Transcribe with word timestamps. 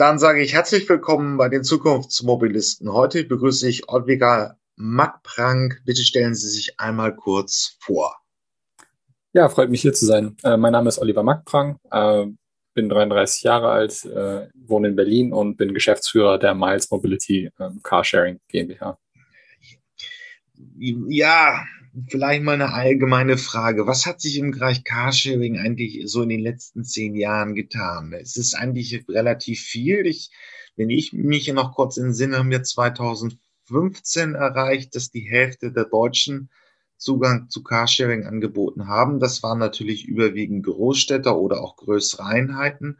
Dann 0.00 0.18
sage 0.18 0.42
ich 0.42 0.54
herzlich 0.54 0.88
willkommen 0.88 1.36
bei 1.36 1.50
den 1.50 1.62
Zukunftsmobilisten. 1.62 2.90
Heute 2.90 3.22
begrüße 3.22 3.68
ich 3.68 3.90
Ottliger 3.90 4.56
Mackprank. 4.76 5.82
Bitte 5.84 6.04
stellen 6.04 6.34
Sie 6.34 6.48
sich 6.48 6.80
einmal 6.80 7.14
kurz 7.14 7.76
vor. 7.80 8.16
Ja, 9.34 9.50
freut 9.50 9.68
mich 9.68 9.82
hier 9.82 9.92
zu 9.92 10.06
sein. 10.06 10.38
Äh, 10.42 10.56
mein 10.56 10.72
Name 10.72 10.88
ist 10.88 11.00
Oliver 11.00 11.22
Mackprang, 11.22 11.76
äh, 11.90 12.24
bin 12.72 12.88
33 12.88 13.42
Jahre 13.42 13.68
alt, 13.68 14.06
äh, 14.06 14.48
wohne 14.54 14.88
in 14.88 14.96
Berlin 14.96 15.34
und 15.34 15.58
bin 15.58 15.74
Geschäftsführer 15.74 16.38
der 16.38 16.54
Miles 16.54 16.90
Mobility 16.90 17.50
äh, 17.58 17.68
Carsharing 17.82 18.40
GmbH. 18.48 18.98
Ja, 20.78 21.62
vielleicht 22.08 22.42
mal 22.42 22.54
eine 22.54 22.72
allgemeine 22.72 23.38
Frage. 23.38 23.86
Was 23.86 24.06
hat 24.06 24.20
sich 24.20 24.38
im 24.38 24.52
Bereich 24.52 24.84
Carsharing 24.84 25.58
eigentlich 25.58 26.02
so 26.06 26.22
in 26.22 26.28
den 26.28 26.40
letzten 26.40 26.84
zehn 26.84 27.14
Jahren 27.14 27.54
getan? 27.54 28.12
Es 28.12 28.36
ist 28.36 28.54
eigentlich 28.54 29.04
relativ 29.08 29.60
viel. 29.60 30.06
Ich, 30.06 30.30
wenn 30.76 30.90
ich 30.90 31.12
mich 31.12 31.52
noch 31.52 31.74
kurz 31.74 31.96
in 31.96 32.14
Sinn 32.14 32.36
haben 32.36 32.50
wir 32.50 32.62
2015 32.62 34.34
erreicht, 34.34 34.94
dass 34.94 35.10
die 35.10 35.28
Hälfte 35.28 35.72
der 35.72 35.84
Deutschen 35.84 36.50
Zugang 36.96 37.48
zu 37.48 37.62
Carsharing 37.62 38.26
angeboten 38.26 38.86
haben. 38.86 39.20
Das 39.20 39.42
waren 39.42 39.58
natürlich 39.58 40.06
überwiegend 40.06 40.66
Großstädter 40.66 41.38
oder 41.38 41.62
auch 41.62 41.76
größere 41.76 42.24
Einheiten. 42.24 42.98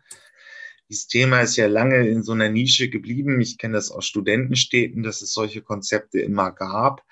Dieses 0.89 1.07
Thema 1.07 1.41
ist 1.43 1.57
ja 1.57 1.67
lange 1.69 2.09
in 2.09 2.23
so 2.23 2.33
einer 2.33 2.48
Nische 2.48 2.89
geblieben. 2.89 3.41
Ich 3.41 3.59
kenne 3.59 3.75
das 3.75 3.91
aus 3.91 4.07
Studentenstädten, 4.07 5.03
dass 5.03 5.23
es 5.23 5.33
solche 5.33 5.62
Konzepte 5.62 6.19
immer 6.19 6.51
gab. 6.51 7.05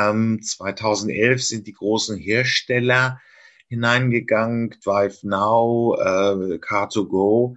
Ähm, 0.00 0.40
2011 0.42 1.42
sind 1.42 1.66
die 1.66 1.72
großen 1.72 2.16
Hersteller 2.16 3.20
hineingegangen, 3.68 4.76
Drive 4.82 5.22
Now, 5.22 5.96
äh, 5.98 6.58
Car2Go. 6.58 7.56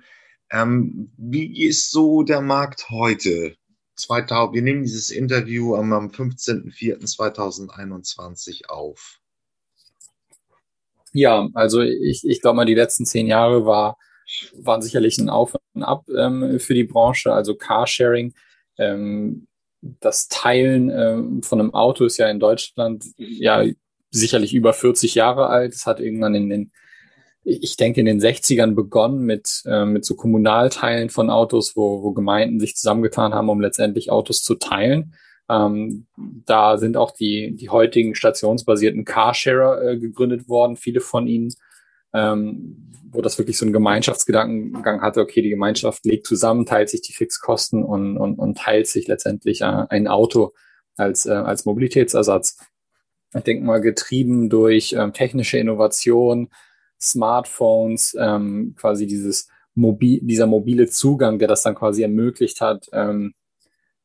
Ähm, 0.51 1.11
wie 1.17 1.65
ist 1.65 1.91
so 1.91 2.23
der 2.23 2.41
Markt 2.41 2.89
heute? 2.89 3.55
2000, 3.95 4.55
wir 4.55 4.61
nehmen 4.61 4.83
dieses 4.83 5.09
Interview 5.09 5.75
am, 5.75 5.93
am 5.93 6.09
15.04.2021 6.09 8.65
auf. 8.67 9.21
Ja, 11.13 11.47
also 11.53 11.79
ich, 11.81 12.23
ich 12.23 12.41
glaube 12.41 12.57
mal, 12.57 12.65
die 12.65 12.73
letzten 12.73 13.05
zehn 13.05 13.27
Jahre 13.27 13.65
war, 13.65 13.97
waren 14.57 14.81
sicherlich 14.81 15.17
ein 15.19 15.29
Auf 15.29 15.55
und 15.73 15.83
Ab 15.83 16.09
ähm, 16.09 16.59
für 16.59 16.73
die 16.73 16.85
Branche. 16.85 17.31
Also 17.31 17.55
Carsharing 17.55 18.33
ähm, 18.77 19.47
das 19.99 20.27
Teilen 20.27 20.89
ähm, 20.89 21.43
von 21.43 21.59
einem 21.59 21.73
Auto 21.73 22.05
ist 22.05 22.17
ja 22.17 22.29
in 22.29 22.39
Deutschland 22.39 23.05
ja 23.17 23.65
sicherlich 24.11 24.53
über 24.53 24.73
40 24.73 25.15
Jahre 25.15 25.47
alt. 25.47 25.73
Es 25.73 25.85
hat 25.85 25.99
irgendwann 25.99 26.35
in 26.35 26.49
den, 26.49 26.71
ich 27.43 27.75
denke, 27.75 27.99
in 27.99 28.05
den 28.05 28.21
60ern 28.21 28.75
begonnen 28.75 29.23
mit, 29.23 29.63
äh, 29.65 29.85
mit 29.85 30.05
so 30.05 30.15
Kommunalteilen 30.15 31.09
von 31.09 31.29
Autos, 31.29 31.75
wo, 31.75 32.03
wo 32.03 32.13
Gemeinden 32.13 32.59
sich 32.59 32.75
zusammengetan 32.75 33.33
haben, 33.33 33.49
um 33.49 33.59
letztendlich 33.59 34.11
Autos 34.11 34.43
zu 34.43 34.55
teilen. 34.55 35.15
Ähm, 35.49 36.05
da 36.45 36.77
sind 36.77 36.95
auch 36.95 37.11
die, 37.11 37.55
die 37.55 37.69
heutigen 37.69 38.15
stationsbasierten 38.15 39.03
Carsharer 39.03 39.81
äh, 39.83 39.97
gegründet 39.97 40.47
worden, 40.47 40.77
viele 40.77 41.01
von 41.01 41.27
ihnen 41.27 41.53
ähm, 42.13 42.91
wo 43.13 43.21
das 43.21 43.37
wirklich 43.37 43.57
so 43.57 43.65
einen 43.65 43.73
Gemeinschaftsgedankengang 43.73 45.01
hatte, 45.01 45.21
okay, 45.21 45.41
die 45.41 45.49
Gemeinschaft 45.49 46.05
legt 46.05 46.25
zusammen, 46.25 46.65
teilt 46.65 46.89
sich 46.89 47.01
die 47.01 47.13
Fixkosten 47.13 47.83
und, 47.83 48.17
und, 48.17 48.39
und 48.39 48.57
teilt 48.57 48.87
sich 48.87 49.07
letztendlich 49.07 49.61
äh, 49.61 49.85
ein 49.89 50.07
Auto 50.07 50.53
als, 50.97 51.25
äh, 51.25 51.31
als 51.31 51.65
Mobilitätsersatz. 51.65 52.57
Ich 53.35 53.43
denke 53.43 53.65
mal, 53.65 53.81
getrieben 53.81 54.49
durch 54.49 54.93
ähm, 54.93 55.13
technische 55.13 55.57
Innovation, 55.57 56.49
Smartphones, 56.99 58.15
ähm, 58.19 58.75
quasi 58.77 59.07
dieses 59.07 59.47
mobil, 59.75 60.19
dieser 60.23 60.47
mobile 60.47 60.87
Zugang, 60.87 61.39
der 61.39 61.47
das 61.47 61.63
dann 61.63 61.75
quasi 61.75 62.03
ermöglicht 62.03 62.61
hat, 62.61 62.87
ähm, 62.93 63.33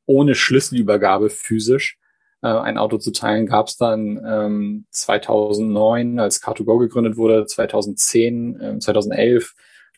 ohne 0.06 0.34
Schlüsselübergabe 0.34 1.30
physisch 1.30 1.97
äh, 2.42 2.48
ein 2.48 2.78
Auto 2.78 2.98
zu 2.98 3.10
teilen, 3.12 3.46
gab 3.46 3.68
es 3.68 3.76
dann 3.76 4.20
ähm, 4.24 4.86
2009, 4.90 6.18
als 6.18 6.42
Car2Go 6.42 6.78
gegründet 6.78 7.16
wurde, 7.16 7.46
2010, 7.46 8.58
ähm, 8.60 8.80
2011, 8.80 9.54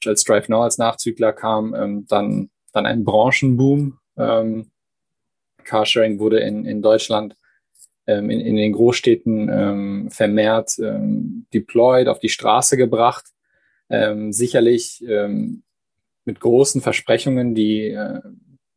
als 0.07 0.25
Drive 0.25 0.49
Now 0.49 0.63
als 0.63 0.79
Nachzügler 0.79 1.33
kam, 1.33 1.75
ähm, 1.75 2.07
dann, 2.09 2.51
dann 2.73 2.87
ein 2.87 3.05
Branchenboom. 3.05 3.99
Ähm, 4.17 4.71
Carsharing 5.65 6.19
wurde 6.19 6.41
in, 6.41 6.65
in 6.65 6.81
Deutschland 6.83 7.37
ähm, 8.07 8.31
in, 8.31 8.41
in 8.41 8.57
den 8.57 8.73
Großstädten 8.73 9.49
ähm, 9.53 10.11
vermehrt 10.11 10.79
ähm, 10.79 11.47
deployed, 11.53 12.09
auf 12.09 12.19
die 12.19 12.29
Straße 12.29 12.77
gebracht. 12.77 13.27
Ähm, 13.89 14.33
sicherlich 14.33 15.05
ähm, 15.07 15.63
mit 16.25 16.41
großen 16.41 16.81
Versprechungen, 16.81 17.55
die, 17.55 17.91
äh, 17.91 18.21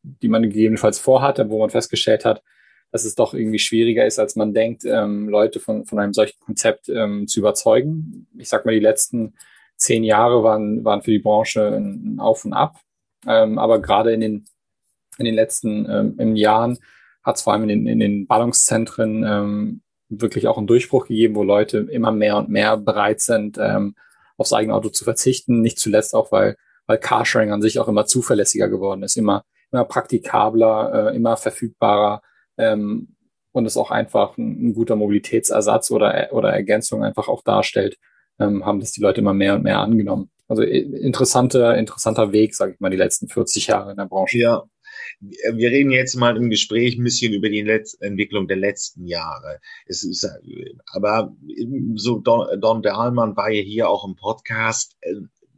die 0.02 0.28
man 0.28 0.44
gegebenenfalls 0.44 1.00
vorhatte, 1.00 1.50
wo 1.50 1.60
man 1.60 1.70
festgestellt 1.70 2.26
hat, 2.26 2.44
dass 2.94 3.06
es 3.06 3.16
doch 3.16 3.34
irgendwie 3.34 3.58
schwieriger 3.58 4.06
ist, 4.06 4.20
als 4.20 4.36
man 4.36 4.54
denkt, 4.54 4.86
ähm, 4.86 5.28
Leute 5.28 5.60
von, 5.60 5.84
von 5.84 5.98
einem 5.98 6.14
solchen 6.14 6.40
Konzept 6.40 6.90
ähm, 6.90 7.28
zu 7.28 7.40
überzeugen. 7.40 8.28
Ich 8.38 8.50
sag 8.50 8.66
mal, 8.66 8.72
die 8.72 8.80
letzten 8.80 9.34
zehn 9.78 10.04
Jahre 10.04 10.44
waren, 10.44 10.86
waren 10.86 11.02
für 11.02 11.10
die 11.10 11.18
Branche 11.18 11.76
ein 11.76 12.20
Auf 12.20 12.46
und 12.46 12.54
Ab. 12.54 12.80
Ähm, 13.26 13.58
aber 13.58 13.82
gerade 13.82 14.14
in 14.14 14.22
den, 14.22 14.46
in 15.18 15.26
den 15.26 15.34
letzten 15.34 15.90
ähm, 15.90 16.20
in 16.20 16.36
Jahren 16.36 16.78
hat 17.24 17.38
es 17.38 17.42
vor 17.42 17.54
allem 17.54 17.64
in 17.64 17.70
den, 17.70 17.88
in 17.88 18.00
den 18.00 18.28
Ballungszentren 18.28 19.24
ähm, 19.26 19.82
wirklich 20.10 20.48
auch 20.48 20.60
einen 20.60 20.68
Durchbruch 20.68 21.08
gegeben, 21.08 21.34
wo 21.34 21.42
Leute 21.42 21.80
immer 21.80 22.12
mehr 22.12 22.38
und 22.38 22.50
mehr 22.50 22.78
bereit 22.78 23.22
sind, 23.22 23.58
ähm, 23.60 23.96
aufs 24.38 24.54
eigene 24.54 24.76
Auto 24.76 24.90
zu 24.90 25.04
verzichten. 25.04 25.62
Nicht 25.62 25.80
zuletzt 25.80 26.14
auch, 26.14 26.32
weil, 26.32 26.58
weil 26.86 27.00
Carsharing 27.00 27.52
an 27.52 27.64
sich 27.64 27.80
auch 27.80 27.88
immer 27.88 28.06
zuverlässiger 28.06 28.70
geworden 28.70 29.02
ist, 29.02 29.18
immer, 29.18 29.46
immer 29.72 29.84
praktikabler, 29.84 31.10
äh, 31.12 31.16
immer 31.16 31.38
verfügbarer 31.38 32.22
ähm, 32.58 33.16
und 33.52 33.66
es 33.66 33.78
auch 33.78 33.92
einfach 33.92 34.38
ein, 34.38 34.70
ein, 34.70 34.74
guter 34.74 34.96
Mobilitätsersatz 34.96 35.92
oder, 35.92 36.30
oder 36.32 36.50
Ergänzung 36.50 37.04
einfach 37.04 37.28
auch 37.28 37.44
darstellt, 37.44 37.98
ähm, 38.40 38.66
haben 38.66 38.80
das 38.80 38.92
die 38.92 39.02
Leute 39.02 39.22
immer 39.22 39.34
mehr 39.34 39.56
und 39.56 39.64
mehr 39.64 39.80
angenommen. 39.80 40.30
Also 40.48 40.64
interessanter, 40.64 41.78
interessanter 41.78 42.32
Weg, 42.32 42.56
sage 42.56 42.74
ich 42.74 42.80
mal, 42.80 42.90
die 42.90 42.98
letzten 42.98 43.28
40 43.28 43.68
Jahre 43.68 43.92
in 43.92 43.98
der 43.98 44.06
Branche. 44.06 44.38
Ja, 44.38 44.64
wir 45.20 45.70
reden 45.72 45.92
jetzt 45.92 46.16
mal 46.16 46.36
im 46.38 46.50
Gespräch 46.50 46.98
ein 46.98 47.04
bisschen 47.04 47.34
über 47.34 47.50
die 47.50 47.62
Letz 47.62 47.96
Entwicklung 48.00 48.48
der 48.48 48.58
letzten 48.58 49.06
Jahre. 49.06 49.60
Es 49.86 50.04
ist, 50.04 50.28
aber 50.92 51.36
so 51.96 52.20
Don, 52.20 52.60
Don 52.60 52.82
Dahlmann 52.82 53.36
war 53.36 53.50
ja 53.50 53.62
hier 53.62 53.90
auch 53.90 54.06
im 54.06 54.16
Podcast 54.16 54.96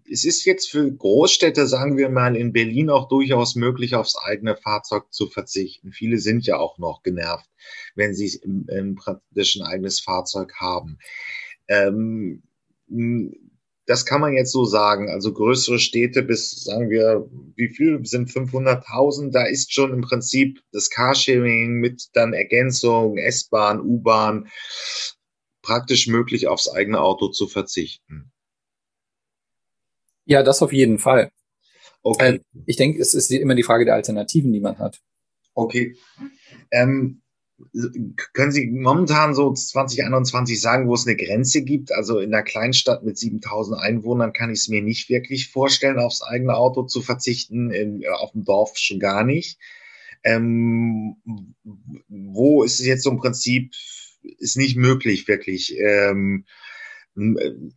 es 0.10 0.24
ist 0.24 0.46
jetzt 0.46 0.70
für 0.70 0.92
Großstädte, 0.92 1.68
sagen 1.68 1.98
wir 1.98 2.10
mal, 2.10 2.36
in 2.36 2.54
Berlin 2.54 2.90
auch 2.90 3.08
durchaus 3.08 3.56
möglich, 3.56 3.96
aufs 3.96 4.16
eigene 4.16 4.56
Fahrzeug 4.56 5.12
zu 5.12 5.28
verzichten. 5.28 5.92
Viele 5.92 6.20
sind 6.20 6.46
ja 6.46 6.58
auch 6.58 6.78
noch 6.78 7.02
genervt, 7.04 7.50
wenn 7.96 8.14
sie 8.14 8.40
im, 8.44 8.68
im 8.70 8.96
praktisch 8.96 9.56
ein 9.56 9.64
eigenes 9.64 10.00
Fahrzeug 10.00 10.54
haben. 10.60 11.00
Ähm, 11.68 12.44
das 13.88 14.06
kann 14.06 14.22
man 14.22 14.34
jetzt 14.34 14.52
so 14.52 14.66
sagen. 14.66 15.10
Also 15.10 15.34
größere 15.34 15.80
Städte 15.80 16.24
bis, 16.24 16.64
sagen 16.64 16.90
wir, 16.90 17.30
wie 17.56 17.70
viel 17.70 18.04
sind 18.06 18.30
500.000? 18.30 19.32
Da 19.32 19.46
ist 19.46 19.74
schon 19.74 19.94
im 19.94 20.02
Prinzip 20.02 20.62
das 20.72 20.90
Carsharing 20.90 21.74
mit 21.74 22.10
dann 22.14 22.34
Ergänzung, 22.34 23.18
S-Bahn, 23.18 23.82
U-Bahn 23.82 24.50
praktisch 25.62 26.08
möglich, 26.08 26.48
aufs 26.48 26.70
eigene 26.70 27.02
Auto 27.02 27.30
zu 27.30 27.48
verzichten. 27.48 28.32
Ja, 30.26 30.44
das 30.44 30.62
auf 30.62 30.74
jeden 30.74 31.00
Fall. 31.00 31.32
Okay. 32.02 32.36
Ähm, 32.36 32.42
ich 32.66 32.78
denke, 32.78 33.02
es 33.02 33.14
ist 33.14 33.32
immer 33.32 33.56
die 33.56 33.64
Frage 33.64 33.86
der 33.86 33.96
Alternativen, 33.96 34.52
die 34.52 34.60
man 34.60 34.78
hat. 34.78 35.00
Okay. 35.54 35.96
Ähm, 36.72 37.22
können 38.34 38.52
Sie 38.52 38.68
momentan 38.68 39.34
so 39.34 39.54
2021 39.54 40.60
sagen, 40.60 40.90
wo 40.90 40.94
es 40.94 41.08
eine 41.08 41.16
Grenze 41.16 41.64
gibt? 41.64 41.94
Also 41.94 42.20
in 42.20 42.34
einer 42.34 42.44
Kleinstadt 42.44 43.04
mit 43.04 43.18
7000 43.18 43.80
Einwohnern 43.80 44.34
kann 44.34 44.52
ich 44.52 44.60
es 44.60 44.68
mir 44.68 44.82
nicht 44.82 45.10
wirklich 45.10 45.50
vorstellen, 45.50 45.98
aufs 45.98 46.22
eigene 46.22 46.56
Auto 46.56 46.84
zu 46.84 47.02
verzichten, 47.02 47.72
in, 47.72 48.04
auf 48.08 48.34
dem 48.34 48.44
Dorf 48.44 48.78
schon 48.78 49.00
gar 49.00 49.24
nicht. 49.24 49.58
Ähm, 50.24 51.16
wo 52.10 52.64
ist 52.64 52.80
es 52.80 52.86
jetzt 52.86 53.04
so 53.04 53.12
im 53.12 53.20
Prinzip, 53.20 53.74
ist 54.40 54.58
nicht 54.58 54.76
möglich 54.76 55.28
wirklich, 55.28 55.78
ähm, 55.80 56.46
äh, 56.46 56.65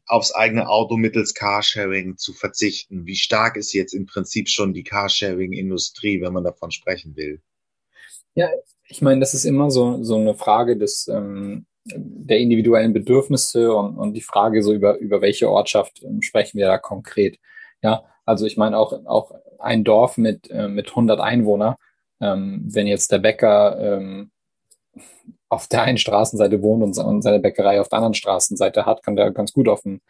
aufs 0.07 0.35
eigene 0.35 0.69
Auto 0.69 0.97
mittels 0.97 1.35
Carsharing 1.35 2.17
zu 2.17 2.33
verzichten? 2.33 3.07
Wie 3.07 3.17
stark 3.17 3.57
ist 3.57 3.73
jetzt 3.73 3.95
im 3.95 4.07
Prinzip 4.07 4.49
schon 4.49 4.75
die 4.75 4.83
Carsharing-Industrie, 4.83 6.21
wenn 6.21 6.33
man 6.33 6.45
davon 6.45 6.71
sprechen 6.71 7.17
will? 7.17 7.41
Ja, 8.35 8.49
ich 8.89 9.03
meine, 9.03 9.21
das 9.21 9.35
ist 9.35 9.45
immer 9.45 9.71
so, 9.71 10.03
so 10.03 10.17
eine 10.17 10.35
Frage 10.35 10.77
des, 10.77 11.09
ähm, 11.09 11.67
der 11.85 12.39
individuellen 12.39 12.93
Bedürfnisse 12.93 13.75
und, 13.75 13.97
und 13.97 14.15
die 14.15 14.21
Frage 14.21 14.63
so 14.63 14.73
über, 14.73 14.99
über 14.99 15.21
welche 15.21 15.51
Ortschaft 15.51 16.03
ähm, 16.03 16.23
sprechen 16.23 16.59
wir 16.59 16.67
da 16.67 16.79
konkret. 16.79 17.39
Ja, 17.83 18.05
also 18.25 18.47
ich 18.47 18.57
meine 18.57 18.77
auch, 18.77 18.93
auch 19.07 19.33
ein 19.59 19.85
Dorf 19.85 20.17
mit, 20.19 20.51
äh, 20.51 20.69
mit 20.69 20.91
100 20.91 21.21
Einwohner, 21.21 21.77
ähm, 22.21 22.65
wenn 22.67 22.87
jetzt 22.87 23.13
der 23.13 23.19
Bäcker 23.19 23.79
ähm, 23.81 24.31
auf 25.49 25.67
der 25.67 25.83
einen 25.83 25.99
Straßenseite 25.99 26.63
wohnt 26.63 26.83
und, 26.83 26.99
und 26.99 27.23
seine 27.23 27.41
Bäckerei 27.41 27.81
auf 27.81 27.89
der 27.89 27.99
anderen 27.99 28.15
Straßenseite 28.15 28.87
hat, 28.87 29.03
kann 29.03 29.17
der 29.17 29.31
ganz 29.31 29.53
gut 29.53 29.69
auf 29.69 29.85
ein, 29.85 30.01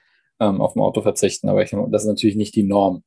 ähm, 0.41 0.61
auf 0.61 0.75
ein 0.75 0.81
Auto 0.81 1.01
verzichten. 1.03 1.49
Aber 1.49 1.63
ich, 1.63 1.71
das 1.71 2.03
ist 2.03 2.09
natürlich 2.09 2.37
nicht 2.37 2.55
die 2.55 2.65
Norm. 2.65 3.03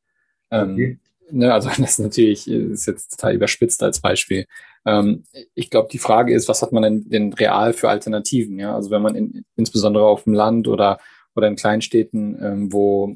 Ähm, 0.50 0.74
okay. 0.74 1.00
ne, 1.30 1.54
also 1.54 1.70
das 1.78 1.80
ist 1.80 2.00
natürlich 2.00 2.50
ist 2.50 2.86
jetzt 2.86 3.12
total 3.12 3.36
überspitzt 3.36 3.84
als 3.84 4.00
Beispiel. 4.00 4.46
Ähm, 4.86 5.24
ich 5.54 5.70
glaube, 5.70 5.90
die 5.92 6.00
Frage 6.00 6.34
ist, 6.34 6.48
was 6.48 6.62
hat 6.62 6.72
man 6.72 6.84
denn, 6.84 7.10
denn 7.10 7.34
real 7.34 7.74
für 7.74 7.90
Alternativen? 7.90 8.60
Ja, 8.60 8.76
also 8.76 8.92
wenn 8.92 9.02
man 9.02 9.16
in, 9.16 9.46
insbesondere 9.56 10.06
auf 10.06 10.24
dem 10.24 10.34
Land 10.34 10.68
oder 10.68 11.00
oder 11.36 11.48
in 11.48 11.56
Kleinstädten, 11.56 12.38
ähm, 12.42 12.74
wo 12.74 13.16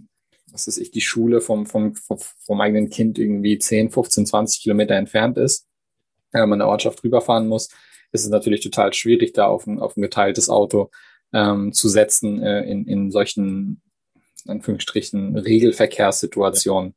was 0.52 0.68
weiß 0.68 0.78
ich, 0.78 0.92
die 0.92 1.02
Schule 1.02 1.42
vom, 1.42 1.66
vom, 1.66 1.96
vom, 1.96 2.18
vom 2.18 2.62
eigenen 2.62 2.90
Kind 2.90 3.20
irgendwie 3.20 3.60
10, 3.60 3.90
15, 3.92 4.26
20 4.26 4.62
Kilometer 4.62 4.96
entfernt 4.96 5.38
ist, 5.38 5.68
wenn 6.32 6.48
man 6.48 6.62
eine 6.62 6.70
Ortschaft 6.70 7.04
rüberfahren 7.04 7.50
muss, 7.50 7.70
ist 8.12 8.24
es 8.24 8.30
natürlich 8.30 8.62
total 8.62 8.94
schwierig, 8.94 9.34
da 9.34 9.46
auf 9.46 9.68
ein, 9.68 9.80
auf 9.80 9.98
ein 9.98 10.02
geteiltes 10.02 10.50
Auto 10.50 10.90
ähm, 11.34 11.74
zu 11.74 11.90
setzen 11.90 12.42
äh, 12.42 12.64
in, 12.64 12.88
in 12.88 13.12
solchen, 13.12 13.82
in 14.46 14.52
Anführungsstrichen, 14.52 15.38
Regelverkehrssituationen. 15.38 16.96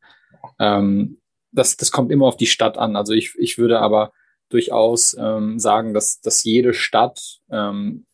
Ähm, 0.59 1.19
das, 1.51 1.77
das 1.77 1.91
kommt 1.91 2.13
immer 2.13 2.27
auf 2.27 2.37
die 2.37 2.47
Stadt 2.47 2.79
an. 2.79 2.97
Also 2.97 3.13
ich, 3.13 3.35
ich 3.39 3.59
würde 3.59 3.81
aber 3.81 4.13
durchaus 4.49 5.17
ähm, 5.19 5.59
sagen, 5.59 5.95
dass, 5.95 6.21
dass 6.21 6.45
jede 6.45 6.75
Stadt 6.75 7.41
ähm, 7.51 8.07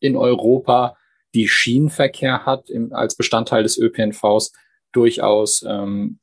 in 0.00 0.16
Europa, 0.16 0.96
die 1.34 1.48
Schienenverkehr 1.48 2.46
hat 2.46 2.70
im, 2.70 2.92
als 2.92 3.16
Bestandteil 3.16 3.62
des 3.62 3.78
ÖPNVs, 3.78 4.52
durchaus 4.92 5.62
ähm, 5.68 6.18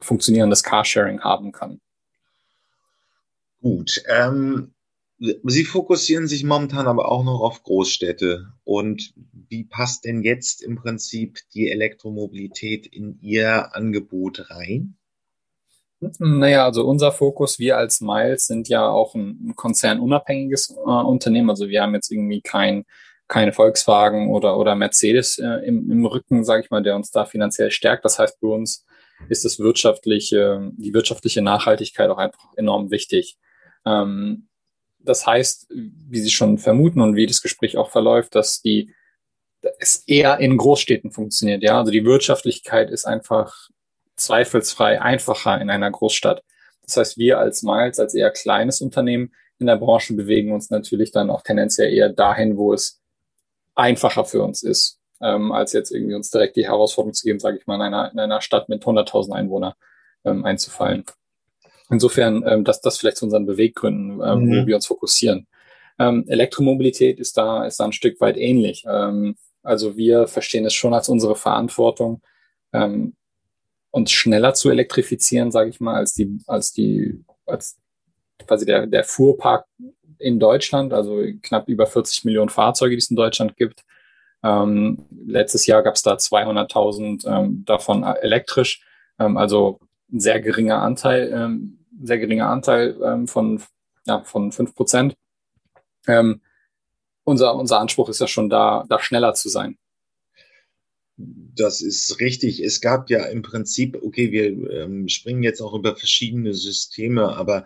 funktionierendes 0.00 0.62
Carsharing 0.62 1.20
haben 1.20 1.52
kann. 1.52 1.80
Gut. 3.60 4.02
Ähm, 4.08 4.74
Sie 5.18 5.64
fokussieren 5.64 6.26
sich 6.26 6.44
momentan 6.44 6.86
aber 6.86 7.10
auch 7.10 7.24
noch 7.24 7.40
auf 7.40 7.62
Großstädte. 7.62 8.52
Und 8.64 9.14
wie 9.32 9.64
passt 9.64 10.04
denn 10.04 10.22
jetzt 10.22 10.62
im 10.62 10.76
Prinzip 10.76 11.38
die 11.54 11.70
Elektromobilität 11.70 12.86
in 12.86 13.18
Ihr 13.22 13.74
Angebot 13.74 14.50
rein? 14.50 14.96
Naja, 16.18 16.66
also 16.66 16.86
unser 16.86 17.10
Fokus, 17.12 17.58
wir 17.58 17.78
als 17.78 18.02
Miles 18.02 18.46
sind 18.46 18.68
ja 18.68 18.86
auch 18.86 19.14
ein, 19.14 19.54
konzernunabhängiges 19.56 20.76
äh, 20.76 20.90
Unternehmen. 20.90 21.48
Also 21.48 21.68
wir 21.68 21.82
haben 21.82 21.94
jetzt 21.94 22.12
irgendwie 22.12 22.42
kein, 22.42 22.84
keine 23.28 23.54
Volkswagen 23.54 24.28
oder, 24.30 24.58
oder 24.58 24.74
Mercedes 24.74 25.38
äh, 25.38 25.66
im, 25.66 25.90
im 25.90 26.04
Rücken, 26.04 26.44
sage 26.44 26.64
ich 26.64 26.70
mal, 26.70 26.82
der 26.82 26.96
uns 26.96 27.10
da 27.10 27.24
finanziell 27.24 27.70
stärkt. 27.70 28.04
Das 28.04 28.18
heißt, 28.18 28.38
für 28.38 28.48
uns 28.48 28.84
ist 29.30 29.46
das 29.46 29.58
wirtschaftliche, 29.58 30.70
die 30.76 30.92
wirtschaftliche 30.92 31.40
Nachhaltigkeit 31.40 32.10
auch 32.10 32.18
einfach 32.18 32.52
enorm 32.56 32.90
wichtig. 32.90 33.38
Ähm, 33.86 34.48
das 35.08 35.26
heißt, 35.26 35.68
wie 35.70 36.20
Sie 36.20 36.30
schon 36.30 36.58
vermuten 36.58 37.00
und 37.00 37.16
wie 37.16 37.26
das 37.26 37.42
Gespräch 37.42 37.76
auch 37.76 37.90
verläuft, 37.90 38.34
dass 38.34 38.60
die 38.62 38.94
es 39.78 40.04
eher 40.06 40.38
in 40.38 40.56
Großstädten 40.56 41.10
funktioniert. 41.10 41.62
Ja, 41.62 41.78
also 41.78 41.90
die 41.90 42.04
Wirtschaftlichkeit 42.04 42.90
ist 42.90 43.04
einfach 43.04 43.68
zweifelsfrei 44.16 45.00
einfacher 45.00 45.60
in 45.60 45.70
einer 45.70 45.90
Großstadt. 45.90 46.42
Das 46.82 46.96
heißt, 46.96 47.18
wir 47.18 47.38
als 47.38 47.62
Miles, 47.62 47.98
als 47.98 48.14
eher 48.14 48.30
kleines 48.30 48.80
Unternehmen 48.80 49.32
in 49.58 49.66
der 49.66 49.76
Branche 49.76 50.14
bewegen 50.14 50.52
uns 50.52 50.70
natürlich 50.70 51.12
dann 51.12 51.30
auch 51.30 51.42
tendenziell 51.42 51.92
eher 51.92 52.10
dahin, 52.10 52.56
wo 52.56 52.72
es 52.72 53.00
einfacher 53.74 54.24
für 54.24 54.42
uns 54.42 54.62
ist, 54.62 55.00
ähm, 55.20 55.52
als 55.52 55.72
jetzt 55.72 55.90
irgendwie 55.90 56.14
uns 56.14 56.30
direkt 56.30 56.56
die 56.56 56.66
Herausforderung 56.66 57.14
zu 57.14 57.24
geben, 57.24 57.40
sage 57.40 57.58
ich 57.58 57.66
mal, 57.66 57.76
in 57.76 57.82
einer, 57.82 58.12
in 58.12 58.18
einer 58.18 58.40
Stadt 58.40 58.68
mit 58.68 58.84
100.000 58.84 59.32
Einwohnern 59.32 59.74
ähm, 60.24 60.44
einzufallen. 60.44 61.04
Insofern, 61.90 62.42
ähm, 62.46 62.64
dass 62.64 62.80
das 62.80 62.98
vielleicht 62.98 63.18
zu 63.18 63.26
unseren 63.26 63.46
Beweggründen, 63.46 64.20
ähm, 64.20 64.44
mhm. 64.44 64.62
wo 64.62 64.66
wir 64.66 64.74
uns 64.76 64.86
fokussieren. 64.86 65.46
Ähm, 65.98 66.24
Elektromobilität 66.28 67.20
ist 67.20 67.36
da, 67.36 67.64
ist 67.64 67.80
da 67.80 67.84
ein 67.84 67.92
Stück 67.92 68.20
weit 68.20 68.36
ähnlich. 68.36 68.84
Ähm, 68.88 69.36
also 69.62 69.96
wir 69.96 70.26
verstehen 70.26 70.64
es 70.64 70.74
schon 70.74 70.94
als 70.94 71.08
unsere 71.08 71.36
Verantwortung, 71.36 72.22
ähm, 72.72 73.14
uns 73.90 74.10
schneller 74.10 74.54
zu 74.54 74.70
elektrifizieren, 74.70 75.50
sage 75.50 75.70
ich 75.70 75.80
mal, 75.80 75.94
als 75.94 76.12
die, 76.12 76.38
als 76.46 76.72
die, 76.72 77.24
als 77.46 77.78
quasi 78.46 78.66
der, 78.66 78.86
der 78.86 79.04
Fuhrpark 79.04 79.66
in 80.18 80.38
Deutschland, 80.38 80.92
also 80.92 81.22
knapp 81.42 81.68
über 81.68 81.86
40 81.86 82.24
Millionen 82.24 82.48
Fahrzeuge, 82.48 82.96
die 82.96 82.98
es 83.00 83.10
in 83.10 83.16
Deutschland 83.16 83.56
gibt. 83.56 83.84
Ähm, 84.42 85.06
letztes 85.26 85.66
Jahr 85.66 85.82
gab 85.82 85.94
es 85.94 86.02
da 86.02 86.14
200.000 86.14 87.26
ähm, 87.26 87.64
davon 87.64 88.02
elektrisch. 88.02 88.82
Ähm, 89.18 89.36
also 89.36 89.80
ein 90.12 90.20
sehr 90.20 90.40
geringer 90.40 90.82
Anteil, 90.82 91.32
ähm, 91.32 91.75
sehr 92.02 92.18
geringer 92.18 92.48
Anteil 92.48 92.96
ähm, 93.04 93.26
von, 93.26 93.62
ja, 94.06 94.22
von 94.24 94.52
fünf 94.52 94.74
Prozent. 94.74 95.16
Ähm, 96.06 96.40
unser, 97.24 97.56
unser 97.56 97.80
Anspruch 97.80 98.08
ist 98.08 98.20
ja 98.20 98.28
schon 98.28 98.48
da, 98.48 98.84
da 98.88 99.00
schneller 99.00 99.34
zu 99.34 99.48
sein. 99.48 99.78
Das 101.16 101.80
ist 101.80 102.20
richtig. 102.20 102.62
Es 102.62 102.80
gab 102.80 103.10
ja 103.10 103.24
im 103.24 103.42
Prinzip, 103.42 103.98
okay, 104.02 104.30
wir 104.30 104.70
ähm, 104.70 105.08
springen 105.08 105.42
jetzt 105.42 105.60
auch 105.60 105.74
über 105.74 105.96
verschiedene 105.96 106.52
Systeme, 106.52 107.34
aber 107.36 107.64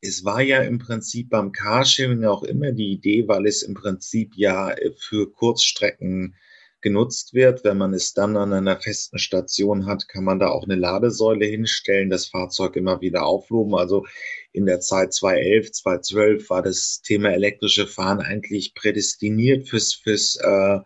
es 0.00 0.24
war 0.24 0.42
ja 0.42 0.60
im 0.60 0.78
Prinzip 0.78 1.30
beim 1.30 1.50
Carsharing 1.50 2.24
auch 2.24 2.42
immer 2.42 2.72
die 2.72 2.92
Idee, 2.92 3.26
weil 3.26 3.46
es 3.46 3.62
im 3.62 3.74
Prinzip 3.74 4.34
ja 4.36 4.74
für 4.98 5.32
Kurzstrecken 5.32 6.36
genutzt 6.84 7.34
wird. 7.34 7.64
Wenn 7.64 7.78
man 7.78 7.92
es 7.94 8.12
dann 8.12 8.36
an 8.36 8.52
einer 8.52 8.78
festen 8.78 9.18
Station 9.18 9.86
hat, 9.86 10.06
kann 10.06 10.22
man 10.22 10.38
da 10.38 10.50
auch 10.50 10.64
eine 10.64 10.76
Ladesäule 10.76 11.46
hinstellen, 11.46 12.10
das 12.10 12.26
Fahrzeug 12.26 12.76
immer 12.76 13.00
wieder 13.00 13.24
aufloben. 13.24 13.74
Also 13.74 14.06
in 14.52 14.66
der 14.66 14.78
Zeit 14.78 15.12
2011, 15.12 15.72
2012 15.72 16.50
war 16.50 16.62
das 16.62 17.00
Thema 17.02 17.30
elektrische 17.30 17.88
Fahren 17.88 18.20
eigentlich 18.20 18.74
prädestiniert 18.74 19.68
fürs, 19.68 19.94
fürs 19.94 20.36
äh, 20.36 20.78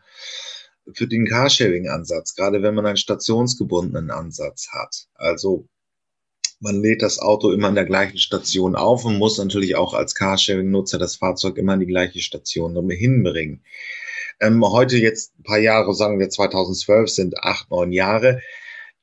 für 0.95 1.07
den 1.07 1.27
Carsharing-Ansatz, 1.27 2.35
gerade 2.35 2.63
wenn 2.63 2.75
man 2.75 2.87
einen 2.87 2.97
stationsgebundenen 2.97 4.11
Ansatz 4.11 4.69
hat. 4.73 5.07
Also 5.15 5.69
man 6.61 6.81
lädt 6.81 7.03
das 7.03 7.19
Auto 7.19 7.53
immer 7.53 7.69
an 7.69 7.75
der 7.75 7.85
gleichen 7.85 8.19
Station 8.19 8.75
auf 8.75 9.05
und 9.05 9.19
muss 9.19 9.37
natürlich 9.37 9.77
auch 9.77 9.93
als 9.95 10.15
Carsharing-Nutzer 10.15 10.99
das 10.99 11.17
Fahrzeug 11.17 11.59
immer 11.59 11.75
an 11.75 11.81
die 11.81 11.87
gleiche 11.87 12.21
Station 12.21 12.75
hinbringen. 12.89 13.63
Ähm, 14.41 14.65
heute 14.65 14.97
jetzt 14.97 15.39
ein 15.39 15.43
paar 15.43 15.59
Jahre, 15.59 15.95
sagen 15.95 16.19
wir 16.19 16.31
2012, 16.31 17.11
sind 17.11 17.39
acht, 17.39 17.71
neun 17.71 17.93
Jahre, 17.93 18.41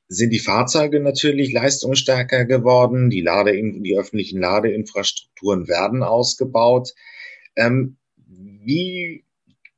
sind 0.08 0.30
die 0.30 0.40
Fahrzeuge 0.40 1.00
natürlich 1.00 1.52
leistungsstärker 1.52 2.46
geworden. 2.46 3.10
Die, 3.10 3.22
Lade, 3.22 3.54
die 3.54 3.98
öffentlichen 3.98 4.40
Ladeinfrastrukturen 4.40 5.68
werden 5.68 6.04
ausgebaut. 6.04 6.94
Ähm, 7.56 7.98
wie 8.28 9.26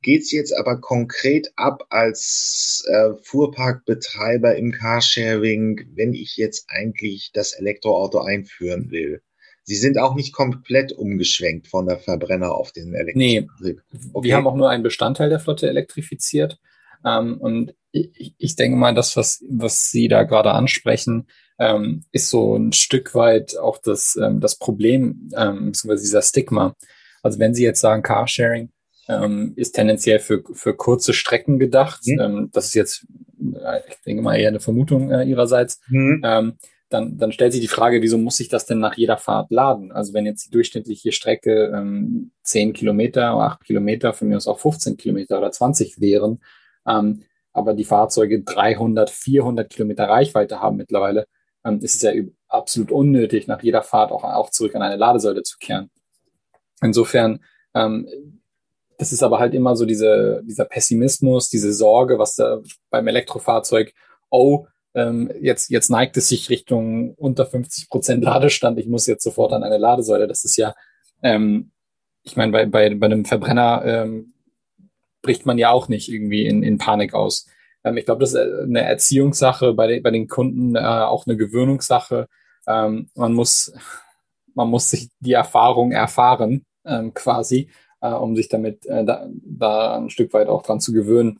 geht's 0.02 0.30
jetzt 0.32 0.52
aber 0.52 0.80
konkret 0.80 1.52
ab 1.56 1.86
als 1.90 2.84
äh, 2.88 3.10
Fuhrparkbetreiber 3.22 4.56
im 4.56 4.72
Carsharing, 4.72 5.88
wenn 5.94 6.14
ich 6.14 6.36
jetzt 6.36 6.66
eigentlich 6.68 7.30
das 7.32 7.52
Elektroauto 7.52 8.20
einführen 8.20 8.90
will? 8.90 9.22
Sie 9.68 9.76
sind 9.76 9.98
auch 9.98 10.14
nicht 10.14 10.32
komplett 10.32 10.92
umgeschwenkt 10.92 11.68
von 11.68 11.84
der 11.84 11.98
Verbrenner 11.98 12.54
auf 12.54 12.72
den 12.72 12.94
Elektrobetrieb. 12.94 13.82
Nee, 13.92 14.08
okay. 14.14 14.26
wir 14.26 14.34
haben 14.34 14.46
auch 14.46 14.56
nur 14.56 14.70
einen 14.70 14.82
Bestandteil 14.82 15.28
der 15.28 15.40
Flotte 15.40 15.68
elektrifiziert. 15.68 16.58
Ähm, 17.04 17.36
und 17.38 17.74
ich, 17.92 18.34
ich 18.38 18.56
denke 18.56 18.78
mal, 18.78 18.94
das, 18.94 19.14
was, 19.18 19.44
was 19.46 19.90
Sie 19.90 20.08
da 20.08 20.22
gerade 20.22 20.52
ansprechen, 20.52 21.26
ähm, 21.58 22.04
ist 22.12 22.30
so 22.30 22.56
ein 22.56 22.72
Stück 22.72 23.14
weit 23.14 23.58
auch 23.58 23.76
das, 23.76 24.18
ähm, 24.18 24.40
das 24.40 24.56
Problem, 24.56 25.28
ähm, 25.36 25.66
beziehungsweise 25.66 26.02
dieser 26.02 26.22
Stigma. 26.22 26.74
Also 27.22 27.38
wenn 27.38 27.52
Sie 27.52 27.64
jetzt 27.64 27.82
sagen, 27.82 28.02
Carsharing 28.02 28.70
ähm, 29.06 29.52
ist 29.56 29.72
tendenziell 29.72 30.18
für, 30.18 30.42
für 30.50 30.74
kurze 30.74 31.12
Strecken 31.12 31.58
gedacht, 31.58 32.00
mhm. 32.06 32.20
ähm, 32.20 32.50
das 32.54 32.68
ist 32.68 32.74
jetzt, 32.74 33.06
äh, 33.38 33.80
ich 33.86 33.96
denke 34.06 34.22
mal, 34.22 34.38
eher 34.38 34.48
eine 34.48 34.60
Vermutung 34.60 35.10
äh, 35.10 35.24
Ihrerseits, 35.24 35.82
mhm. 35.88 36.56
Dann, 36.88 37.18
dann 37.18 37.32
stellt 37.32 37.52
sich 37.52 37.60
die 37.60 37.68
Frage, 37.68 38.02
wieso 38.02 38.18
muss 38.18 38.40
ich 38.40 38.48
das 38.48 38.66
denn 38.66 38.78
nach 38.78 38.96
jeder 38.96 39.18
Fahrt 39.18 39.50
laden? 39.50 39.92
Also 39.92 40.14
wenn 40.14 40.26
jetzt 40.26 40.46
die 40.46 40.50
durchschnittliche 40.50 41.12
Strecke 41.12 41.72
ähm, 41.74 42.32
10 42.42 42.72
Kilometer, 42.72 43.32
8 43.32 43.64
Kilometer, 43.64 44.12
von 44.12 44.28
mir 44.28 44.36
aus 44.36 44.46
auch 44.46 44.58
15 44.58 44.96
Kilometer 44.96 45.38
oder 45.38 45.50
20 45.50 46.00
wären, 46.00 46.40
ähm, 46.86 47.22
aber 47.52 47.74
die 47.74 47.84
Fahrzeuge 47.84 48.42
300, 48.42 49.10
400 49.10 49.68
Kilometer 49.68 50.08
Reichweite 50.08 50.60
haben 50.60 50.76
mittlerweile, 50.76 51.26
ähm, 51.64 51.80
ist 51.80 51.96
es 51.96 52.02
ja 52.02 52.12
absolut 52.48 52.90
unnötig, 52.90 53.46
nach 53.46 53.62
jeder 53.62 53.82
Fahrt 53.82 54.10
auch, 54.10 54.24
auch 54.24 54.50
zurück 54.50 54.74
an 54.74 54.82
eine 54.82 54.96
Ladesäule 54.96 55.42
zu 55.42 55.58
kehren. 55.58 55.90
Insofern, 56.80 57.40
ähm, 57.74 58.08
das 58.96 59.12
ist 59.12 59.22
aber 59.22 59.38
halt 59.38 59.54
immer 59.54 59.76
so 59.76 59.84
diese, 59.84 60.42
dieser 60.44 60.64
Pessimismus, 60.64 61.50
diese 61.50 61.72
Sorge, 61.72 62.18
was 62.18 62.34
da 62.36 62.60
beim 62.90 63.06
Elektrofahrzeug, 63.06 63.92
oh, 64.30 64.66
ähm, 64.94 65.30
jetzt, 65.40 65.70
jetzt 65.70 65.90
neigt 65.90 66.16
es 66.16 66.28
sich 66.28 66.50
Richtung 66.50 67.14
unter 67.14 67.46
50 67.46 67.88
Prozent 67.88 68.24
Ladestand. 68.24 68.78
Ich 68.78 68.86
muss 68.86 69.06
jetzt 69.06 69.24
sofort 69.24 69.52
an 69.52 69.62
eine 69.62 69.78
Ladesäule. 69.78 70.26
Das 70.26 70.44
ist 70.44 70.56
ja, 70.56 70.74
ähm, 71.22 71.70
ich 72.22 72.36
meine, 72.36 72.52
bei, 72.52 72.66
bei, 72.66 72.94
bei 72.94 73.06
einem 73.06 73.24
Verbrenner 73.24 73.82
ähm, 73.84 74.34
bricht 75.22 75.46
man 75.46 75.58
ja 75.58 75.70
auch 75.70 75.88
nicht 75.88 76.08
irgendwie 76.10 76.46
in, 76.46 76.62
in 76.62 76.78
Panik 76.78 77.14
aus. 77.14 77.46
Ähm, 77.84 77.96
ich 77.96 78.04
glaube, 78.04 78.20
das 78.20 78.32
ist 78.32 78.38
eine 78.38 78.82
Erziehungssache 78.82 79.74
bei, 79.74 79.86
den 79.86 80.02
bei 80.02 80.10
den 80.10 80.28
Kunden, 80.28 80.76
äh, 80.76 80.80
auch 80.80 81.26
eine 81.26 81.36
Gewöhnungssache. 81.36 82.28
Ähm, 82.66 83.10
man 83.14 83.32
muss, 83.32 83.72
man 84.54 84.68
muss 84.68 84.90
sich 84.90 85.08
die 85.20 85.32
Erfahrung 85.32 85.92
erfahren, 85.92 86.64
ähm, 86.84 87.14
quasi, 87.14 87.70
äh, 88.00 88.10
um 88.10 88.36
sich 88.36 88.48
damit 88.48 88.86
äh, 88.86 89.04
da, 89.04 89.28
da 89.42 89.96
ein 89.96 90.10
Stück 90.10 90.32
weit 90.32 90.48
auch 90.48 90.62
dran 90.62 90.80
zu 90.80 90.92
gewöhnen 90.92 91.38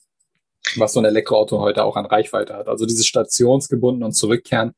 was 0.77 0.93
so 0.93 1.00
ein 1.00 1.05
Elektroauto 1.05 1.59
heute 1.61 1.85
auch 1.85 1.97
an 1.97 2.07
Reichweite 2.07 2.55
hat. 2.55 2.69
Also 2.69 2.87
dieses 2.87 3.07
stationsgebunden 3.07 4.03
und 4.03 4.12
zurückkehren 4.12 4.73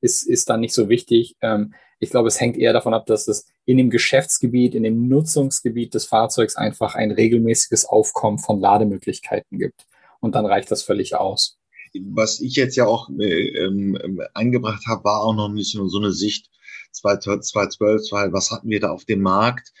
ist, 0.00 0.22
ist 0.22 0.48
dann 0.50 0.60
nicht 0.60 0.74
so 0.74 0.88
wichtig. 0.88 1.36
Ähm, 1.40 1.74
ich 1.98 2.10
glaube, 2.10 2.28
es 2.28 2.40
hängt 2.40 2.56
eher 2.56 2.72
davon 2.72 2.94
ab, 2.94 3.06
dass 3.06 3.28
es 3.28 3.46
in 3.64 3.76
dem 3.76 3.90
Geschäftsgebiet, 3.90 4.74
in 4.74 4.82
dem 4.82 5.08
Nutzungsgebiet 5.08 5.94
des 5.94 6.04
Fahrzeugs 6.04 6.56
einfach 6.56 6.94
ein 6.96 7.12
regelmäßiges 7.12 7.84
Aufkommen 7.84 8.38
von 8.38 8.60
Lademöglichkeiten 8.60 9.58
gibt. 9.58 9.86
Und 10.20 10.34
dann 10.34 10.46
reicht 10.46 10.70
das 10.70 10.82
völlig 10.82 11.14
aus. 11.14 11.58
Was 11.94 12.40
ich 12.40 12.56
jetzt 12.56 12.76
ja 12.76 12.86
auch 12.86 13.08
äh, 13.20 13.64
ähm, 13.64 13.98
habe, 14.34 15.04
war 15.04 15.22
auch 15.22 15.34
noch 15.34 15.50
nicht 15.50 15.74
nur 15.76 15.88
so 15.88 15.98
eine 15.98 16.12
Sicht 16.12 16.50
2012, 16.92 18.32
was 18.32 18.50
hatten 18.50 18.68
wir 18.68 18.80
da 18.80 18.90
auf 18.90 19.04
dem 19.04 19.20
Markt? 19.20 19.72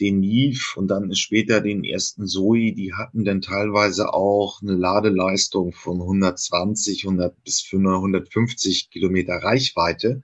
Den 0.00 0.20
Neve 0.20 0.60
und 0.76 0.88
dann 0.88 1.14
später 1.14 1.60
den 1.60 1.84
ersten 1.84 2.26
Zoe, 2.26 2.72
die 2.72 2.94
hatten 2.94 3.24
dann 3.24 3.40
teilweise 3.40 4.12
auch 4.14 4.62
eine 4.62 4.74
Ladeleistung 4.74 5.72
von 5.72 6.00
120, 6.00 7.04
100 7.04 7.42
bis 7.44 7.68
150 7.72 8.90
Kilometer 8.90 9.34
Reichweite. 9.34 10.22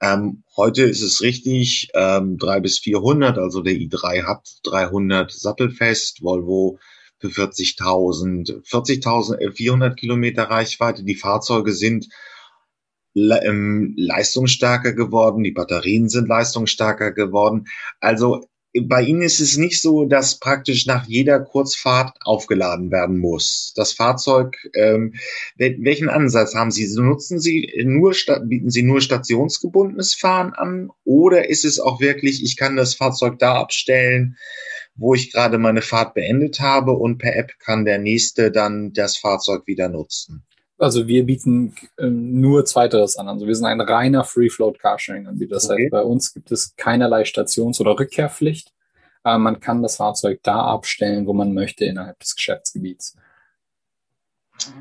Ähm, 0.00 0.44
heute 0.56 0.82
ist 0.82 1.02
es 1.02 1.22
richtig, 1.22 1.88
ähm, 1.94 2.36
3 2.38 2.60
bis 2.60 2.78
400, 2.78 3.38
also 3.38 3.62
der 3.62 3.74
i3 3.74 4.24
hat 4.24 4.48
300 4.64 5.32
sattelfest, 5.32 6.22
Volvo 6.22 6.78
für 7.18 7.28
40.000, 7.28 8.64
40.000, 8.64 9.52
400 9.52 9.96
Kilometer 9.96 10.44
Reichweite. 10.44 11.04
Die 11.04 11.14
Fahrzeuge 11.14 11.72
sind 11.72 12.08
ähm, 13.14 13.94
leistungsstärker 13.96 14.92
geworden, 14.92 15.44
die 15.44 15.52
Batterien 15.52 16.08
sind 16.08 16.28
leistungsstärker 16.28 17.12
geworden. 17.12 17.66
Also 18.00 18.44
bei 18.82 19.02
Ihnen 19.02 19.22
ist 19.22 19.40
es 19.40 19.56
nicht 19.56 19.80
so, 19.80 20.04
dass 20.04 20.40
praktisch 20.40 20.86
nach 20.86 21.06
jeder 21.06 21.38
Kurzfahrt 21.38 22.16
aufgeladen 22.24 22.90
werden 22.90 23.18
muss. 23.18 23.72
Das 23.76 23.92
Fahrzeug, 23.92 24.56
ähm, 24.74 25.14
welchen 25.56 26.08
Ansatz 26.08 26.54
haben 26.54 26.72
Sie? 26.72 26.88
Nutzen 26.96 27.38
Sie 27.38 27.72
nur, 27.84 28.12
bieten 28.44 28.70
Sie 28.70 28.82
nur 28.82 29.00
stationsgebundenes 29.00 30.14
Fahren 30.14 30.52
an 30.54 30.90
oder 31.04 31.48
ist 31.48 31.64
es 31.64 31.78
auch 31.78 32.00
wirklich, 32.00 32.42
ich 32.42 32.56
kann 32.56 32.76
das 32.76 32.94
Fahrzeug 32.94 33.38
da 33.38 33.54
abstellen, 33.54 34.36
wo 34.96 35.14
ich 35.14 35.32
gerade 35.32 35.58
meine 35.58 35.82
Fahrt 35.82 36.14
beendet 36.14 36.60
habe 36.60 36.92
und 36.92 37.18
per 37.18 37.36
App 37.36 37.52
kann 37.60 37.84
der 37.84 37.98
nächste 37.98 38.50
dann 38.50 38.92
das 38.92 39.16
Fahrzeug 39.16 39.66
wieder 39.66 39.88
nutzen? 39.88 40.44
Also 40.84 41.08
wir 41.08 41.24
bieten 41.24 41.74
ähm, 41.98 42.40
nur 42.40 42.66
Zweiteres 42.66 43.16
an. 43.16 43.26
Also 43.26 43.46
wir 43.46 43.54
sind 43.54 43.64
ein 43.64 43.80
reiner 43.80 44.22
Free-Float 44.22 44.78
Carsharing-Anbieter. 44.78 45.54
Das 45.54 45.70
okay. 45.70 45.84
heißt, 45.84 45.90
bei 45.90 46.02
uns 46.02 46.34
gibt 46.34 46.52
es 46.52 46.76
keinerlei 46.76 47.24
Stations- 47.24 47.80
oder 47.80 47.98
Rückkehrpflicht. 47.98 48.70
Äh, 49.24 49.38
man 49.38 49.60
kann 49.60 49.82
das 49.82 49.96
Fahrzeug 49.96 50.40
da 50.42 50.60
abstellen, 50.66 51.26
wo 51.26 51.32
man 51.32 51.54
möchte 51.54 51.86
innerhalb 51.86 52.18
des 52.18 52.36
Geschäftsgebiets. 52.36 53.16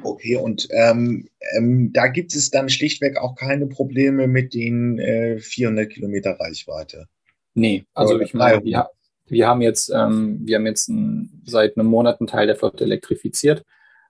Okay, 0.03 0.35
und 0.35 0.67
ähm, 0.71 1.29
ähm, 1.55 1.91
da 1.93 2.07
gibt 2.07 2.35
es 2.35 2.51
dann 2.51 2.67
schlichtweg 2.67 3.17
auch 3.17 3.35
keine 3.35 3.67
Probleme 3.67 4.27
mit 4.27 4.53
den 4.53 4.99
äh, 4.99 5.39
400 5.39 5.89
Kilometer 5.89 6.37
Reichweite. 6.37 7.07
Nee, 7.53 7.85
also 7.93 8.19
ich 8.19 8.33
meine, 8.33 8.61
wir, 8.63 8.89
wir 9.27 9.47
haben 9.47 9.61
jetzt, 9.61 9.89
ähm, 9.89 10.41
wir 10.43 10.57
haben 10.57 10.65
jetzt 10.65 10.89
ein, 10.89 11.41
seit 11.45 11.77
einem 11.77 11.87
Monat 11.87 12.19
einen 12.19 12.27
Teil 12.27 12.47
der 12.47 12.57
Flotte 12.57 12.83
elektrifiziert. 12.83 13.63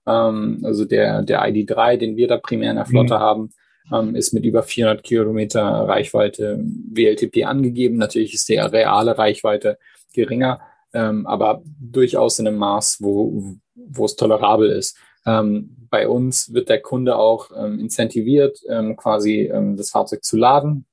Ähm, 0.06 0.60
also 0.64 0.84
der, 0.84 1.22
der 1.22 1.42
ID3, 1.42 1.96
den 1.96 2.16
wir 2.16 2.28
da 2.28 2.36
primär 2.38 2.70
in 2.70 2.76
der 2.76 2.86
Flotte 2.86 3.14
mhm. 3.14 3.20
haben, 3.20 3.50
ähm, 3.92 4.14
ist 4.14 4.32
mit 4.32 4.44
über 4.44 4.62
400 4.62 5.02
Kilometer 5.02 5.62
Reichweite 5.62 6.58
WLTP 6.62 7.44
angegeben. 7.44 7.96
Natürlich 7.96 8.34
ist 8.34 8.48
die 8.48 8.56
reale 8.56 9.18
Reichweite 9.18 9.78
geringer, 10.12 10.60
ähm, 10.92 11.26
aber 11.26 11.62
durchaus 11.80 12.38
in 12.38 12.48
einem 12.48 12.58
Maß, 12.58 12.98
wo, 13.00 13.56
wo 13.74 14.04
es 14.04 14.16
tolerabel 14.16 14.70
ist. 14.70 14.96
Ähm, 15.26 15.76
bei 15.90 16.08
uns 16.08 16.52
wird 16.52 16.68
der 16.68 16.80
Kunde 16.80 17.16
auch 17.16 17.50
ähm, 17.56 17.78
incentiviert, 17.78 18.60
ähm, 18.68 18.96
quasi 18.96 19.50
ähm, 19.52 19.76
das 19.76 19.90
Fahrzeug 19.90 20.24
zu 20.24 20.36
laden. 20.36 20.86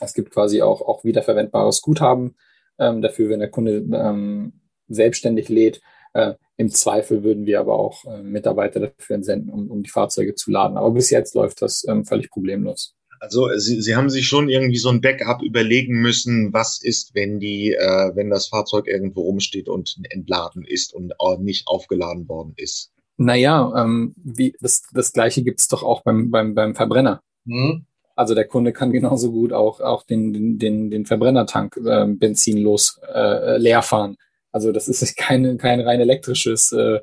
Es 0.00 0.14
gibt 0.14 0.30
quasi 0.30 0.60
auch, 0.62 0.80
auch 0.82 1.04
wiederverwendbares 1.04 1.80
Guthaben 1.80 2.34
dafür, 2.76 3.28
wenn 3.28 3.38
der 3.38 3.50
Kunde 3.50 4.50
selbstständig 4.88 5.48
lädt. 5.48 5.80
Äh, 6.14 6.34
Im 6.56 6.70
Zweifel 6.70 7.22
würden 7.24 7.46
wir 7.46 7.60
aber 7.60 7.78
auch 7.78 8.04
äh, 8.04 8.22
Mitarbeiter 8.22 8.80
dafür 8.80 9.16
entsenden, 9.16 9.50
um, 9.50 9.70
um 9.70 9.82
die 9.82 9.90
Fahrzeuge 9.90 10.34
zu 10.34 10.50
laden. 10.50 10.76
Aber 10.76 10.92
bis 10.92 11.10
jetzt 11.10 11.34
läuft 11.34 11.60
das 11.60 11.84
ähm, 11.88 12.04
völlig 12.04 12.30
problemlos. 12.30 12.94
Also 13.20 13.48
Sie, 13.56 13.80
Sie 13.80 13.96
haben 13.96 14.10
sich 14.10 14.26
schon 14.26 14.48
irgendwie 14.48 14.76
so 14.76 14.90
ein 14.90 15.00
Backup 15.00 15.42
überlegen 15.42 16.00
müssen, 16.00 16.52
was 16.52 16.80
ist, 16.82 17.14
wenn 17.14 17.40
die, 17.40 17.72
äh, 17.72 18.14
wenn 18.14 18.30
das 18.30 18.48
Fahrzeug 18.48 18.86
irgendwo 18.86 19.22
rumsteht 19.22 19.68
und 19.68 19.96
entladen 20.10 20.64
ist 20.64 20.94
und 20.94 21.12
nicht 21.40 21.66
aufgeladen 21.66 22.28
worden 22.28 22.52
ist. 22.56 22.92
Naja, 23.16 23.72
ähm, 23.76 24.14
wie, 24.16 24.54
das, 24.60 24.82
das 24.92 25.12
gleiche 25.12 25.42
gibt's 25.42 25.68
doch 25.68 25.82
auch 25.82 26.02
beim, 26.02 26.30
beim, 26.30 26.54
beim 26.54 26.74
Verbrenner. 26.74 27.22
Hm? 27.46 27.86
Also 28.16 28.34
der 28.34 28.46
Kunde 28.46 28.72
kann 28.72 28.92
genauso 28.92 29.32
gut 29.32 29.52
auch, 29.52 29.80
auch 29.80 30.04
den, 30.04 30.58
den, 30.58 30.90
den 30.90 31.06
Verbrennertank 31.06 31.76
äh, 31.84 32.06
benzinlos 32.06 33.00
äh, 33.12 33.56
leer 33.58 33.82
fahren. 33.82 34.16
Also 34.54 34.70
das 34.70 34.88
ist 34.88 35.16
keine, 35.16 35.56
kein 35.56 35.80
rein 35.80 36.00
elektrisches 36.00 36.72
äh, 36.72 37.00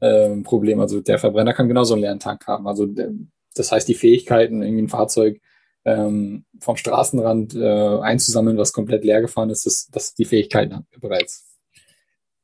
äh, 0.00 0.36
Problem. 0.42 0.80
Also 0.80 1.00
der 1.00 1.18
Verbrenner 1.18 1.52
kann 1.52 1.68
genauso 1.68 1.94
einen 1.94 2.02
leeren 2.02 2.18
Tank 2.18 2.46
haben. 2.46 2.66
Also 2.66 2.86
das 3.54 3.70
heißt, 3.70 3.86
die 3.86 3.94
Fähigkeiten, 3.94 4.62
irgendwie 4.62 4.84
ein 4.84 4.88
Fahrzeug 4.88 5.40
ähm, 5.84 6.46
vom 6.58 6.76
Straßenrand 6.76 7.54
äh, 7.54 7.98
einzusammeln, 8.00 8.56
was 8.56 8.72
komplett 8.72 9.04
leer 9.04 9.20
gefahren 9.20 9.50
ist, 9.50 9.66
das, 9.66 9.88
das 9.92 10.14
die 10.14 10.24
Fähigkeiten 10.24 10.74
hat 10.74 10.84
bereits. 10.98 11.46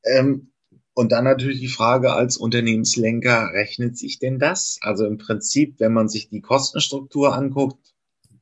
Ähm, 0.04 0.52
und 0.92 1.12
dann 1.12 1.24
natürlich 1.24 1.60
die 1.60 1.68
Frage 1.68 2.12
als 2.12 2.36
Unternehmenslenker, 2.36 3.52
rechnet 3.54 3.96
sich 3.96 4.18
denn 4.18 4.38
das? 4.38 4.78
Also 4.82 5.06
im 5.06 5.16
Prinzip, 5.16 5.76
wenn 5.78 5.94
man 5.94 6.10
sich 6.10 6.28
die 6.28 6.42
Kostenstruktur 6.42 7.34
anguckt, 7.34 7.94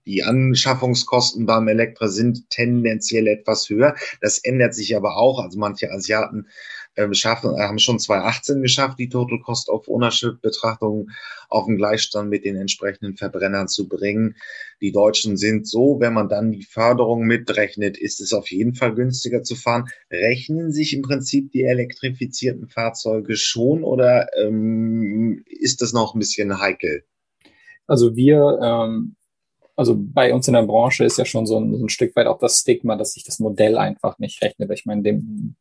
die 0.08 0.24
Anschaffungskosten 0.24 1.44
beim 1.44 1.68
Elektra 1.68 2.08
sind 2.08 2.48
tendenziell 2.48 3.26
etwas 3.26 3.68
höher. 3.68 3.94
Das 4.22 4.38
ändert 4.38 4.74
sich 4.74 4.96
aber 4.96 5.18
auch. 5.18 5.38
Also 5.38 5.58
manche 5.58 5.90
Asiaten 5.92 6.48
äh, 6.94 7.12
schaffen, 7.12 7.58
haben 7.58 7.78
schon 7.78 7.98
2018 7.98 8.62
geschafft, 8.62 8.98
die 8.98 9.10
Total 9.10 9.38
Cost 9.40 9.68
of 9.68 9.86
Ownership 9.86 10.40
Betrachtung 10.40 11.10
auf 11.50 11.66
den 11.66 11.76
Gleichstand 11.76 12.30
mit 12.30 12.46
den 12.46 12.56
entsprechenden 12.56 13.18
Verbrennern 13.18 13.68
zu 13.68 13.86
bringen. 13.86 14.36
Die 14.80 14.92
Deutschen 14.92 15.36
sind 15.36 15.68
so, 15.68 15.98
wenn 16.00 16.14
man 16.14 16.30
dann 16.30 16.52
die 16.52 16.64
Förderung 16.64 17.26
mitrechnet, 17.26 17.98
ist 17.98 18.22
es 18.22 18.32
auf 18.32 18.50
jeden 18.50 18.74
Fall 18.74 18.94
günstiger 18.94 19.42
zu 19.42 19.56
fahren. 19.56 19.84
Rechnen 20.10 20.72
sich 20.72 20.94
im 20.94 21.02
Prinzip 21.02 21.52
die 21.52 21.64
elektrifizierten 21.64 22.68
Fahrzeuge 22.68 23.36
schon 23.36 23.84
oder 23.84 24.26
ähm, 24.38 25.44
ist 25.46 25.82
das 25.82 25.92
noch 25.92 26.14
ein 26.14 26.18
bisschen 26.18 26.58
heikel? 26.58 27.04
Also 27.86 28.16
wir 28.16 28.58
ähm, 28.62 29.16
also 29.78 29.94
bei 29.96 30.34
uns 30.34 30.48
in 30.48 30.54
der 30.54 30.64
Branche 30.64 31.04
ist 31.04 31.18
ja 31.18 31.24
schon 31.24 31.46
so 31.46 31.56
ein, 31.60 31.72
so 31.72 31.84
ein, 31.84 31.88
Stück 31.88 32.16
weit 32.16 32.26
auch 32.26 32.40
das 32.40 32.58
Stigma, 32.58 32.96
dass 32.96 33.12
sich 33.12 33.22
das 33.22 33.38
Modell 33.38 33.78
einfach 33.78 34.18
nicht 34.18 34.42
rechnet. 34.42 34.72
Ich 34.72 34.86
meine, 34.86 35.02
dem, 35.02 35.54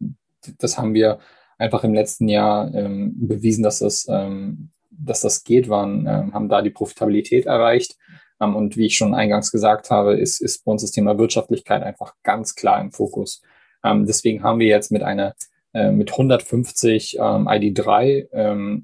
das 0.58 0.80
haben 0.80 0.96
wir 0.96 1.20
einfach 1.60 1.84
im 1.84 1.94
letzten 1.94 2.28
Jahr 2.28 2.74
ähm, 2.74 3.14
bewiesen, 3.16 3.64
dass 3.64 3.80
das, 3.80 4.08
ähm, 4.10 4.72
dass 4.90 5.22
das 5.22 5.44
geht, 5.44 5.70
waren, 5.70 6.08
ähm, 6.08 6.34
haben 6.34 6.50
da 6.50 6.64
die 6.64 6.72
Profitabilität 6.72 7.46
erreicht. 7.46 7.96
Ähm, 8.42 8.56
und 8.56 8.76
wie 8.76 8.88
ich 8.88 8.98
schon 8.98 9.14
eingangs 9.14 9.52
gesagt 9.52 9.92
habe, 9.92 10.18
ist, 10.18 10.42
ist 10.42 10.66
bei 10.66 10.72
uns 10.72 10.82
das 10.82 10.92
Thema 10.92 11.20
Wirtschaftlichkeit 11.20 11.84
einfach 11.84 12.16
ganz 12.24 12.56
klar 12.56 12.82
im 12.82 12.92
Fokus. 12.92 13.44
Ähm, 13.84 14.08
deswegen 14.08 14.42
haben 14.42 14.60
wir 14.60 14.68
jetzt 14.68 14.92
mit 14.92 15.04
einer 15.04 15.36
äh, 15.74 15.92
mit 15.92 16.12
150 16.12 17.18
ähm, 17.18 17.48
ID3 17.48 18.84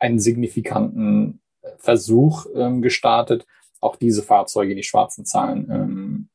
einen 0.00 0.18
signifikanten 0.18 1.40
Versuch 1.78 2.46
gestartet, 2.82 3.46
auch 3.84 3.96
diese 3.96 4.22
Fahrzeuge, 4.22 4.74
die 4.74 4.82
schwarzen 4.82 5.24
Zahlen, 5.24 5.70
ähm, 5.70 6.28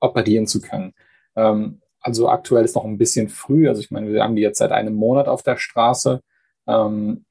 operieren 0.00 0.46
zu 0.46 0.60
können. 0.60 0.94
Ähm, 1.36 1.80
also 2.00 2.28
aktuell 2.28 2.64
ist 2.64 2.76
noch 2.76 2.84
ein 2.84 2.98
bisschen 2.98 3.28
früh. 3.28 3.68
Also 3.68 3.80
ich 3.80 3.90
meine, 3.90 4.12
wir 4.12 4.22
haben 4.22 4.36
die 4.36 4.42
jetzt 4.42 4.58
seit 4.58 4.72
einem 4.72 4.94
Monat 4.94 5.28
auf 5.28 5.42
der 5.42 5.56
Straße. 5.56 6.22
Ähm, 6.66 7.24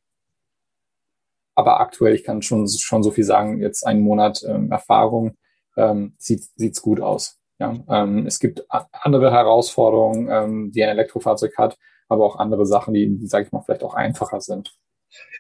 aber 1.56 1.80
aktuell, 1.80 2.14
ich 2.14 2.24
kann 2.24 2.42
schon, 2.42 2.68
schon 2.68 3.04
so 3.04 3.12
viel 3.12 3.24
sagen, 3.24 3.60
jetzt 3.60 3.86
einen 3.86 4.02
Monat 4.02 4.44
ähm, 4.48 4.72
Erfahrung 4.72 5.38
ähm, 5.76 6.14
sieht 6.18 6.50
es 6.58 6.82
gut 6.82 7.02
aus. 7.02 7.40
Ja? 7.60 7.74
Ähm, 7.90 8.28
es 8.28 8.40
gibt 8.40 8.66
andere 8.70 9.32
Herausforderungen, 9.32 10.28
ähm, 10.30 10.72
die 10.72 10.84
ein 10.84 10.90
Elektrofahrzeug 10.90 11.58
hat, 11.58 11.78
aber 12.10 12.26
auch 12.26 12.36
andere 12.36 12.66
Sachen, 12.66 12.94
die, 12.94 13.18
die 13.18 13.28
sage 13.28 13.46
ich 13.46 13.52
mal, 13.52 13.62
vielleicht 13.62 13.84
auch 13.84 13.94
einfacher 13.94 14.42
sind. 14.42 14.78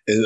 Äh, 0.05 0.21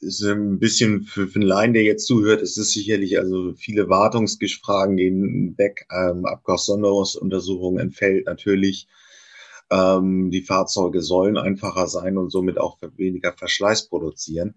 ist 0.00 0.22
ein 0.24 0.58
bisschen 0.58 1.02
für, 1.02 1.28
einen 1.34 1.42
Laien, 1.42 1.72
der 1.72 1.84
jetzt 1.84 2.06
zuhört, 2.06 2.42
ist 2.42 2.58
es 2.58 2.72
sicherlich 2.72 3.18
also 3.18 3.52
viele 3.54 3.88
Wartungsfragen 3.88 4.96
gehen 4.96 5.54
weg, 5.56 5.86
ähm, 5.92 6.24
Abgassonderungsuntersuchungen 6.24 7.80
entfällt 7.80 8.26
natürlich. 8.26 8.88
Ähm, 9.70 10.30
die 10.30 10.42
Fahrzeuge 10.42 11.00
sollen 11.00 11.36
einfacher 11.36 11.86
sein 11.86 12.18
und 12.18 12.30
somit 12.30 12.58
auch 12.58 12.78
weniger 12.96 13.32
Verschleiß 13.32 13.88
produzieren. 13.88 14.56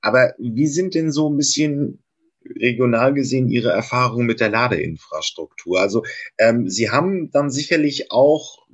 Aber 0.00 0.34
wie 0.38 0.68
sind 0.68 0.94
denn 0.94 1.10
so 1.10 1.28
ein 1.28 1.36
bisschen 1.36 2.03
regional 2.44 3.14
gesehen 3.14 3.48
Ihre 3.48 3.70
Erfahrung 3.70 4.26
mit 4.26 4.40
der 4.40 4.50
Ladeinfrastruktur? 4.50 5.80
Also 5.80 6.04
ähm, 6.38 6.68
Sie 6.68 6.90
haben 6.90 7.30
dann 7.30 7.50
sicherlich 7.50 8.10
auch 8.10 8.66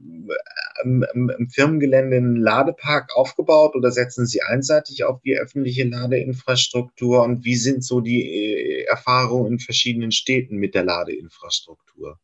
ähm, 0.82 1.04
im, 1.14 1.48
Firmengelände 1.48 2.16
einen 2.16 2.36
Ladepark 2.36 3.14
aufgebaut 3.16 3.74
oder 3.74 3.90
setzen 3.90 4.26
Sie 4.26 4.42
einseitig 4.42 5.04
auf 5.04 5.20
die 5.22 5.36
öffentliche 5.36 5.84
Ladeinfrastruktur? 5.84 7.22
Und 7.22 7.44
wie 7.44 7.56
sind 7.56 7.84
so 7.84 8.00
die 8.00 8.22
äh, 8.22 8.84
Erfahrungen 8.84 9.52
in 9.52 9.58
verschiedenen 9.58 10.12
Städten 10.12 10.56
mit 10.56 10.74
der 10.74 10.84
Ladeinfrastruktur? 10.84 12.18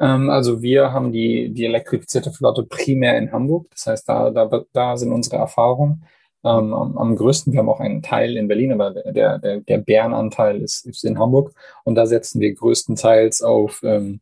Ähm, 0.00 0.30
also 0.30 0.62
wir 0.62 0.92
haben 0.92 1.12
die, 1.12 1.52
die 1.52 1.64
elektrifizierte 1.64 2.32
Flotte 2.32 2.64
primär 2.64 3.18
in 3.18 3.32
Hamburg. 3.32 3.68
Das 3.70 3.86
heißt, 3.86 4.08
da, 4.08 4.30
da, 4.30 4.64
da 4.72 4.96
sind 4.96 5.12
unsere 5.12 5.36
Erfahrungen. 5.36 6.04
Ähm, 6.44 6.72
am, 6.72 6.96
am, 6.96 7.16
größten. 7.16 7.52
Wir 7.52 7.60
haben 7.60 7.68
auch 7.68 7.80
einen 7.80 8.02
Teil 8.02 8.36
in 8.36 8.46
Berlin, 8.46 8.72
aber 8.72 8.92
der, 8.92 9.38
der, 9.38 9.60
der 9.60 9.78
Bärenanteil 9.78 10.62
ist, 10.62 10.86
ist 10.86 11.04
in 11.04 11.18
Hamburg. 11.18 11.52
Und 11.84 11.96
da 11.96 12.06
setzen 12.06 12.40
wir 12.40 12.54
größtenteils 12.54 13.42
auf, 13.42 13.80
ähm, 13.82 14.20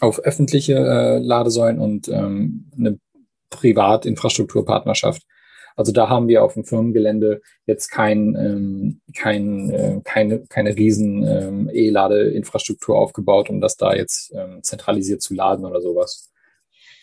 auf 0.00 0.18
öffentliche 0.18 0.74
äh, 0.74 1.18
Ladesäulen 1.18 1.78
und 1.78 2.08
ähm, 2.08 2.70
eine 2.76 2.98
Privatinfrastrukturpartnerschaft. 3.50 5.22
Also 5.76 5.92
da 5.92 6.08
haben 6.08 6.26
wir 6.26 6.42
auf 6.42 6.54
dem 6.54 6.64
Firmengelände 6.64 7.42
jetzt 7.66 7.90
kein, 7.90 8.34
ähm, 8.34 9.00
kein, 9.14 9.70
äh, 9.70 10.00
keine, 10.02 10.40
keine 10.46 10.74
riesen 10.74 11.22
ähm, 11.22 11.70
E-Ladeinfrastruktur 11.72 12.98
aufgebaut, 12.98 13.50
um 13.50 13.60
das 13.60 13.76
da 13.76 13.94
jetzt 13.94 14.32
ähm, 14.34 14.62
zentralisiert 14.62 15.20
zu 15.20 15.34
laden 15.34 15.66
oder 15.66 15.82
sowas. 15.82 16.32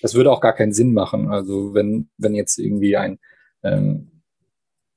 Das 0.01 0.15
würde 0.15 0.31
auch 0.31 0.41
gar 0.41 0.53
keinen 0.53 0.73
Sinn 0.73 0.93
machen. 0.93 1.31
Also 1.31 1.75
wenn, 1.75 2.09
wenn 2.17 2.33
jetzt 2.33 2.57
irgendwie 2.57 2.97
ein, 2.97 3.19
ähm, 3.61 4.12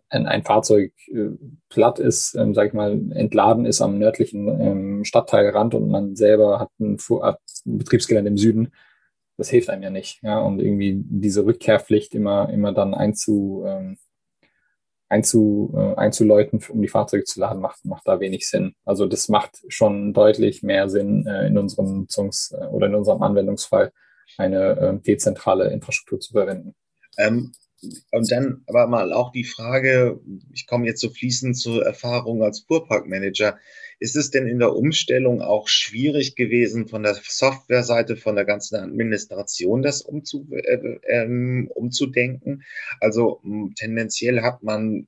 ein, 0.08 0.44
Fahrzeug 0.44 0.92
äh, 1.08 1.30
platt 1.68 1.98
ist, 1.98 2.34
ähm, 2.34 2.54
sag 2.54 2.68
ich 2.68 2.72
mal, 2.72 2.92
entladen 3.12 3.66
ist 3.66 3.80
am 3.80 3.98
nördlichen 3.98 4.48
ähm, 4.60 5.04
Stadtteilrand 5.04 5.74
und 5.74 5.88
man 5.88 6.14
selber 6.16 6.60
hat 6.60 6.70
ein, 6.78 6.98
hat 7.22 7.40
ein 7.66 7.78
Betriebsgelände 7.78 8.30
im 8.30 8.38
Süden, 8.38 8.72
das 9.36 9.50
hilft 9.50 9.68
einem 9.68 9.82
ja 9.82 9.90
nicht. 9.90 10.22
Ja? 10.22 10.38
Und 10.38 10.60
irgendwie 10.60 11.02
diese 11.04 11.44
Rückkehrpflicht 11.44 12.14
immer, 12.14 12.48
immer 12.50 12.72
dann 12.72 12.94
einzu, 12.94 13.64
ähm, 13.66 13.98
einzu, 15.08 15.72
äh, 15.76 15.94
einzuläuten, 15.94 16.60
um 16.68 16.82
die 16.82 16.88
Fahrzeuge 16.88 17.24
zu 17.24 17.40
laden, 17.40 17.60
macht, 17.60 17.84
macht 17.84 18.06
da 18.06 18.18
wenig 18.20 18.48
Sinn. 18.48 18.74
Also 18.84 19.06
das 19.06 19.28
macht 19.28 19.64
schon 19.68 20.12
deutlich 20.12 20.62
mehr 20.62 20.88
Sinn, 20.88 21.26
äh, 21.26 21.46
in 21.46 21.58
unserem 21.58 22.06
Nutzungs- 22.06 22.54
äh, 22.54 22.66
oder 22.66 22.86
in 22.86 22.94
unserem 22.94 23.22
Anwendungsfall 23.22 23.92
eine 24.38 24.70
äh, 24.78 24.98
dezentrale 25.00 25.70
Infrastruktur 25.70 26.20
zu 26.20 26.32
verwenden. 26.32 26.74
Ähm, 27.18 27.52
und 28.10 28.30
dann 28.30 28.62
aber 28.66 28.86
mal 28.86 29.12
auch 29.12 29.32
die 29.32 29.44
Frage, 29.44 30.20
ich 30.52 30.66
komme 30.66 30.86
jetzt 30.86 31.00
so 31.00 31.10
fließend 31.10 31.56
zur 31.56 31.84
Erfahrung 31.84 32.42
als 32.42 32.60
Fuhrparkmanager. 32.60 33.58
Ist 33.98 34.16
es 34.16 34.30
denn 34.30 34.46
in 34.46 34.58
der 34.58 34.74
Umstellung 34.74 35.40
auch 35.42 35.68
schwierig 35.68 36.36
gewesen, 36.36 36.88
von 36.88 37.02
der 37.02 37.14
Softwareseite, 37.14 38.16
von 38.16 38.34
der 38.34 38.44
ganzen 38.44 38.76
Administration 38.76 39.82
das 39.82 40.02
umzu, 40.02 40.46
äh, 40.52 40.98
ähm, 41.08 41.70
umzudenken? 41.74 42.62
Also 43.00 43.42
tendenziell 43.76 44.42
hat 44.42 44.62
man 44.62 45.06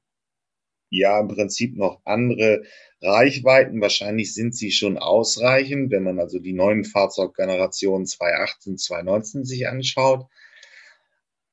ja 0.90 1.20
im 1.20 1.28
Prinzip 1.28 1.76
noch 1.76 2.00
andere 2.04 2.62
Reichweiten. 3.02 3.80
Wahrscheinlich 3.80 4.34
sind 4.34 4.54
sie 4.54 4.70
schon 4.70 4.98
ausreichend, 4.98 5.90
wenn 5.90 6.02
man 6.02 6.18
also 6.18 6.38
die 6.38 6.54
neuen 6.54 6.84
Fahrzeuggenerationen 6.84 8.06
2018, 8.06 8.78
2019 8.78 9.44
sich 9.44 9.68
anschaut 9.68 10.26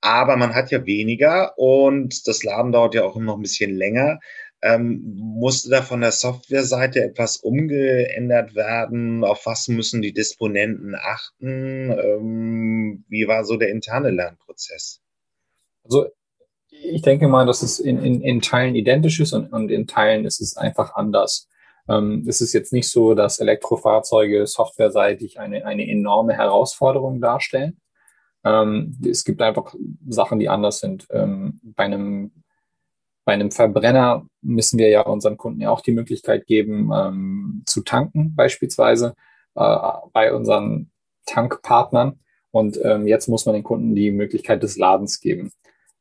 aber 0.06 0.38
man 0.38 0.54
hat 0.54 0.70
ja 0.70 0.86
weniger 0.86 1.58
und 1.58 2.28
das 2.28 2.44
Laden 2.44 2.72
dauert 2.72 2.94
ja 2.94 3.04
auch 3.04 3.16
noch 3.16 3.38
ein 3.38 3.42
bisschen 3.42 3.76
länger. 3.76 4.20
Ähm, 4.62 5.02
musste 5.16 5.70
da 5.72 5.82
von 5.82 6.02
der 6.02 6.12
Softwareseite 6.12 7.04
etwas 7.04 7.38
umgeändert 7.38 8.54
werden? 8.54 9.24
Auf 9.24 9.46
was 9.48 9.68
müssen 9.68 10.04
die 10.04 10.14
Disponenten 10.14 10.96
achten? 10.96 11.92
Ähm, 11.92 13.06
wie 13.10 13.28
war 13.28 13.46
so 13.46 13.58
der 13.58 13.70
interne 13.70 14.12
Lernprozess? 14.12 15.02
Also 15.84 16.06
ich 16.70 17.02
denke 17.02 17.28
mal, 17.28 17.48
dass 17.48 17.64
es 17.64 17.80
in, 17.80 17.98
in, 18.04 18.22
in 18.22 18.42
Teilen 18.42 18.76
identisch 18.76 19.20
ist 19.20 19.34
und, 19.34 19.52
und 19.52 19.72
in 19.72 19.88
Teilen 19.88 20.26
ist 20.26 20.40
es 20.40 20.56
einfach 20.56 20.94
anders. 20.94 21.48
Ähm, 21.90 22.26
es 22.28 22.42
ist 22.42 22.54
jetzt 22.54 22.74
nicht 22.74 22.90
so, 22.90 23.16
dass 23.16 23.40
Elektrofahrzeuge 23.40 24.46
softwareseitig 24.46 25.40
eine, 25.40 25.66
eine 25.66 25.90
enorme 25.90 26.34
Herausforderung 26.34 27.22
darstellen. 27.22 27.80
Ähm, 28.46 28.98
es 29.06 29.26
gibt 29.26 29.42
einfach 29.42 29.76
Sachen, 30.08 30.40
die 30.40 30.50
anders 30.50 30.80
sind. 30.80 31.08
Ähm, 31.10 31.60
bei 31.64 31.84
einem 31.86 32.32
bei 33.26 33.34
einem 33.34 33.52
Verbrenner 33.52 34.28
müssen 34.42 34.78
wir 34.78 34.90
ja 34.90 35.02
unseren 35.02 35.36
Kunden 35.36 35.60
ja 35.60 35.72
auch 35.72 35.82
die 35.82 35.92
Möglichkeit 35.92 36.46
geben, 36.46 36.92
ähm, 36.94 37.64
zu 37.66 37.82
tanken, 37.82 38.36
beispielsweise 38.36 39.16
äh, 39.56 39.92
bei 40.14 40.32
unseren 40.32 40.92
Tankpartnern. 41.26 42.20
Und 42.52 42.80
ähm, 42.84 43.08
jetzt 43.08 43.28
muss 43.28 43.48
man 43.48 43.56
den 43.56 43.64
Kunden 43.64 43.96
die 43.96 44.12
Möglichkeit 44.12 44.62
des 44.62 44.78
Ladens 44.78 45.20
geben 45.20 45.52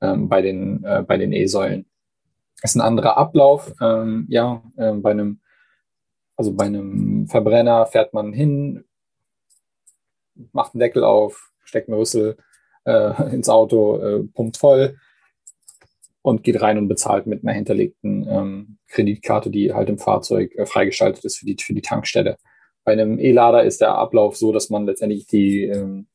ähm, 0.02 0.28
bei 0.28 0.42
den 0.42 0.84
äh, 0.84 1.02
bei 1.02 1.16
den 1.16 1.32
E-Säulen. 1.32 1.86
Ist 2.62 2.76
ein 2.76 2.82
anderer 2.82 3.16
Ablauf. 3.16 3.72
Ähm, 3.80 4.26
ja, 4.28 4.62
äh, 4.76 4.92
bei 4.92 5.12
einem 5.12 5.40
also 6.36 6.52
bei 6.52 6.66
einem 6.66 7.26
Verbrenner 7.28 7.86
fährt 7.86 8.12
man 8.12 8.32
hin, 8.32 8.84
macht 10.52 10.74
einen 10.74 10.80
Deckel 10.80 11.04
auf, 11.04 11.53
Rüssel 11.82 12.36
äh, 12.84 13.34
ins 13.34 13.48
Auto, 13.48 13.98
äh, 13.98 14.24
pumpt 14.24 14.56
voll 14.56 14.96
und 16.22 16.42
geht 16.42 16.62
rein 16.62 16.78
und 16.78 16.88
bezahlt 16.88 17.26
mit 17.26 17.42
einer 17.42 17.52
hinterlegten 17.52 18.26
ähm, 18.28 18.78
Kreditkarte, 18.88 19.50
die 19.50 19.74
halt 19.74 19.88
im 19.88 19.98
Fahrzeug 19.98 20.54
äh, 20.54 20.64
freigeschaltet 20.64 21.24
ist 21.24 21.38
für 21.38 21.46
die, 21.46 21.56
für 21.60 21.74
die 21.74 21.82
Tankstelle. 21.82 22.36
Bei 22.84 22.92
einem 22.92 23.18
E-Lader 23.18 23.64
ist 23.64 23.80
der 23.80 23.94
Ablauf 23.94 24.36
so, 24.36 24.52
dass 24.52 24.70
man 24.70 24.86
letztendlich 24.86 25.26
die, 25.26 25.64
ähm, 25.64 26.06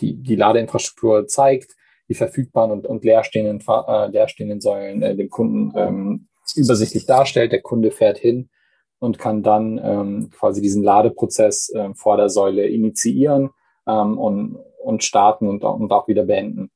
die, 0.00 0.14
die 0.14 0.36
Ladeinfrastruktur 0.36 1.26
zeigt, 1.26 1.76
die 2.08 2.14
verfügbaren 2.14 2.70
und, 2.70 2.86
und 2.86 3.04
leerstehenden, 3.04 3.60
äh, 3.66 4.06
leerstehenden 4.08 4.60
Säulen 4.60 5.02
äh, 5.02 5.16
dem 5.16 5.30
Kunden 5.30 5.72
ähm, 5.76 6.28
übersichtlich 6.56 7.06
darstellt. 7.06 7.52
Der 7.52 7.62
Kunde 7.62 7.90
fährt 7.90 8.18
hin 8.18 8.50
und 8.98 9.18
kann 9.18 9.42
dann 9.42 9.80
ähm, 9.82 10.30
quasi 10.30 10.60
diesen 10.60 10.82
Ladeprozess 10.82 11.70
äh, 11.70 11.94
vor 11.94 12.16
der 12.16 12.28
Säule 12.28 12.66
initiieren 12.66 13.50
ähm, 13.86 14.18
und, 14.18 14.58
und 14.82 15.04
starten 15.04 15.48
und, 15.48 15.64
und 15.64 15.92
auch 15.92 16.08
wieder 16.08 16.24
beenden. 16.24 16.70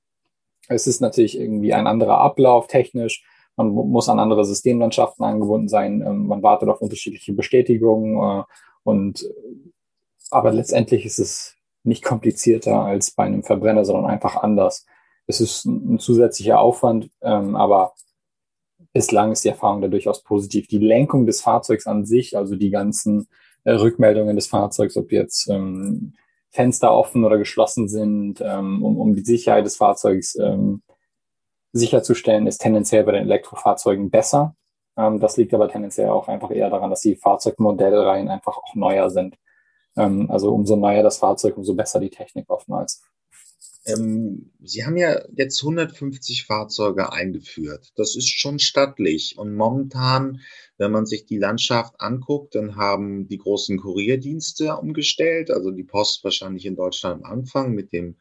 Es 0.68 0.86
ist 0.86 1.00
natürlich 1.00 1.38
irgendwie 1.38 1.74
ein 1.74 1.86
anderer 1.86 2.18
Ablauf 2.18 2.66
technisch. 2.66 3.24
Man 3.56 3.68
muss 3.68 4.08
an 4.08 4.18
andere 4.18 4.44
Systemlandschaften 4.44 5.24
angebunden 5.24 5.68
sein. 5.68 6.02
Ähm, 6.02 6.26
man 6.26 6.42
wartet 6.42 6.68
auf 6.68 6.80
unterschiedliche 6.80 7.32
Bestätigungen. 7.32 8.40
Äh, 8.40 8.44
und, 8.82 9.28
aber 10.30 10.52
letztendlich 10.52 11.04
ist 11.04 11.18
es 11.18 11.56
nicht 11.84 12.02
komplizierter 12.02 12.80
als 12.80 13.10
bei 13.12 13.24
einem 13.24 13.42
Verbrenner, 13.42 13.84
sondern 13.84 14.06
einfach 14.06 14.36
anders. 14.36 14.86
Es 15.26 15.40
ist 15.40 15.64
ein 15.64 15.98
zusätzlicher 15.98 16.58
Aufwand, 16.58 17.10
ähm, 17.22 17.56
aber 17.56 17.94
bislang 18.92 19.32
ist 19.32 19.44
die 19.44 19.48
Erfahrung 19.50 19.82
da 19.82 19.88
durchaus 19.88 20.22
positiv. 20.22 20.66
Die 20.66 20.78
Lenkung 20.78 21.26
des 21.26 21.40
Fahrzeugs 21.40 21.86
an 21.86 22.04
sich, 22.04 22.36
also 22.36 22.56
die 22.56 22.70
ganzen 22.70 23.28
äh, 23.64 23.72
Rückmeldungen 23.72 24.36
des 24.36 24.46
Fahrzeugs, 24.46 24.96
ob 24.96 25.12
jetzt 25.12 25.48
ähm, 25.48 26.14
Fenster 26.54 26.94
offen 26.94 27.24
oder 27.24 27.36
geschlossen 27.36 27.88
sind, 27.88 28.40
ähm, 28.40 28.84
um, 28.84 28.96
um 28.96 29.16
die 29.16 29.24
Sicherheit 29.24 29.66
des 29.66 29.76
Fahrzeugs 29.76 30.36
ähm, 30.36 30.82
sicherzustellen, 31.72 32.46
ist 32.46 32.58
tendenziell 32.58 33.02
bei 33.02 33.10
den 33.10 33.24
Elektrofahrzeugen 33.24 34.08
besser. 34.08 34.54
Ähm, 34.96 35.18
das 35.18 35.36
liegt 35.36 35.52
aber 35.52 35.68
tendenziell 35.68 36.10
auch 36.10 36.28
einfach 36.28 36.52
eher 36.52 36.70
daran, 36.70 36.90
dass 36.90 37.00
die 37.00 37.16
Fahrzeugmodellreihen 37.16 38.28
einfach 38.28 38.56
auch 38.56 38.74
neuer 38.76 39.10
sind. 39.10 39.36
Ähm, 39.96 40.30
also 40.30 40.54
umso 40.54 40.76
neuer 40.76 41.02
das 41.02 41.18
Fahrzeug, 41.18 41.56
umso 41.56 41.74
besser 41.74 41.98
die 41.98 42.10
Technik 42.10 42.48
oftmals. 42.48 43.02
Ähm, 43.86 44.50
Sie 44.62 44.84
haben 44.84 44.96
ja 44.96 45.22
jetzt 45.36 45.62
150 45.62 46.46
Fahrzeuge 46.46 47.12
eingeführt. 47.12 47.92
Das 47.96 48.16
ist 48.16 48.28
schon 48.28 48.58
stattlich. 48.58 49.36
Und 49.36 49.54
momentan, 49.54 50.40
wenn 50.78 50.90
man 50.90 51.06
sich 51.06 51.26
die 51.26 51.38
Landschaft 51.38 52.00
anguckt, 52.00 52.54
dann 52.54 52.76
haben 52.76 53.28
die 53.28 53.38
großen 53.38 53.78
Kurierdienste 53.78 54.76
umgestellt. 54.76 55.50
Also 55.50 55.70
die 55.70 55.84
Post 55.84 56.24
wahrscheinlich 56.24 56.64
in 56.64 56.76
Deutschland 56.76 57.24
am 57.24 57.30
Anfang 57.30 57.74
mit 57.74 57.92
dem, 57.92 58.16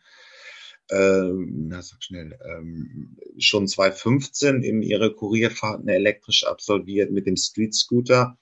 äh, 0.89 1.29
na 1.31 1.81
sag 1.81 2.03
schnell, 2.03 2.37
ähm, 2.45 3.17
schon 3.37 3.67
2015 3.67 4.63
in 4.63 4.81
ihre 4.81 5.13
Kurierfahrten 5.13 5.87
elektrisch 5.87 6.45
absolviert 6.45 7.11
mit 7.11 7.25
dem 7.25 7.37
Street 7.37 7.73
Scooter. 7.73 8.37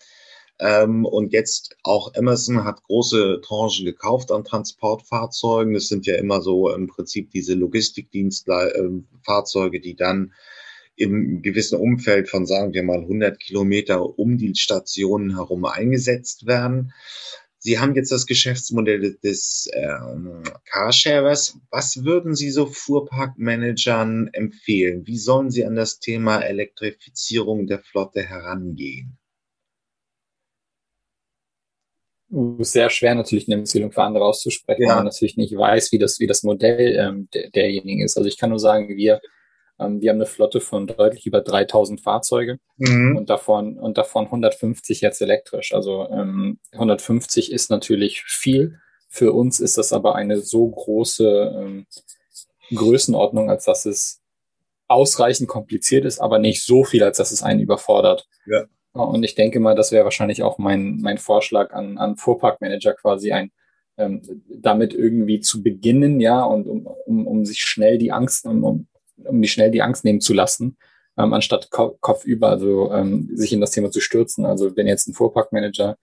Ähm, 0.62 1.06
und 1.06 1.34
jetzt 1.34 1.76
auch 1.82 2.14
Amazon 2.14 2.64
hat 2.64 2.84
große 2.84 3.42
Tranchen 3.44 3.84
gekauft 3.84 4.32
an 4.32 4.44
Transportfahrzeugen. 4.44 5.74
Das 5.74 5.88
sind 5.88 6.06
ja 6.06 6.14
immer 6.16 6.42
so 6.42 6.72
im 6.72 6.86
Prinzip 6.86 7.32
diese 7.32 7.56
Logistikdienstfahrzeuge, 7.56 9.78
ähm, 9.78 9.82
die 9.82 9.96
dann 9.96 10.34
im 10.96 11.42
gewissen 11.42 11.80
Umfeld 11.80 12.30
von, 12.30 12.46
sagen 12.46 12.76
wir 12.76 12.84
mal, 12.84 13.00
100 13.00 13.40
Kilometer 13.40 14.20
um 14.20 14.38
die 14.38 14.54
Stationen 14.54 15.36
herum 15.36 15.66
eingesetzt 15.66 16.46
werden. 16.46 16.94
Sie 17.58 17.80
haben 17.80 17.96
jetzt 17.96 18.12
das 18.12 18.28
Geschäftsmodell 18.28 19.18
des 19.24 19.68
ähm, 19.74 20.44
Carsharers. 20.66 21.58
Was 21.72 22.04
würden 22.04 22.36
Sie 22.36 22.52
so 22.52 22.68
Fuhrparkmanagern 22.68 24.30
empfehlen? 24.34 25.08
Wie 25.08 25.18
sollen 25.18 25.50
sie 25.50 25.66
an 25.66 25.76
das 25.76 26.00
Thema 26.00 26.40
Elektrifizierung 26.40 27.66
der 27.66 27.80
Flotte 27.80 28.22
herangehen? 28.22 29.18
Sehr 32.60 32.90
schwer 32.90 33.14
natürlich 33.16 33.48
eine 33.48 33.56
Empfehlung 33.56 33.92
für 33.92 34.04
andere 34.04 34.26
auszusprechen, 34.26 34.84
ja. 34.84 34.90
weil 34.90 34.96
man 34.98 35.06
natürlich 35.06 35.38
nicht 35.38 35.56
weiß, 35.56 35.92
wie 35.92 36.00
das, 36.00 36.20
wie 36.20 36.28
das 36.28 36.44
Modell 36.44 36.96
ähm, 36.98 37.28
der, 37.34 37.50
derjenigen 37.50 38.02
ist. 38.02 38.18
Also 38.18 38.28
ich 38.28 38.38
kann 38.38 38.52
nur 38.52 38.60
sagen, 38.60 38.96
wir, 38.96 39.22
ähm, 39.80 40.02
wir 40.02 40.10
haben 40.10 40.18
eine 40.18 40.26
Flotte 40.26 40.62
von 40.62 40.88
deutlich 40.88 41.26
über 41.26 41.42
3000 41.42 42.00
Fahrzeuge 42.00 42.60
mhm. 42.78 43.18
und 43.18 43.30
davon, 43.30 43.78
und 43.78 43.98
davon 43.98 44.26
150 44.26 45.02
jetzt 45.02 45.22
elektrisch. 45.22 45.74
Also 45.74 46.08
ähm, 46.10 46.60
150 46.72 47.52
ist 47.52 47.70
natürlich 47.70 48.24
viel. 48.24 48.80
Für 49.10 49.34
uns 49.34 49.60
ist 49.60 49.78
das 49.78 49.92
aber 49.92 50.16
eine 50.16 50.40
so 50.40 50.70
große 50.70 51.56
ähm, 51.58 51.86
Größenordnung, 52.74 53.50
als 53.50 53.66
dass 53.66 53.86
es 53.86 54.22
ausreichend 54.88 55.50
kompliziert 55.50 56.06
ist, 56.06 56.20
aber 56.20 56.40
nicht 56.40 56.64
so 56.64 56.84
viel, 56.84 57.04
als 57.04 57.18
dass 57.18 57.32
es 57.32 57.44
einen 57.44 57.60
überfordert. 57.60 58.28
Ja. 58.46 58.66
Und 58.94 59.24
ich 59.24 59.36
denke 59.36 59.60
mal, 59.60 59.76
das 59.76 59.92
wäre 59.92 60.04
wahrscheinlich 60.04 60.44
auch 60.44 60.58
mein, 60.58 60.98
mein 61.02 61.18
Vorschlag 61.18 61.72
an, 61.74 61.98
an 61.98 62.18
Fuhrparkmanager 62.18 62.94
quasi 62.94 63.32
ein, 63.32 63.52
ähm, 63.98 64.22
damit 64.50 64.94
irgendwie 64.94 65.40
zu 65.40 65.64
beginnen, 65.64 66.20
ja, 66.20 66.44
und 66.44 66.68
um, 66.68 66.88
um, 67.06 67.28
um 67.28 67.46
sich 67.46 67.62
schnell 67.62 67.98
die 67.98 68.12
Angst, 68.12 68.46
um, 68.46 68.64
um, 68.64 68.88
um 69.24 69.42
die 69.42 69.48
schnell 69.48 69.72
die 69.72 69.82
Angst 69.82 70.04
nehmen 70.04 70.20
zu 70.20 70.34
lassen, 70.34 70.78
ähm, 71.18 71.34
anstatt 71.34 71.72
Ko 71.72 71.98
Kopf 72.02 72.26
über, 72.26 72.50
also 72.50 72.92
ähm, 72.92 73.30
sich 73.34 73.54
in 73.54 73.62
das 73.62 73.72
Thema 73.72 73.92
zu 73.92 74.02
stürzen. 74.02 74.46
Also 74.46 74.76
wenn 74.76 74.88
jetzt 74.88 75.08
ein 75.08 75.14
Fuhrparkmanager 75.14 75.98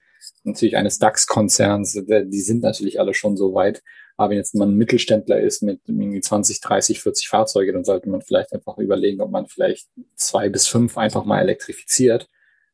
natürlich 0.45 0.77
eines 0.77 0.99
DAX-Konzerns, 0.99 1.93
die 2.07 2.41
sind 2.41 2.63
natürlich 2.63 3.01
alle 3.01 3.15
schon 3.15 3.37
so 3.37 3.55
weit, 3.55 3.83
aber 4.17 4.31
wenn 4.31 4.39
jetzt 4.39 4.55
man 4.55 4.75
Mittelständler 4.75 5.41
ist 5.41 5.63
mit 5.63 5.81
irgendwie 5.87 6.21
20, 6.21 6.61
30, 6.61 7.01
40 7.03 7.29
Fahrzeuge, 7.29 7.73
dann 7.73 7.85
sollte 7.85 8.09
man 8.09 8.23
vielleicht 8.23 8.53
einfach 8.53 8.79
überlegen, 8.79 9.21
ob 9.21 9.31
man 9.31 9.47
vielleicht 9.47 9.89
zwei 10.17 10.49
bis 10.49 10.67
fünf 10.67 10.99
einfach 10.99 11.25
mal 11.25 11.41
elektrifiziert 11.41 12.29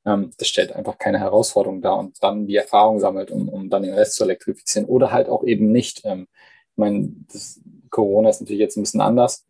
ähm, 0.06 0.30
das 0.38 0.48
stellt 0.48 0.72
einfach 0.72 0.98
keine 0.98 1.18
Herausforderung 1.18 1.80
dar 1.80 1.98
und 1.98 2.22
dann 2.22 2.46
die 2.46 2.56
Erfahrung 2.56 3.00
sammelt, 3.00 3.30
um, 3.30 3.48
um 3.48 3.70
dann 3.70 3.82
den 3.82 3.94
Rest 3.94 4.14
zu 4.14 4.24
elektrifizieren 4.24 4.86
oder 4.88 5.12
halt 5.12 5.28
auch 5.28 5.44
eben 5.44 5.72
nicht. 5.72 6.02
Ähm, 6.04 6.26
ich 6.72 6.76
meine, 6.76 7.12
das, 7.32 7.60
Corona 7.90 8.28
ist 8.30 8.40
natürlich 8.40 8.60
jetzt 8.60 8.76
ein 8.76 8.82
bisschen 8.82 9.00
anders, 9.00 9.46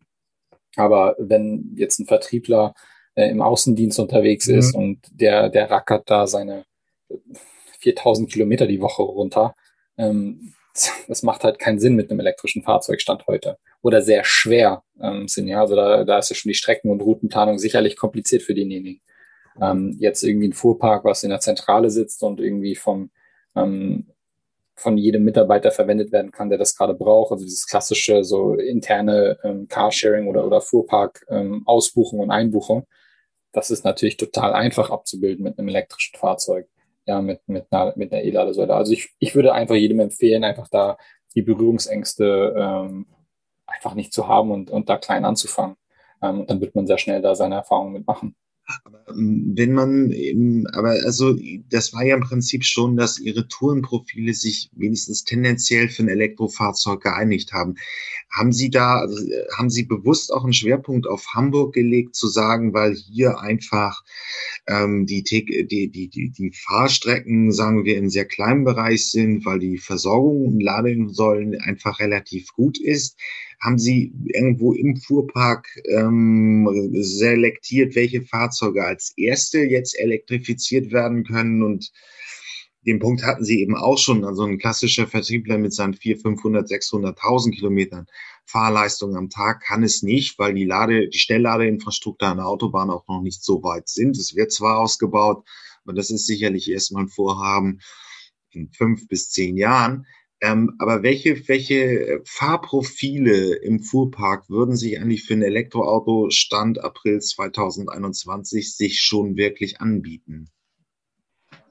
aber 0.75 1.15
wenn 1.17 1.73
jetzt 1.75 1.99
ein 1.99 2.05
Vertriebler 2.05 2.73
äh, 3.15 3.29
im 3.29 3.41
Außendienst 3.41 3.99
unterwegs 3.99 4.47
mhm. 4.47 4.57
ist 4.57 4.75
und 4.75 4.99
der, 5.11 5.49
der 5.49 5.71
rackert 5.71 6.09
da 6.09 6.27
seine 6.27 6.65
4000 7.79 8.31
Kilometer 8.31 8.67
die 8.67 8.81
Woche 8.81 9.03
runter, 9.03 9.55
ähm, 9.97 10.53
das 11.07 11.23
macht 11.23 11.43
halt 11.43 11.59
keinen 11.59 11.79
Sinn 11.79 11.95
mit 11.95 12.09
einem 12.09 12.19
elektrischen 12.19 12.63
Fahrzeugstand 12.63 13.27
heute. 13.27 13.57
Oder 13.81 14.01
sehr 14.01 14.23
schwer 14.23 14.83
ähm, 14.99 15.27
sind, 15.27 15.47
ja. 15.47 15.61
Also 15.61 15.75
da, 15.75 16.03
da 16.03 16.17
ist 16.17 16.29
ja 16.29 16.35
schon 16.35 16.49
die 16.49 16.55
Strecken- 16.55 16.89
und 16.89 17.01
Routenplanung 17.01 17.59
sicherlich 17.59 17.95
kompliziert 17.95 18.41
für 18.41 18.55
denjenigen 18.55 19.01
ähm, 19.61 19.95
jetzt 19.99 20.23
irgendwie 20.23 20.49
ein 20.49 20.53
Fuhrpark, 20.53 21.03
was 21.05 21.23
in 21.23 21.29
der 21.29 21.39
Zentrale 21.39 21.89
sitzt 21.89 22.23
und 22.23 22.39
irgendwie 22.39 22.75
vom 22.75 23.11
ähm, 23.55 24.11
von 24.77 24.97
jedem 24.97 25.23
Mitarbeiter 25.23 25.71
verwendet 25.71 26.11
werden 26.11 26.31
kann, 26.31 26.49
der 26.49 26.57
das 26.57 26.75
gerade 26.75 26.93
braucht. 26.93 27.31
Also 27.31 27.45
dieses 27.45 27.65
klassische 27.65 28.23
so 28.23 28.55
interne 28.55 29.37
ähm, 29.43 29.67
Carsharing 29.67 30.27
oder, 30.27 30.45
oder 30.45 30.61
Fuhrpark 30.61 31.25
ähm, 31.29 31.63
Ausbuchung 31.65 32.19
und 32.19 32.31
Einbuchung. 32.31 32.85
Das 33.53 33.71
ist 33.71 33.85
natürlich 33.85 34.17
total 34.17 34.53
einfach 34.53 34.89
abzubilden 34.89 35.43
mit 35.43 35.57
einem 35.57 35.69
elektrischen 35.69 36.17
Fahrzeug. 36.17 36.67
Ja, 37.07 37.21
mit, 37.21 37.39
mit 37.47 37.67
einer, 37.69 37.93
mit 37.95 38.11
einer 38.11 38.23
E-Ladesäule. 38.23 38.73
Also 38.73 38.91
ich, 38.91 39.13
ich 39.19 39.35
würde 39.35 39.53
einfach 39.53 39.75
jedem 39.75 39.99
empfehlen, 39.99 40.43
einfach 40.43 40.67
da 40.69 40.97
die 41.35 41.43
Berührungsängste 41.43 42.55
ähm, 42.57 43.05
einfach 43.67 43.93
nicht 43.93 44.11
zu 44.11 44.27
haben 44.27 44.49
und, 44.51 44.71
und 44.71 44.89
da 44.89 44.97
klein 44.97 45.23
anzufangen. 45.23 45.75
Ähm, 46.23 46.45
dann 46.47 46.61
wird 46.61 46.73
man 46.73 46.87
sehr 46.87 46.97
schnell 46.97 47.21
da 47.21 47.35
seine 47.35 47.55
Erfahrungen 47.55 47.93
mitmachen. 47.93 48.35
Ähm, 49.09 49.53
wenn 49.55 49.73
man, 49.73 50.65
aber 50.73 50.89
also 50.89 51.37
das 51.69 51.93
war 51.93 52.03
ja 52.03 52.15
im 52.15 52.23
Prinzip 52.23 52.63
schon, 52.63 52.97
dass 52.97 53.19
ihre 53.19 53.47
Tourenprofile 53.47 54.33
sich 54.33 54.69
wenigstens 54.73 55.23
tendenziell 55.23 55.89
für 55.89 56.03
ein 56.03 56.09
Elektrofahrzeug 56.09 57.01
geeinigt 57.01 57.53
haben. 57.53 57.75
Haben 58.31 58.51
Sie 58.51 58.69
da, 58.69 58.99
also 58.99 59.17
haben 59.55 59.69
Sie 59.69 59.83
bewusst 59.83 60.33
auch 60.33 60.43
einen 60.43 60.53
Schwerpunkt 60.53 61.07
auf 61.07 61.27
Hamburg 61.33 61.73
gelegt, 61.73 62.15
zu 62.15 62.27
sagen, 62.27 62.73
weil 62.73 62.95
hier 62.95 63.39
einfach 63.39 64.03
ähm, 64.67 65.05
die, 65.05 65.23
die, 65.23 65.67
die, 65.67 65.89
die, 65.89 66.31
die 66.31 66.51
Fahrstrecken, 66.51 67.51
sagen 67.51 67.85
wir, 67.85 67.97
in 67.97 68.09
sehr 68.09 68.25
kleinem 68.25 68.63
Bereich 68.63 69.09
sind, 69.11 69.45
weil 69.45 69.59
die 69.59 69.77
Versorgung 69.77 70.45
und 70.47 70.59
Ladesäulen 70.59 71.59
einfach 71.61 71.99
relativ 71.99 72.51
gut 72.53 72.79
ist? 72.79 73.17
Haben 73.65 73.79
Sie 73.79 74.13
irgendwo 74.25 74.73
im 74.73 74.95
Fuhrpark 74.95 75.67
ähm, 75.89 76.69
selektiert, 76.93 77.95
welche 77.95 78.21
Fahrzeuge 78.21 78.85
als 78.85 79.13
erste 79.17 79.59
jetzt 79.59 79.97
elektrifiziert 79.97 80.91
werden 80.91 81.23
können? 81.23 81.63
Und 81.63 81.91
den 82.85 82.99
Punkt 82.99 83.23
hatten 83.23 83.43
Sie 83.43 83.61
eben 83.61 83.75
auch 83.75 83.97
schon. 83.97 84.23
Also 84.23 84.43
ein 84.43 84.59
klassischer 84.59 85.07
Vertriebler 85.07 85.57
mit 85.57 85.73
seinen 85.73 85.95
400, 85.95 86.21
500, 86.21 86.69
600.000 86.69 87.55
Kilometern 87.55 88.05
Fahrleistung 88.45 89.15
am 89.15 89.29
Tag 89.29 89.63
kann 89.63 89.83
es 89.83 90.03
nicht, 90.03 90.37
weil 90.37 90.53
die 90.53 90.65
Lade, 90.65 91.09
die 91.09 91.17
Stellladeinfrastruktur 91.17 92.27
an 92.27 92.37
der 92.37 92.45
Autobahn 92.45 92.91
auch 92.91 93.07
noch 93.07 93.21
nicht 93.21 93.43
so 93.43 93.63
weit 93.63 93.89
sind. 93.89 94.17
Es 94.17 94.35
wird 94.35 94.51
zwar 94.51 94.77
ausgebaut, 94.77 95.43
aber 95.83 95.93
das 95.93 96.11
ist 96.11 96.27
sicherlich 96.27 96.69
erstmal 96.69 97.03
ein 97.03 97.09
Vorhaben 97.09 97.79
in 98.51 98.71
fünf 98.71 99.07
bis 99.07 99.31
zehn 99.31 99.57
Jahren. 99.57 100.05
Ähm, 100.41 100.75
aber 100.79 101.03
welche, 101.03 101.47
welche 101.47 102.21
Fahrprofile 102.25 103.55
im 103.55 103.79
Fuhrpark 103.81 104.49
würden 104.49 104.75
sich 104.75 104.99
eigentlich 104.99 105.23
für 105.23 105.33
ein 105.33 105.41
Elektroauto 105.41 106.29
Stand 106.29 106.83
April 106.83 107.19
2021 107.19 108.75
sich 108.75 109.01
schon 109.01 109.37
wirklich 109.37 109.81
anbieten? 109.81 110.49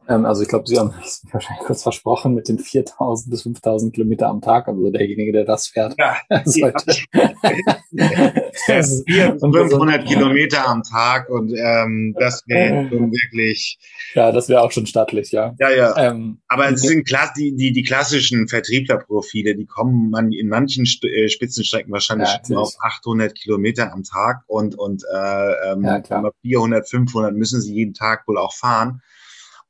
Ähm, 0.09 0.27
also 0.27 0.43
ich 0.43 0.49
glaube, 0.49 0.67
Sie 0.67 0.79
haben 0.79 0.93
es 1.03 1.23
wahrscheinlich 1.33 1.64
kurz 1.67 1.83
versprochen 1.83 2.35
mit 2.35 2.49
den 2.49 2.59
4.000 2.59 3.31
bis 3.31 3.45
5.000 3.45 3.93
Kilometer 3.93 4.29
am 4.29 4.40
Tag. 4.40 4.69
Also 4.69 4.90
derjenige, 4.90 5.33
der 5.33 5.45
das 5.45 5.69
fährt. 5.69 5.95
Ja, 5.99 6.17
sollte. 6.45 6.95
500 8.67 10.07
Kilometer 10.07 10.67
am 10.67 10.83
Tag 10.83 11.29
und 11.29 11.53
ähm, 11.57 12.14
das 12.19 12.43
wäre 12.47 12.88
schon 12.88 13.12
wirklich. 13.12 13.79
Ja, 14.14 14.33
das 14.33 14.49
wäre 14.49 14.62
auch 14.62 14.73
schon 14.73 14.87
stattlich, 14.87 15.31
ja. 15.33 15.55
Ja, 15.59 15.71
ja. 15.71 15.97
Ähm, 15.97 16.38
Aber 16.49 16.71
es 16.71 16.83
sind 16.83 17.09
die, 17.37 17.55
die, 17.55 17.73
die 17.73 17.83
klassischen 17.83 18.49
Vertrieblerprofile, 18.49 19.55
die 19.57 19.67
kommen 19.67 20.11
man 20.11 20.33
in 20.33 20.49
manchen 20.49 20.85
äh, 21.03 21.29
Spitzenstrecken 21.29 21.93
wahrscheinlich 21.93 22.29
ja, 22.49 22.57
auf 22.57 22.75
800 22.81 23.35
Kilometer 23.35 23.93
am 23.93 24.03
Tag 24.03 24.43
und, 24.47 24.77
und 24.79 25.03
äh, 25.12 25.73
ähm, 25.73 25.85
ja, 25.85 26.03
400, 26.43 26.88
500 26.88 27.35
müssen 27.35 27.61
sie 27.61 27.75
jeden 27.75 27.95
Tag 27.95 28.27
wohl 28.27 28.38
auch 28.38 28.55
fahren. 28.55 29.03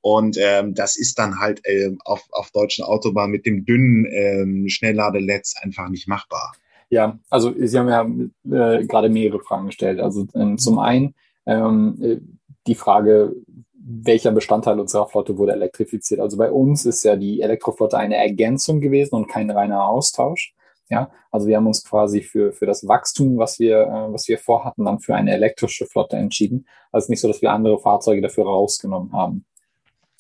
Und 0.05 0.37
ähm, 0.39 0.75
das 0.75 0.99
ist 0.99 1.19
dann 1.19 1.41
halt 1.41 1.63
ähm, 1.65 1.97
auf, 2.05 2.29
auf 2.31 2.51
deutschen 2.51 2.85
Autobahnen 2.85 3.31
mit 3.31 3.47
dem 3.47 3.65
dünnen 3.65 4.05
ähm, 4.11 4.69
Schnellladeletz 4.69 5.55
einfach 5.63 5.89
nicht 5.89 6.09
machbar. 6.09 6.53
Ja, 6.91 7.19
also 7.31 7.55
Sie 7.57 7.79
haben 7.79 7.89
ja 7.89 8.77
äh, 8.77 8.85
gerade 8.85 9.09
mehrere 9.09 9.41
Fragen 9.41 9.69
gestellt. 9.69 10.01
Also 10.01 10.27
äh, 10.35 10.57
zum 10.57 10.79
einen 10.79 11.15
ähm, 11.47 11.97
äh, 12.03 12.21
die 12.67 12.75
Frage, 12.75 13.35
welcher 13.73 14.33
Bestandteil 14.33 14.79
unserer 14.79 15.09
Flotte 15.09 15.39
wurde 15.39 15.53
elektrifiziert. 15.53 16.21
Also 16.21 16.37
bei 16.37 16.53
uns 16.53 16.85
ist 16.85 17.03
ja 17.03 17.17
die 17.17 17.41
Elektroflotte 17.41 17.97
eine 17.97 18.17
Ergänzung 18.17 18.83
gewesen 18.83 19.15
und 19.15 19.29
kein 19.29 19.51
reiner 19.51 19.89
Austausch. 19.89 20.55
Ja, 20.91 21.11
also 21.31 21.47
wir 21.47 21.57
haben 21.57 21.67
uns 21.67 21.83
quasi 21.83 22.21
für, 22.21 22.53
für 22.53 22.67
das 22.67 22.87
Wachstum, 22.87 23.39
was 23.39 23.59
wir, 23.59 23.85
äh, 23.85 24.13
was 24.13 24.29
wir 24.29 24.37
vorhatten, 24.37 24.85
dann 24.85 25.01
für 25.01 25.15
eine 25.15 25.33
elektrische 25.33 25.87
Flotte 25.87 26.19
entschieden. 26.19 26.67
Also 26.93 27.11
nicht 27.11 27.23
so, 27.23 27.29
dass 27.29 27.41
wir 27.41 27.53
andere 27.53 27.81
Fahrzeuge 27.81 28.21
dafür 28.21 28.45
rausgenommen 28.45 29.15
haben. 29.15 29.47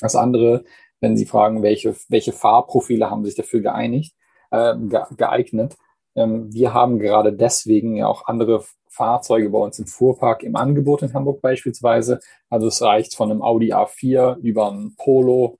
Das 0.00 0.16
andere, 0.16 0.64
wenn 1.00 1.16
Sie 1.16 1.26
fragen, 1.26 1.62
welche, 1.62 1.94
welche 2.08 2.32
Fahrprofile 2.32 3.10
haben 3.10 3.24
sich 3.24 3.34
dafür 3.34 3.60
geeinigt, 3.60 4.14
äh, 4.50 4.74
geeignet. 5.16 5.76
Ähm, 6.14 6.52
wir 6.52 6.74
haben 6.74 6.98
gerade 6.98 7.32
deswegen 7.32 7.96
ja 7.96 8.06
auch 8.06 8.26
andere 8.26 8.64
Fahrzeuge 8.88 9.50
bei 9.50 9.58
uns 9.58 9.78
im 9.78 9.86
Fuhrpark 9.86 10.44
im 10.44 10.56
Angebot 10.56 11.02
in 11.02 11.12
Hamburg 11.12 11.42
beispielsweise. 11.42 12.20
Also 12.48 12.68
es 12.68 12.80
reicht 12.80 13.16
von 13.16 13.30
einem 13.30 13.42
Audi 13.42 13.72
A4 13.74 14.38
über 14.38 14.70
ein 14.70 14.94
Polo 14.96 15.58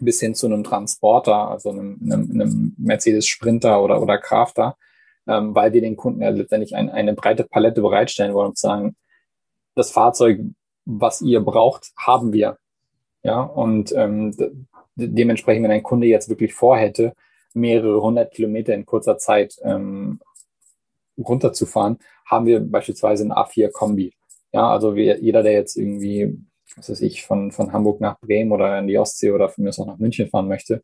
bis 0.00 0.20
hin 0.20 0.34
zu 0.34 0.46
einem 0.46 0.64
Transporter, 0.64 1.48
also 1.48 1.70
einem, 1.70 2.00
einem, 2.02 2.30
einem 2.32 2.74
Mercedes 2.76 3.26
Sprinter 3.26 3.82
oder, 3.82 4.02
oder 4.02 4.18
Crafter, 4.18 4.76
ähm, 5.28 5.54
weil 5.54 5.72
wir 5.72 5.80
den 5.80 5.96
Kunden 5.96 6.22
ja 6.22 6.30
letztendlich 6.30 6.74
ein, 6.74 6.90
eine 6.90 7.14
breite 7.14 7.44
Palette 7.44 7.80
bereitstellen 7.80 8.34
wollen 8.34 8.48
und 8.48 8.58
sagen, 8.58 8.96
das 9.76 9.92
Fahrzeug, 9.92 10.40
was 10.84 11.22
ihr 11.22 11.40
braucht, 11.40 11.92
haben 11.96 12.32
wir. 12.32 12.58
Ja, 13.24 13.40
und 13.40 13.92
ähm, 13.96 14.36
dementsprechend, 14.96 15.64
wenn 15.64 15.70
ein 15.70 15.82
Kunde 15.82 16.06
jetzt 16.06 16.28
wirklich 16.28 16.54
vorhätte, 16.54 17.14
mehrere 17.54 18.00
hundert 18.02 18.32
Kilometer 18.32 18.74
in 18.74 18.84
kurzer 18.84 19.16
Zeit 19.16 19.56
ähm, 19.62 20.20
runterzufahren, 21.16 21.98
haben 22.26 22.46
wir 22.46 22.60
beispielsweise 22.60 23.24
ein 23.24 23.32
A4-Kombi. 23.32 24.12
Ja, 24.52 24.70
also 24.70 24.94
wir, 24.94 25.20
jeder, 25.20 25.42
der 25.42 25.52
jetzt 25.52 25.76
irgendwie, 25.76 26.38
was 26.76 26.90
weiß 26.90 27.00
ich, 27.00 27.24
von, 27.24 27.50
von 27.50 27.72
Hamburg 27.72 28.00
nach 28.00 28.20
Bremen 28.20 28.52
oder 28.52 28.78
in 28.78 28.88
die 28.88 28.98
Ostsee 28.98 29.30
oder 29.30 29.48
von 29.48 29.64
mir 29.64 29.70
aus 29.70 29.80
auch 29.80 29.86
nach 29.86 29.98
München 29.98 30.28
fahren 30.28 30.48
möchte, 30.48 30.82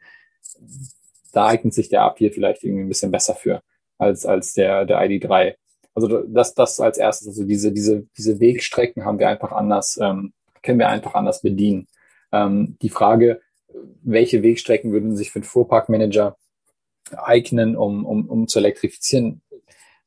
da 1.33 1.47
eignet 1.47 1.75
sich 1.75 1.89
der 1.89 2.03
A4 2.03 2.33
vielleicht 2.33 2.65
irgendwie 2.65 2.85
ein 2.85 2.89
bisschen 2.89 3.11
besser 3.11 3.35
für 3.35 3.63
als, 3.99 4.25
als 4.25 4.55
der, 4.55 4.87
der 4.87 5.01
ID3. 5.01 5.55
Also 5.95 6.23
das, 6.23 6.55
das 6.55 6.81
als 6.81 6.99
erstes, 6.99 7.29
also 7.29 7.45
diese, 7.45 7.73
diese, 7.73 8.07
diese 8.17 8.41
Wegstrecken 8.41 9.05
haben 9.05 9.19
wir 9.19 9.29
einfach 9.29 9.53
anders, 9.53 9.99
ähm, 10.01 10.33
können 10.63 10.79
wir 10.79 10.89
einfach 10.89 11.15
anders 11.15 11.43
bedienen. 11.43 11.87
Ähm, 12.33 12.77
die 12.83 12.91
Frage, 12.91 13.41
welche 14.03 14.43
Wegstrecken 14.43 14.93
würden 14.93 15.17
sich 15.17 15.31
für 15.31 15.39
einen 15.39 15.45
Fuhrparkmanager 15.45 16.37
eignen, 17.17 17.77
um, 17.77 18.05
um, 18.05 18.29
um 18.29 18.49
zu 18.49 18.59
elektrifizieren? 18.59 19.43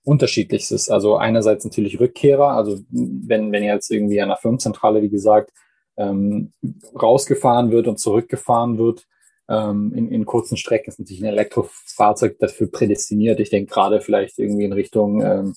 Unterschiedlichstes. 0.06 0.90
Also 0.90 1.16
einerseits 1.16 1.64
natürlich 1.64 2.00
Rückkehrer, 2.00 2.50
also 2.50 2.80
wenn, 2.90 3.52
wenn 3.52 3.64
jetzt 3.64 3.90
irgendwie 3.90 4.22
an 4.22 4.30
der 4.30 4.38
Firmenzentrale, 4.38 5.02
wie 5.02 5.10
gesagt, 5.10 5.52
ähm, 5.96 6.52
rausgefahren 7.02 7.72
wird 7.72 7.88
und 7.88 8.00
zurückgefahren 8.00 8.78
wird, 8.78 9.08
ähm, 9.50 9.94
in, 9.96 10.10
in 10.10 10.26
kurzen 10.26 10.58
Strecken 10.58 10.90
ist 10.90 11.00
natürlich 11.00 11.22
ein 11.22 11.30
Elektrofahrzeug 11.30 12.38
dafür 12.40 12.70
prädestiniert. 12.70 13.40
Ich 13.40 13.50
denke 13.50 13.74
gerade 13.74 14.02
vielleicht 14.02 14.40
irgendwie 14.40 14.66
in 14.66 14.74
Richtung, 14.74 15.22
ähm, 15.22 15.56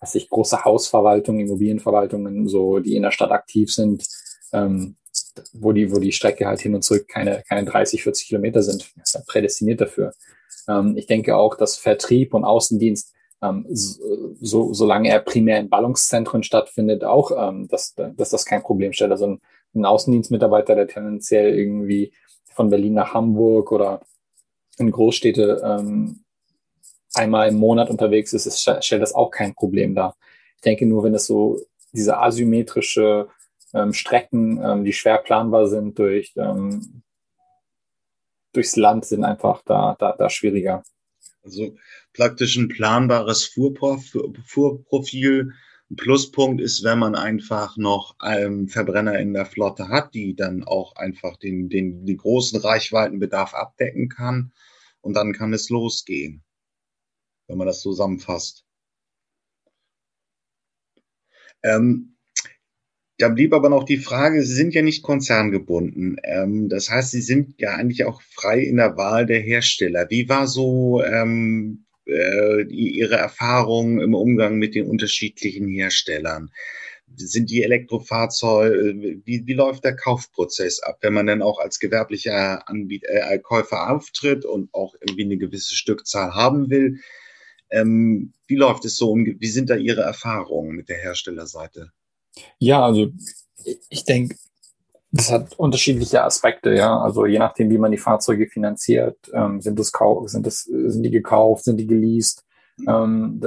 was 0.00 0.14
ich 0.14 0.28
große 0.28 0.64
Hausverwaltungen, 0.64 1.46
Immobilienverwaltungen, 1.46 2.46
so 2.46 2.78
die 2.78 2.94
in 2.94 3.02
der 3.02 3.10
Stadt 3.10 3.32
aktiv 3.32 3.72
sind, 3.72 4.06
ähm, 4.52 4.96
wo 5.52 5.72
die, 5.72 5.92
wo 5.92 5.98
die 5.98 6.12
Strecke 6.12 6.46
halt 6.46 6.60
hin 6.60 6.74
und 6.74 6.82
zurück 6.82 7.08
keine, 7.08 7.42
keine 7.48 7.64
30, 7.64 8.02
40 8.02 8.28
Kilometer 8.28 8.62
sind, 8.62 8.92
ist 9.02 9.14
halt 9.14 9.26
prädestiniert 9.26 9.80
dafür. 9.80 10.12
Ähm, 10.68 10.94
ich 10.96 11.06
denke 11.06 11.36
auch, 11.36 11.56
dass 11.56 11.76
Vertrieb 11.76 12.34
und 12.34 12.44
Außendienst, 12.44 13.14
ähm, 13.42 13.66
so, 13.70 14.72
solange 14.72 15.08
er 15.08 15.20
primär 15.20 15.60
in 15.60 15.68
Ballungszentren 15.68 16.42
stattfindet, 16.42 17.04
auch, 17.04 17.30
ähm, 17.36 17.68
dass, 17.68 17.94
dass 17.94 18.30
das 18.30 18.44
kein 18.44 18.62
Problem 18.62 18.92
stellt. 18.92 19.10
Also 19.10 19.26
ein, 19.26 19.40
ein 19.74 19.84
Außendienstmitarbeiter, 19.84 20.74
der 20.74 20.88
tendenziell 20.88 21.56
irgendwie 21.56 22.12
von 22.52 22.70
Berlin 22.70 22.94
nach 22.94 23.14
Hamburg 23.14 23.70
oder 23.72 24.00
in 24.78 24.90
Großstädte 24.90 25.62
ähm, 25.64 26.24
einmal 27.14 27.48
im 27.48 27.56
Monat 27.56 27.90
unterwegs 27.90 28.32
ist, 28.32 28.46
ist, 28.46 28.60
stellt 28.84 29.02
das 29.02 29.14
auch 29.14 29.30
kein 29.30 29.54
Problem 29.54 29.94
dar. 29.94 30.16
Ich 30.56 30.62
denke 30.62 30.86
nur, 30.86 31.04
wenn 31.04 31.14
es 31.14 31.26
so 31.26 31.60
diese 31.92 32.18
asymmetrische 32.18 33.28
ähm, 33.74 33.92
Strecken, 33.92 34.60
ähm, 34.62 34.84
die 34.84 34.92
schwer 34.92 35.18
planbar 35.18 35.68
sind 35.68 35.98
durch 35.98 36.32
ähm, 36.36 37.02
durchs 38.52 38.76
Land, 38.76 39.04
sind 39.04 39.24
einfach 39.24 39.62
da, 39.64 39.96
da, 39.98 40.12
da 40.12 40.30
schwieriger. 40.30 40.82
Also 41.42 41.76
praktisch 42.12 42.56
ein 42.56 42.68
planbares 42.68 43.46
Fuhrprofil 43.46 45.52
ein 45.90 45.96
Pluspunkt 45.96 46.60
ist, 46.60 46.84
wenn 46.84 46.98
man 46.98 47.14
einfach 47.14 47.78
noch 47.78 48.14
ähm, 48.22 48.68
Verbrenner 48.68 49.18
in 49.18 49.32
der 49.32 49.46
Flotte 49.46 49.88
hat, 49.88 50.12
die 50.12 50.34
dann 50.34 50.62
auch 50.64 50.96
einfach 50.96 51.38
den, 51.38 51.70
den, 51.70 52.04
den 52.04 52.18
großen 52.18 52.60
Reichweitenbedarf 52.60 53.54
abdecken 53.54 54.10
kann. 54.10 54.52
Und 55.00 55.14
dann 55.14 55.32
kann 55.32 55.54
es 55.54 55.70
losgehen, 55.70 56.44
wenn 57.46 57.56
man 57.56 57.66
das 57.66 57.80
zusammenfasst. 57.80 58.66
Ähm, 61.62 62.17
da 63.18 63.28
blieb 63.28 63.52
aber 63.52 63.68
noch 63.68 63.84
die 63.84 63.98
Frage, 63.98 64.42
Sie 64.44 64.54
sind 64.54 64.74
ja 64.74 64.82
nicht 64.82 65.02
konzerngebunden. 65.02 66.18
Ähm, 66.22 66.68
das 66.68 66.88
heißt, 66.88 67.10
Sie 67.10 67.20
sind 67.20 67.60
ja 67.60 67.74
eigentlich 67.74 68.04
auch 68.04 68.22
frei 68.22 68.60
in 68.60 68.76
der 68.76 68.96
Wahl 68.96 69.26
der 69.26 69.40
Hersteller. 69.40 70.06
Wie 70.08 70.28
war 70.28 70.46
so 70.46 71.02
ähm, 71.02 71.84
äh, 72.06 72.62
Ihre 72.62 73.16
Erfahrungen 73.16 74.00
im 74.00 74.14
Umgang 74.14 74.58
mit 74.58 74.76
den 74.76 74.86
unterschiedlichen 74.86 75.66
Herstellern? 75.68 76.50
Sind 77.16 77.50
die 77.50 77.64
Elektrofahrzeuge, 77.64 78.94
wie, 79.24 79.46
wie 79.46 79.54
läuft 79.54 79.84
der 79.84 79.96
Kaufprozess 79.96 80.80
ab, 80.80 80.98
wenn 81.00 81.14
man 81.14 81.26
dann 81.26 81.42
auch 81.42 81.58
als 81.58 81.80
gewerblicher 81.80 82.68
Anbieter, 82.68 83.08
äh, 83.08 83.38
Käufer 83.40 83.90
auftritt 83.90 84.44
und 84.44 84.72
auch 84.72 84.94
irgendwie 85.00 85.24
eine 85.24 85.38
gewisse 85.38 85.74
Stückzahl 85.74 86.34
haben 86.34 86.70
will? 86.70 87.00
Ähm, 87.70 88.32
wie 88.46 88.56
läuft 88.56 88.84
es 88.84 88.96
so? 88.96 89.16
Wie 89.16 89.48
sind 89.48 89.70
da 89.70 89.76
Ihre 89.76 90.02
Erfahrungen 90.02 90.76
mit 90.76 90.88
der 90.88 90.98
Herstellerseite? 90.98 91.92
Ja, 92.58 92.84
also 92.84 93.08
ich 93.88 94.04
denke, 94.04 94.36
das 95.10 95.32
hat 95.32 95.58
unterschiedliche 95.58 96.22
Aspekte, 96.22 96.74
ja. 96.74 96.98
Also 97.00 97.26
je 97.26 97.38
nachdem, 97.38 97.70
wie 97.70 97.78
man 97.78 97.90
die 97.90 97.98
Fahrzeuge 97.98 98.46
finanziert, 98.46 99.16
ähm, 99.32 99.60
sind 99.60 99.78
das 99.78 99.92
sind 100.26 100.46
das, 100.46 100.62
sind 100.62 101.02
die 101.02 101.10
gekauft, 101.10 101.64
sind 101.64 101.78
die 101.78 101.86
geleast. 101.86 102.44
Ähm, 102.86 103.40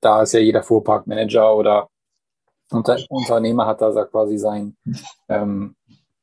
da 0.00 0.22
ist 0.22 0.32
ja 0.32 0.40
jeder 0.40 0.62
Fuhrparkmanager 0.62 1.56
oder 1.56 1.88
unter, 2.70 2.98
Unternehmer 3.08 3.66
hat 3.66 3.82
da 3.82 4.04
quasi 4.04 4.38
sein 4.38 4.76
ähm, 5.28 5.76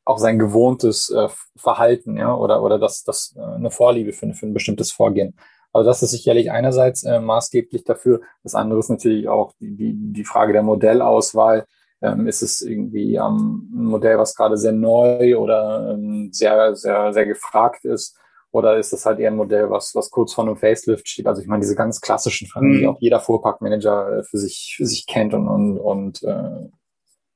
auch 0.05 0.17
sein 0.17 0.39
gewohntes 0.39 1.11
äh, 1.11 1.27
Verhalten, 1.55 2.17
ja, 2.17 2.33
oder 2.33 2.63
oder 2.63 2.79
das 2.79 3.03
das 3.03 3.35
äh, 3.37 3.41
eine 3.41 3.69
Vorliebe 3.69 4.13
für, 4.13 4.33
für 4.33 4.47
ein 4.47 4.53
bestimmtes 4.53 4.91
Vorgehen. 4.91 5.35
Also 5.71 5.87
das 5.87 6.01
ist 6.01 6.11
sicherlich 6.11 6.51
einerseits 6.51 7.03
äh, 7.03 7.19
maßgeblich 7.19 7.83
dafür. 7.83 8.21
Das 8.43 8.55
andere 8.55 8.79
ist 8.79 8.89
natürlich 8.89 9.27
auch 9.27 9.53
die, 9.59 9.75
die, 9.75 9.93
die 10.13 10.23
Frage 10.23 10.53
der 10.53 10.63
Modellauswahl 10.63 11.67
ähm, 12.01 12.27
ist 12.27 12.41
es 12.41 12.61
irgendwie 12.61 13.15
ähm, 13.15 13.69
ein 13.73 13.85
Modell, 13.85 14.17
was 14.17 14.35
gerade 14.35 14.57
sehr 14.57 14.71
neu 14.71 15.37
oder 15.37 15.91
ähm, 15.93 16.29
sehr, 16.31 16.75
sehr, 16.75 17.13
sehr 17.13 17.25
gefragt 17.25 17.85
ist? 17.85 18.17
Oder 18.51 18.77
ist 18.77 18.93
es 18.93 19.05
halt 19.05 19.19
eher 19.19 19.29
ein 19.29 19.37
Modell, 19.37 19.69
was, 19.69 19.93
was 19.93 20.09
kurz 20.09 20.33
vor 20.33 20.43
einem 20.43 20.57
Facelift 20.57 21.07
steht? 21.07 21.27
Also 21.27 21.41
ich 21.41 21.47
meine, 21.47 21.61
diese 21.61 21.75
ganz 21.75 22.01
klassischen 22.01 22.47
Fragen, 22.47 22.69
mhm. 22.69 22.79
die 22.79 22.87
auch 22.87 22.99
jeder 22.99 23.19
Fuhrparkmanager 23.19 24.19
äh, 24.19 24.23
für 24.23 24.37
sich, 24.37 24.73
für 24.77 24.85
sich 24.85 25.05
kennt 25.05 25.33
und, 25.33 25.47
und, 25.47 25.77
und, 25.77 26.23
äh, 26.23 26.69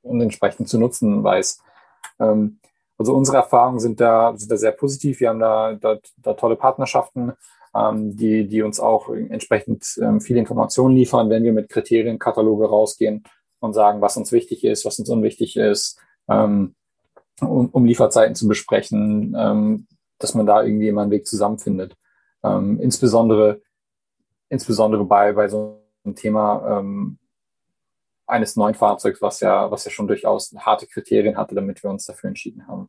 und 0.02 0.20
entsprechend 0.20 0.68
zu 0.68 0.78
nutzen 0.78 1.22
weiß. 1.22 1.60
Ähm, 2.20 2.58
also 2.96 3.14
unsere 3.14 3.38
Erfahrungen 3.38 3.80
sind 3.80 4.00
da, 4.00 4.34
sind 4.36 4.50
da 4.50 4.56
sehr 4.56 4.72
positiv. 4.72 5.20
Wir 5.20 5.28
haben 5.28 5.40
da, 5.40 5.74
da, 5.74 5.98
da 6.18 6.34
tolle 6.34 6.56
Partnerschaften, 6.56 7.32
ähm, 7.76 8.16
die, 8.16 8.48
die 8.48 8.62
uns 8.62 8.80
auch 8.80 9.08
entsprechend 9.08 9.84
ähm, 10.00 10.20
viele 10.20 10.40
Informationen 10.40 10.96
liefern, 10.96 11.30
wenn 11.30 11.44
wir 11.44 11.52
mit 11.52 11.68
Kriterienkataloge 11.68 12.66
rausgehen 12.66 13.24
und 13.64 13.74
sagen, 13.74 14.00
was 14.00 14.16
uns 14.16 14.32
wichtig 14.32 14.64
ist, 14.64 14.84
was 14.84 14.98
uns 14.98 15.08
unwichtig 15.08 15.56
ist, 15.56 15.98
ähm, 16.28 16.74
um, 17.40 17.68
um 17.70 17.84
Lieferzeiten 17.84 18.34
zu 18.34 18.46
besprechen, 18.46 19.34
ähm, 19.38 19.86
dass 20.18 20.34
man 20.34 20.46
da 20.46 20.62
irgendwie 20.62 20.88
immer 20.88 21.02
einen 21.02 21.10
Weg 21.10 21.26
zusammenfindet. 21.26 21.96
Ähm, 22.42 22.78
insbesondere, 22.80 23.62
insbesondere 24.48 25.04
bei, 25.04 25.32
bei 25.32 25.48
so 25.48 25.82
einem 26.04 26.14
Thema 26.14 26.78
ähm, 26.78 27.18
eines 28.26 28.56
neuen 28.56 28.74
Fahrzeugs, 28.74 29.20
was 29.20 29.40
ja, 29.40 29.70
was 29.70 29.84
ja 29.84 29.90
schon 29.90 30.06
durchaus 30.06 30.54
harte 30.56 30.86
Kriterien 30.86 31.36
hatte, 31.36 31.54
damit 31.54 31.82
wir 31.82 31.90
uns 31.90 32.06
dafür 32.06 32.28
entschieden 32.28 32.66
haben. 32.66 32.88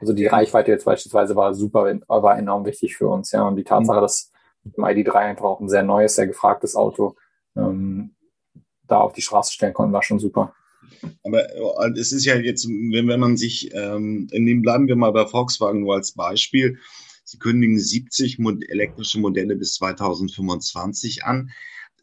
Also 0.00 0.12
die 0.12 0.26
Reichweite 0.26 0.70
jetzt 0.70 0.84
beispielsweise 0.84 1.36
war 1.36 1.54
super, 1.54 1.98
war 2.08 2.38
enorm 2.38 2.64
wichtig 2.64 2.96
für 2.96 3.08
uns, 3.08 3.32
ja. 3.32 3.46
Und 3.46 3.56
die 3.56 3.64
Tatsache, 3.64 4.00
dass 4.00 4.32
mit 4.64 4.76
dem 4.76 4.84
ID3 4.84 5.14
einfach 5.14 5.44
auch 5.44 5.60
ein 5.60 5.68
sehr 5.68 5.82
neues, 5.82 6.16
sehr 6.16 6.26
gefragtes 6.26 6.74
Auto 6.74 7.16
ähm, 7.56 8.14
da 8.88 8.98
auf 8.98 9.12
die 9.12 9.22
Straße 9.22 9.52
stellen 9.52 9.74
konnten, 9.74 9.92
war 9.92 10.02
schon 10.02 10.18
super. 10.18 10.54
Aber 11.24 11.44
äh, 11.50 11.98
es 11.98 12.12
ist 12.12 12.24
ja 12.24 12.36
jetzt, 12.36 12.66
wenn, 12.68 13.08
wenn 13.08 13.20
man 13.20 13.36
sich, 13.36 13.74
ähm, 13.74 14.28
in 14.30 14.46
dem 14.46 14.62
bleiben 14.62 14.86
wir 14.86 14.96
mal 14.96 15.12
bei 15.12 15.26
Volkswagen 15.26 15.80
nur 15.80 15.94
als 15.94 16.12
Beispiel. 16.12 16.78
Sie 17.24 17.38
kündigen 17.38 17.78
70 17.78 18.38
elektrische 18.68 19.18
Modelle 19.18 19.56
bis 19.56 19.74
2025 19.74 21.24
an. 21.24 21.50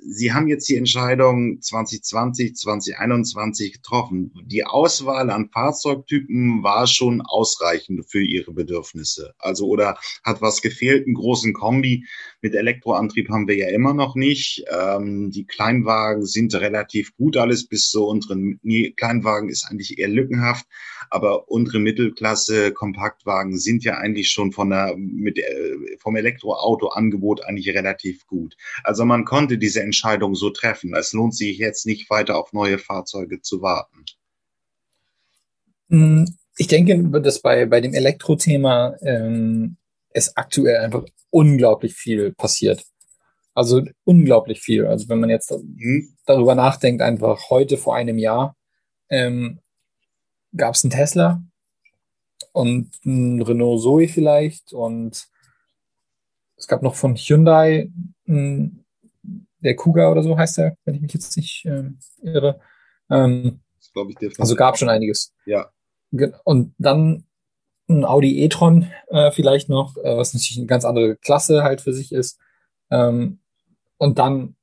Sie 0.03 0.33
haben 0.33 0.47
jetzt 0.47 0.67
die 0.67 0.77
Entscheidung 0.77 1.61
2020, 1.61 2.55
2021 2.55 3.73
getroffen. 3.73 4.33
Die 4.45 4.65
Auswahl 4.65 5.29
an 5.29 5.49
Fahrzeugtypen 5.49 6.63
war 6.63 6.87
schon 6.87 7.21
ausreichend 7.21 8.09
für 8.09 8.23
Ihre 8.23 8.51
Bedürfnisse. 8.51 9.35
Also 9.37 9.67
oder 9.67 9.97
hat 10.23 10.41
was 10.41 10.63
gefehlt? 10.63 11.05
Einen 11.05 11.13
großen 11.13 11.53
Kombi 11.53 12.05
mit 12.41 12.55
Elektroantrieb 12.55 13.29
haben 13.29 13.47
wir 13.47 13.55
ja 13.55 13.69
immer 13.69 13.93
noch 13.93 14.15
nicht. 14.15 14.63
Ähm, 14.71 15.29
die 15.29 15.45
Kleinwagen 15.45 16.25
sind 16.25 16.55
relativ 16.55 17.15
gut, 17.15 17.37
alles 17.37 17.67
bis 17.67 17.89
zu 17.89 18.05
unseren 18.07 18.59
nee, 18.63 18.91
Kleinwagen 18.97 19.49
ist 19.49 19.65
eigentlich 19.65 19.99
eher 19.99 20.07
lückenhaft, 20.07 20.65
aber 21.11 21.49
unsere 21.49 21.77
Mittelklasse 21.77 22.71
Kompaktwagen 22.71 23.59
sind 23.59 23.83
ja 23.83 23.97
eigentlich 23.97 24.31
schon 24.31 24.51
von 24.51 24.71
der 24.71 24.95
mit 24.97 25.37
äh, 25.37 25.97
vom 25.99 26.15
Elektroauto-Angebot 26.15 27.43
eigentlich 27.45 27.69
relativ 27.69 28.25
gut. 28.25 28.55
Also 28.83 29.05
man 29.05 29.25
konnte 29.25 29.59
diese 29.59 29.81
Entscheidung 29.91 30.36
so 30.36 30.49
treffen. 30.49 30.95
Es 30.95 31.12
lohnt 31.12 31.36
sich 31.36 31.58
jetzt 31.58 31.86
nicht 31.86 32.10
weiter 32.10 32.38
auf 32.38 32.54
neue 32.54 32.77
Fahrzeuge 32.77 33.41
zu 33.41 33.62
warten. 33.62 34.06
Hm, 35.89 36.38
ich 36.58 36.67
denke, 36.67 36.97
dass 37.19 37.41
bei, 37.41 37.65
bei 37.65 37.82
dem 37.82 37.93
Elektrothema 37.93 38.95
ähm, 39.01 39.75
es 40.12 40.36
aktuell 40.38 40.77
einfach 40.77 41.04
unglaublich 41.30 41.93
viel 41.93 42.32
passiert. 42.32 42.86
Also 43.54 43.84
unglaublich 44.06 44.62
viel. 44.62 44.86
Also 44.86 45.10
wenn 45.10 45.19
man 45.19 45.30
jetzt 45.30 45.51
mhm. 45.51 46.15
darüber 46.25 46.56
nachdenkt, 46.56 47.01
einfach 47.01 47.49
heute 47.49 47.77
vor 47.77 47.95
einem 47.95 48.17
Jahr 48.17 48.56
ähm, 49.10 49.60
gab 50.56 50.75
es 50.75 50.86
einen 50.86 50.91
Tesla 50.91 51.43
und 52.54 52.93
ein 53.06 53.41
Renault 53.41 53.82
Zoe 53.82 54.08
vielleicht 54.08 54.71
und 54.71 55.27
es 56.56 56.67
gab 56.67 56.82
noch 56.82 56.95
von 56.95 57.15
Hyundai 57.15 57.91
ein, 58.27 58.86
der 59.62 59.76
Kuga 59.76 60.12
oder 60.12 60.24
so 60.24 60.38
heißt 60.38 60.60
er, 60.60 60.78
wenn 60.86 60.95
ich 60.95 61.02
mich 61.02 61.13
jetzt 61.13 61.36
nicht 61.38 61.65
ähm, 61.65 62.00
irre. 62.21 62.60
Ähm, 63.10 63.62
ich, 63.80 64.39
also 64.39 64.56
gab 64.56 64.78
schon 64.78 64.89
einiges. 64.89 65.34
Ja. 65.45 65.71
Und 66.43 66.74
dann 66.78 67.26
ein 67.89 68.06
Audi 68.06 68.43
e-tron 68.43 68.89
äh, 69.08 69.32
vielleicht 69.32 69.69
noch, 69.69 69.97
äh, 69.97 70.15
was 70.15 70.34
natürlich 70.34 70.58
eine 70.58 70.67
ganz 70.67 70.86
andere 70.86 71.15
Klasse 71.17 71.63
halt 71.63 71.82
für 71.82 71.93
sich 71.93 72.12
ist. 72.12 72.39
Ähm, 72.89 73.39
und 73.97 74.19
dann 74.19 74.56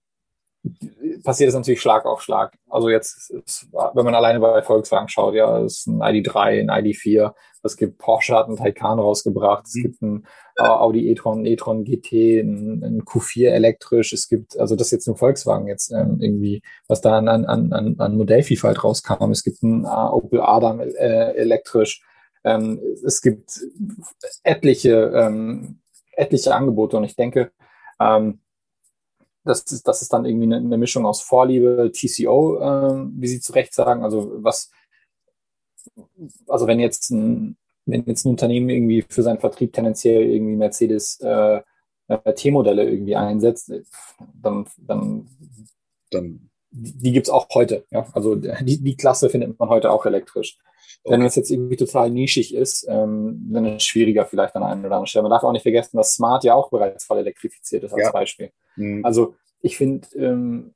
passiert 1.22 1.48
es 1.48 1.54
natürlich 1.54 1.80
Schlag 1.80 2.04
auf 2.06 2.22
Schlag. 2.22 2.56
Also 2.68 2.88
jetzt, 2.88 3.30
ist, 3.30 3.68
wenn 3.72 4.04
man 4.04 4.14
alleine 4.14 4.40
bei 4.40 4.62
Volkswagen 4.62 5.08
schaut, 5.08 5.34
ja, 5.34 5.60
es 5.60 5.78
ist 5.78 5.86
ein 5.86 6.00
ID3, 6.00 6.60
ein 6.60 6.70
ID4, 6.70 7.32
es 7.62 7.76
gibt 7.76 7.98
Porsche 7.98 8.34
hat 8.36 8.46
einen 8.46 8.56
Taycan 8.56 8.98
rausgebracht, 8.98 9.66
es 9.66 9.74
mhm. 9.74 9.82
gibt 9.82 10.02
ein 10.02 10.26
äh, 10.56 10.62
Audi 10.62 11.10
e-tron, 11.10 11.44
e-tron 11.44 11.84
GT, 11.84 12.40
ein, 12.40 12.82
ein, 12.82 13.02
Q4 13.02 13.48
elektrisch, 13.48 14.12
es 14.12 14.28
gibt, 14.28 14.58
also 14.58 14.76
das 14.76 14.90
jetzt 14.90 15.08
im 15.08 15.16
Volkswagen 15.16 15.66
jetzt 15.66 15.92
ähm, 15.92 16.18
irgendwie, 16.20 16.62
was 16.86 17.00
da 17.00 17.18
an, 17.18 17.28
an, 17.28 17.44
an, 17.46 17.96
an 17.98 18.16
Modellvielfalt 18.16 18.82
rauskam, 18.82 19.30
es 19.30 19.44
gibt 19.44 19.62
ein 19.62 19.84
uh, 19.84 20.12
Opel 20.12 20.40
Adam 20.40 20.80
äh, 20.80 21.32
elektrisch, 21.32 22.02
ähm, 22.44 22.80
es 23.04 23.20
gibt 23.20 23.60
etliche, 24.42 25.12
ähm, 25.14 25.80
etliche 26.12 26.54
Angebote 26.54 26.96
und 26.96 27.04
ich 27.04 27.16
denke, 27.16 27.50
ähm, 28.00 28.40
das 29.44 29.62
ist, 29.62 29.86
das 29.86 30.02
ist 30.02 30.12
dann 30.12 30.24
irgendwie 30.24 30.44
eine, 30.44 30.56
eine 30.56 30.78
Mischung 30.78 31.06
aus 31.06 31.20
Vorliebe, 31.20 31.90
TCO, 31.92 32.60
ähm, 32.60 33.12
wie 33.16 33.28
Sie 33.28 33.40
zu 33.40 33.52
Recht 33.52 33.74
sagen, 33.74 34.02
also 34.02 34.32
was, 34.42 34.70
also 36.46 36.66
wenn 36.66 36.80
jetzt 36.80 37.10
ein, 37.10 37.56
wenn 37.86 38.04
jetzt 38.04 38.26
ein 38.26 38.30
Unternehmen 38.30 38.68
irgendwie 38.68 39.02
für 39.08 39.22
seinen 39.22 39.40
Vertrieb 39.40 39.72
tendenziell 39.72 40.22
irgendwie 40.22 40.56
Mercedes 40.56 41.18
äh, 41.20 41.62
äh 42.08 42.34
T-Modelle 42.34 42.88
irgendwie 42.88 43.16
einsetzt, 43.16 43.72
dann, 44.34 44.66
dann, 44.76 45.28
dann 46.10 46.50
die 46.70 47.12
gibt 47.12 47.26
es 47.26 47.32
auch 47.32 47.48
heute. 47.54 47.86
Ja? 47.90 48.06
Also 48.12 48.34
die, 48.34 48.82
die 48.82 48.96
Klasse 48.96 49.30
findet 49.30 49.58
man 49.58 49.68
heute 49.68 49.90
auch 49.90 50.06
elektrisch. 50.06 50.58
Okay. 51.04 51.14
Wenn 51.14 51.22
es 51.22 51.36
jetzt 51.36 51.50
irgendwie 51.50 51.76
total 51.76 52.10
nischig 52.10 52.54
ist, 52.54 52.86
ähm, 52.88 53.48
dann 53.50 53.64
ist 53.64 53.76
es 53.76 53.84
schwieriger 53.84 54.26
vielleicht 54.26 54.54
an 54.56 54.62
einer 54.62 54.80
oder 54.80 54.96
anderen 54.96 55.06
Stelle. 55.06 55.22
Man 55.22 55.30
darf 55.30 55.42
auch 55.42 55.52
nicht 55.52 55.62
vergessen, 55.62 55.96
dass 55.96 56.14
Smart 56.14 56.44
ja 56.44 56.54
auch 56.54 56.70
bereits 56.70 57.04
voll 57.04 57.18
elektrifiziert 57.18 57.84
ist 57.84 57.92
als 57.92 58.04
ja. 58.04 58.10
Beispiel. 58.10 58.50
Mhm. 58.76 59.04
Also 59.04 59.34
ich 59.60 59.76
finde, 59.76 60.06
ähm, 60.16 60.74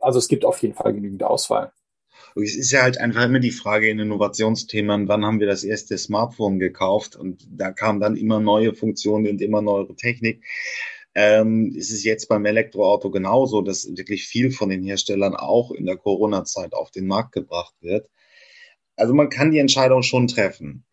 also 0.00 0.18
es 0.18 0.28
gibt 0.28 0.44
auf 0.44 0.60
jeden 0.62 0.74
Fall 0.74 0.92
genügend 0.92 1.22
Auswahl. 1.22 1.72
Es 2.36 2.56
ist 2.56 2.70
ja 2.70 2.82
halt 2.82 3.00
einfach 3.00 3.24
immer 3.24 3.40
die 3.40 3.50
Frage 3.50 3.88
in 3.88 3.98
Innovationsthemen, 3.98 5.08
wann 5.08 5.24
haben 5.24 5.40
wir 5.40 5.46
das 5.46 5.64
erste 5.64 5.98
Smartphone 5.98 6.58
gekauft 6.58 7.16
und 7.16 7.46
da 7.50 7.72
kamen 7.72 8.00
dann 8.00 8.16
immer 8.16 8.40
neue 8.40 8.74
Funktionen 8.74 9.26
und 9.26 9.40
immer 9.40 9.62
neuere 9.62 9.96
Technik. 9.96 10.44
Ähm, 11.14 11.72
ist 11.74 11.90
es 11.90 12.04
jetzt 12.04 12.28
beim 12.28 12.44
Elektroauto 12.44 13.10
genauso, 13.10 13.62
dass 13.62 13.88
wirklich 13.96 14.28
viel 14.28 14.52
von 14.52 14.68
den 14.68 14.84
Herstellern 14.84 15.34
auch 15.34 15.72
in 15.72 15.86
der 15.86 15.96
Corona-Zeit 15.96 16.72
auf 16.72 16.92
den 16.92 17.08
Markt 17.08 17.32
gebracht 17.32 17.74
wird. 17.80 18.08
Also 18.96 19.14
man 19.14 19.30
kann 19.30 19.50
die 19.50 19.58
Entscheidung 19.58 20.02
schon 20.02 20.26
treffen. 20.26 20.84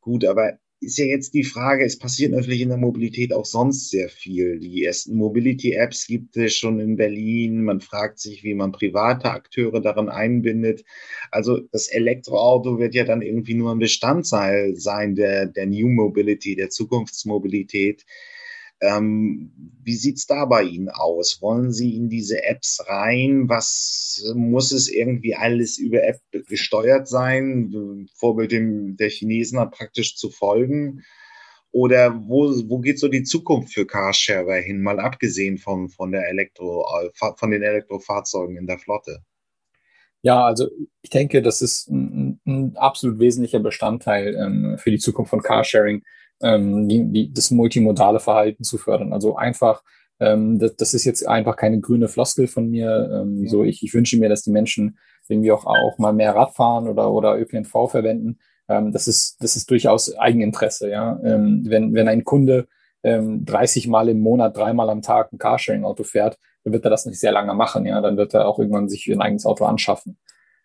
Gut, 0.00 0.24
aber 0.24 0.58
ist 0.84 0.98
ja 0.98 1.06
jetzt 1.06 1.34
die 1.34 1.44
Frage, 1.44 1.84
es 1.84 1.98
passiert 1.98 2.32
natürlich 2.32 2.60
in 2.60 2.68
der 2.68 2.78
Mobilität 2.78 3.32
auch 3.32 3.46
sonst 3.46 3.90
sehr 3.90 4.08
viel. 4.08 4.58
Die 4.58 4.84
ersten 4.84 5.16
Mobility-Apps 5.16 6.06
gibt 6.06 6.36
es 6.36 6.54
schon 6.54 6.78
in 6.78 6.96
Berlin. 6.96 7.64
Man 7.64 7.80
fragt 7.80 8.18
sich, 8.18 8.44
wie 8.44 8.54
man 8.54 8.72
private 8.72 9.30
Akteure 9.30 9.80
daran 9.80 10.08
einbindet. 10.08 10.84
Also 11.30 11.60
das 11.72 11.88
Elektroauto 11.88 12.78
wird 12.78 12.94
ja 12.94 13.04
dann 13.04 13.22
irgendwie 13.22 13.54
nur 13.54 13.72
ein 13.72 13.78
Bestandteil 13.78 14.76
sein 14.76 15.14
der, 15.14 15.46
der 15.46 15.66
New 15.66 15.88
Mobility, 15.88 16.54
der 16.54 16.70
Zukunftsmobilität. 16.70 18.04
Ähm, 18.84 19.50
wie 19.82 19.94
sieht's 19.94 20.26
da 20.26 20.44
bei 20.44 20.62
Ihnen 20.62 20.90
aus? 20.90 21.40
Wollen 21.40 21.72
Sie 21.72 21.96
in 21.96 22.08
diese 22.08 22.44
Apps 22.44 22.84
rein? 22.86 23.48
Was 23.48 24.22
muss 24.34 24.72
es 24.72 24.90
irgendwie 24.90 25.34
alles 25.34 25.78
über 25.78 26.02
App 26.02 26.20
gesteuert 26.48 27.08
sein? 27.08 28.08
Vorbild 28.14 28.52
dem, 28.52 28.96
der 28.96 29.08
Chinesen 29.08 29.58
praktisch 29.70 30.16
zu 30.16 30.30
folgen? 30.30 31.02
Oder 31.70 32.14
wo, 32.28 32.50
wo 32.68 32.78
geht 32.78 32.98
so 32.98 33.08
die 33.08 33.24
Zukunft 33.24 33.72
für 33.72 33.86
Carsharer 33.86 34.56
hin, 34.56 34.80
mal 34.80 35.00
abgesehen 35.00 35.58
von, 35.58 35.88
von, 35.88 36.12
der 36.12 36.28
Elektro, 36.28 36.86
von 37.36 37.50
den 37.50 37.62
Elektrofahrzeugen 37.62 38.56
in 38.56 38.66
der 38.66 38.78
Flotte? 38.78 39.24
Ja, 40.22 40.44
also 40.44 40.70
ich 41.02 41.10
denke, 41.10 41.42
das 41.42 41.62
ist 41.62 41.90
ein, 41.90 42.40
ein 42.46 42.76
absolut 42.76 43.18
wesentlicher 43.18 43.60
Bestandteil 43.60 44.34
ähm, 44.36 44.78
für 44.78 44.90
die 44.90 44.98
Zukunft 44.98 45.30
von 45.30 45.42
Carsharing 45.42 46.02
ähm, 46.42 46.88
die, 46.88 47.04
die, 47.12 47.32
das 47.32 47.50
multimodale 47.50 48.20
Verhalten 48.20 48.64
zu 48.64 48.78
fördern. 48.78 49.12
Also 49.12 49.36
einfach, 49.36 49.82
ähm, 50.20 50.58
das, 50.58 50.76
das 50.76 50.94
ist 50.94 51.04
jetzt 51.04 51.26
einfach 51.26 51.56
keine 51.56 51.80
grüne 51.80 52.08
Floskel 52.08 52.46
von 52.46 52.68
mir. 52.68 53.10
Ähm, 53.12 53.48
so 53.48 53.64
ich, 53.64 53.82
ich 53.82 53.94
wünsche 53.94 54.18
mir, 54.18 54.28
dass 54.28 54.42
die 54.42 54.50
Menschen 54.50 54.98
irgendwie 55.28 55.52
auch, 55.52 55.64
auch 55.64 55.98
mal 55.98 56.12
mehr 56.12 56.34
Rad 56.34 56.54
fahren 56.54 56.88
oder, 56.88 57.10
oder 57.10 57.38
ÖPNV 57.38 57.90
verwenden. 57.90 58.38
Ähm, 58.68 58.92
das 58.92 59.08
ist, 59.08 59.42
das 59.42 59.56
ist 59.56 59.70
durchaus 59.70 60.16
Eigeninteresse, 60.16 60.90
ja. 60.90 61.18
Ähm, 61.24 61.62
wenn, 61.66 61.94
wenn 61.94 62.08
ein 62.08 62.24
Kunde 62.24 62.66
ähm, 63.02 63.44
30 63.44 63.88
Mal 63.88 64.08
im 64.08 64.20
Monat, 64.20 64.56
dreimal 64.56 64.90
am 64.90 65.02
Tag 65.02 65.32
ein 65.32 65.38
Carsharing-Auto 65.38 66.04
fährt, 66.04 66.38
dann 66.64 66.72
wird 66.72 66.84
er 66.84 66.90
das 66.90 67.04
nicht 67.04 67.20
sehr 67.20 67.32
lange 67.32 67.54
machen, 67.54 67.86
ja. 67.86 68.00
Dann 68.00 68.16
wird 68.16 68.34
er 68.34 68.48
auch 68.48 68.58
irgendwann 68.58 68.88
sich 68.88 69.06
ein 69.10 69.20
eigenes 69.20 69.46
Auto 69.46 69.64
anschaffen. 69.64 70.18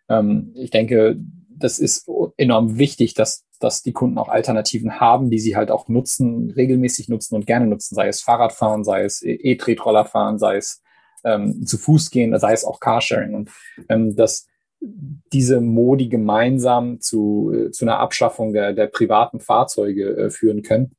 Ähm, 0.09 0.51
ich 0.55 0.71
denke, 0.71 1.17
das 1.59 1.79
ist 1.79 2.09
enorm 2.37 2.77
wichtig, 2.77 3.13
dass, 3.13 3.45
dass 3.59 3.81
die 3.81 3.93
Kunden 3.93 4.17
auch 4.17 4.29
Alternativen 4.29 4.99
haben, 4.99 5.29
die 5.29 5.39
sie 5.39 5.55
halt 5.55 5.71
auch 5.71 5.87
nutzen, 5.87 6.51
regelmäßig 6.51 7.09
nutzen 7.09 7.35
und 7.35 7.45
gerne 7.45 7.67
nutzen, 7.67 7.95
sei 7.95 8.07
es 8.07 8.21
Fahrradfahren, 8.21 8.83
sei 8.83 9.03
es 9.03 9.21
E-Tretroller 9.23 10.05
fahren, 10.05 10.39
sei 10.39 10.57
es 10.57 10.81
ähm, 11.23 11.65
zu 11.65 11.77
Fuß 11.77 12.11
gehen, 12.11 12.37
sei 12.39 12.53
es 12.53 12.65
auch 12.65 12.79
Carsharing. 12.79 13.35
Und 13.35 13.49
ähm, 13.89 14.15
dass 14.15 14.47
diese 14.81 15.59
Modi 15.59 16.07
gemeinsam 16.07 17.01
zu, 17.01 17.51
äh, 17.53 17.71
zu 17.71 17.85
einer 17.85 17.99
Abschaffung 17.99 18.53
der, 18.53 18.73
der 18.73 18.87
privaten 18.87 19.39
Fahrzeuge 19.39 20.15
äh, 20.15 20.29
führen 20.29 20.61
können, 20.61 20.95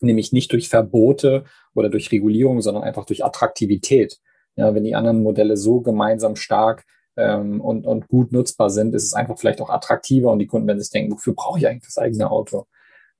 nämlich 0.00 0.32
nicht 0.32 0.52
durch 0.52 0.68
Verbote 0.68 1.44
oder 1.74 1.88
durch 1.88 2.12
Regulierung, 2.12 2.60
sondern 2.60 2.84
einfach 2.84 3.04
durch 3.04 3.24
Attraktivität. 3.24 4.18
Ja, 4.56 4.74
wenn 4.74 4.84
die 4.84 4.94
anderen 4.94 5.22
Modelle 5.22 5.56
so 5.56 5.80
gemeinsam 5.80 6.36
stark 6.36 6.84
ähm, 7.18 7.60
und, 7.60 7.84
und 7.84 8.08
gut 8.08 8.30
nutzbar 8.32 8.70
sind, 8.70 8.94
ist 8.94 9.04
es 9.04 9.12
einfach 9.12 9.36
vielleicht 9.36 9.60
auch 9.60 9.70
attraktiver 9.70 10.30
und 10.30 10.38
die 10.38 10.46
Kunden 10.46 10.68
werden 10.68 10.80
sich 10.80 10.90
denken, 10.90 11.12
wofür 11.12 11.34
brauche 11.34 11.58
ich 11.58 11.66
eigentlich 11.66 11.84
das 11.84 11.98
eigene 11.98 12.30
Auto? 12.30 12.66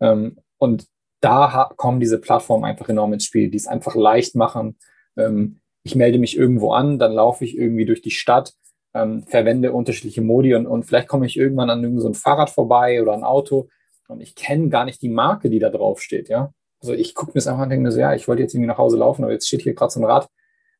Ähm, 0.00 0.38
und 0.58 0.86
da 1.20 1.70
kommen 1.76 1.98
diese 1.98 2.20
Plattformen 2.20 2.64
einfach 2.64 2.88
enorm 2.88 3.12
ins 3.12 3.24
Spiel, 3.24 3.50
die 3.50 3.56
es 3.56 3.66
einfach 3.66 3.96
leicht 3.96 4.36
machen. 4.36 4.78
Ähm, 5.16 5.60
ich 5.82 5.96
melde 5.96 6.18
mich 6.18 6.36
irgendwo 6.36 6.72
an, 6.72 7.00
dann 7.00 7.12
laufe 7.12 7.44
ich 7.44 7.58
irgendwie 7.58 7.86
durch 7.86 8.00
die 8.00 8.12
Stadt, 8.12 8.54
ähm, 8.94 9.24
verwende 9.24 9.72
unterschiedliche 9.72 10.22
Modi 10.22 10.54
und, 10.54 10.66
und 10.66 10.84
vielleicht 10.84 11.08
komme 11.08 11.26
ich 11.26 11.36
irgendwann 11.36 11.70
an 11.70 11.82
irgendein 11.82 12.14
so 12.14 12.20
Fahrrad 12.20 12.50
vorbei 12.50 13.02
oder 13.02 13.14
ein 13.14 13.24
Auto 13.24 13.68
und 14.06 14.20
ich 14.20 14.36
kenne 14.36 14.68
gar 14.68 14.84
nicht 14.84 15.02
die 15.02 15.08
Marke, 15.08 15.50
die 15.50 15.58
da 15.58 15.70
drauf 15.70 16.00
steht, 16.00 16.28
ja. 16.28 16.52
Also 16.80 16.94
ich 16.94 17.16
gucke 17.16 17.32
mir 17.32 17.34
das 17.34 17.48
einfach 17.48 17.62
an 17.62 17.64
und 17.64 17.70
denke 17.70 17.82
mir 17.82 17.92
so, 17.92 17.98
ja, 17.98 18.14
ich 18.14 18.28
wollte 18.28 18.42
jetzt 18.42 18.54
irgendwie 18.54 18.68
nach 18.68 18.78
Hause 18.78 18.96
laufen, 18.96 19.24
aber 19.24 19.32
jetzt 19.32 19.48
steht 19.48 19.62
hier 19.62 19.74
gerade 19.74 19.90
so 19.90 19.98
ein 19.98 20.04
Rad 20.04 20.28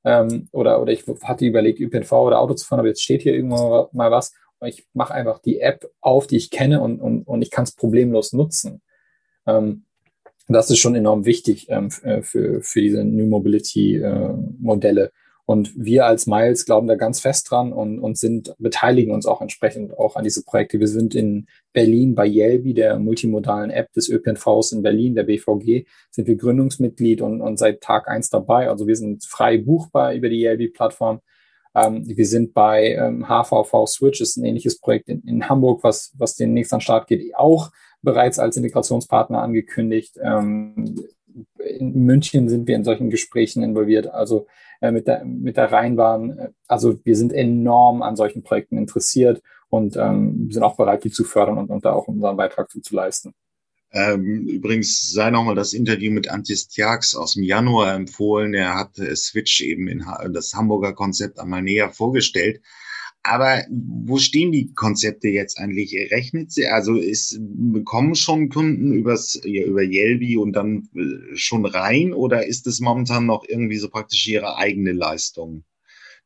ähm, 0.04 0.48
oder, 0.52 0.80
oder 0.80 0.92
ich 0.92 1.04
hatte 1.22 1.46
überlegt, 1.46 1.80
ÖPNV 1.80 2.12
oder 2.12 2.40
Auto 2.40 2.54
zu 2.54 2.66
fahren, 2.66 2.80
aber 2.80 2.88
jetzt 2.88 3.02
steht 3.02 3.22
hier 3.22 3.34
irgendwann 3.34 3.86
mal 3.92 4.10
was. 4.10 4.32
Und 4.58 4.68
ich 4.68 4.86
mache 4.92 5.14
einfach 5.14 5.38
die 5.38 5.60
App 5.60 5.90
auf, 6.00 6.26
die 6.26 6.36
ich 6.36 6.50
kenne 6.50 6.80
und, 6.80 7.00
und, 7.00 7.22
und 7.22 7.42
ich 7.42 7.50
kann 7.50 7.64
es 7.64 7.72
problemlos 7.72 8.32
nutzen. 8.32 8.82
Ähm, 9.46 9.84
das 10.48 10.70
ist 10.70 10.78
schon 10.78 10.94
enorm 10.94 11.26
wichtig 11.26 11.66
ähm, 11.68 11.90
äh, 12.02 12.22
für, 12.22 12.62
für 12.62 12.80
diese 12.80 13.04
New 13.04 13.26
Mobility 13.26 13.96
äh, 13.96 14.34
Modelle. 14.58 15.12
Und 15.50 15.72
wir 15.82 16.04
als 16.04 16.26
Miles 16.26 16.66
glauben 16.66 16.88
da 16.88 16.94
ganz 16.94 17.20
fest 17.20 17.50
dran 17.50 17.72
und, 17.72 18.00
und 18.00 18.18
sind, 18.18 18.54
beteiligen 18.58 19.14
uns 19.14 19.24
auch 19.24 19.40
entsprechend 19.40 19.96
auch 19.96 20.14
an 20.14 20.22
diese 20.22 20.44
Projekte. 20.44 20.78
Wir 20.78 20.88
sind 20.88 21.14
in 21.14 21.46
Berlin 21.72 22.14
bei 22.14 22.26
Yelby, 22.26 22.74
der 22.74 22.98
multimodalen 22.98 23.70
App 23.70 23.90
des 23.94 24.10
ÖPNVs 24.10 24.72
in 24.72 24.82
Berlin, 24.82 25.14
der 25.14 25.22
BVG, 25.22 25.86
sind 26.10 26.28
wir 26.28 26.36
Gründungsmitglied 26.36 27.22
und, 27.22 27.40
und 27.40 27.58
seit 27.58 27.80
Tag 27.80 28.08
eins 28.08 28.28
dabei. 28.28 28.68
Also 28.68 28.86
wir 28.86 28.94
sind 28.94 29.24
frei 29.24 29.56
buchbar 29.56 30.12
über 30.12 30.28
die 30.28 30.42
Yelby-Plattform. 30.42 31.20
Ähm, 31.74 32.02
wir 32.06 32.26
sind 32.26 32.52
bei 32.52 32.92
ähm, 32.92 33.26
HVV 33.26 33.86
Switch, 33.86 34.20
ist 34.20 34.36
ein 34.36 34.44
ähnliches 34.44 34.78
Projekt 34.78 35.08
in, 35.08 35.22
in 35.22 35.48
Hamburg, 35.48 35.82
was, 35.82 36.12
was 36.18 36.34
demnächst 36.34 36.74
an 36.74 36.82
Start 36.82 37.06
geht, 37.06 37.34
auch 37.34 37.70
bereits 38.02 38.38
als 38.38 38.58
Integrationspartner 38.58 39.40
angekündigt. 39.40 40.18
Ähm, 40.22 41.08
in 41.58 42.04
München 42.04 42.48
sind 42.48 42.66
wir 42.66 42.76
in 42.76 42.84
solchen 42.84 43.10
Gesprächen 43.10 43.62
involviert. 43.62 44.08
Also 44.08 44.46
äh, 44.80 44.92
mit, 44.92 45.06
der, 45.06 45.24
mit 45.24 45.56
der 45.56 45.72
Rheinbahn. 45.72 46.38
Äh, 46.38 46.48
also 46.66 46.98
wir 47.04 47.16
sind 47.16 47.32
enorm 47.32 48.02
an 48.02 48.16
solchen 48.16 48.42
Projekten 48.42 48.78
interessiert 48.78 49.42
und 49.68 49.96
ähm, 49.96 50.50
sind 50.50 50.62
auch 50.62 50.76
bereit, 50.76 51.04
die 51.04 51.10
zu 51.10 51.24
fördern 51.24 51.58
und, 51.58 51.70
und 51.70 51.84
da 51.84 51.92
auch 51.92 52.08
unseren 52.08 52.36
Beitrag 52.36 52.70
zu, 52.70 52.80
zu 52.80 52.94
leisten. 52.94 53.34
Ähm, 53.90 54.46
übrigens 54.46 55.10
sei 55.10 55.30
nochmal 55.30 55.54
das 55.54 55.72
Interview 55.72 56.12
mit 56.12 56.28
Antis 56.28 56.68
Tjax 56.68 57.14
aus 57.14 57.34
dem 57.34 57.42
Januar 57.42 57.94
empfohlen. 57.94 58.54
Er 58.54 58.74
hat 58.74 58.98
äh, 58.98 59.16
Switch 59.16 59.62
eben 59.62 59.88
in 59.88 60.04
das 60.32 60.54
Hamburger 60.54 60.92
Konzept 60.92 61.40
einmal 61.40 61.62
näher 61.62 61.90
vorgestellt. 61.90 62.60
Aber 63.22 63.62
wo 63.70 64.16
stehen 64.16 64.52
die 64.52 64.72
Konzepte 64.72 65.28
jetzt 65.28 65.58
eigentlich? 65.58 65.94
Rechnet 66.10 66.52
sie, 66.52 66.66
also 66.66 66.96
ist, 66.96 67.38
bekommen 67.40 68.14
schon 68.14 68.48
Kunden 68.48 68.92
übers, 68.92 69.40
ja, 69.44 69.64
über 69.64 69.82
Yelby 69.82 70.36
und 70.36 70.54
dann 70.54 70.88
äh, 70.94 71.36
schon 71.36 71.66
rein 71.66 72.14
oder 72.14 72.46
ist 72.46 72.66
es 72.66 72.80
momentan 72.80 73.26
noch 73.26 73.44
irgendwie 73.46 73.76
so 73.76 73.90
praktisch 73.90 74.26
ihre 74.28 74.56
eigene 74.56 74.92
Leistung, 74.92 75.64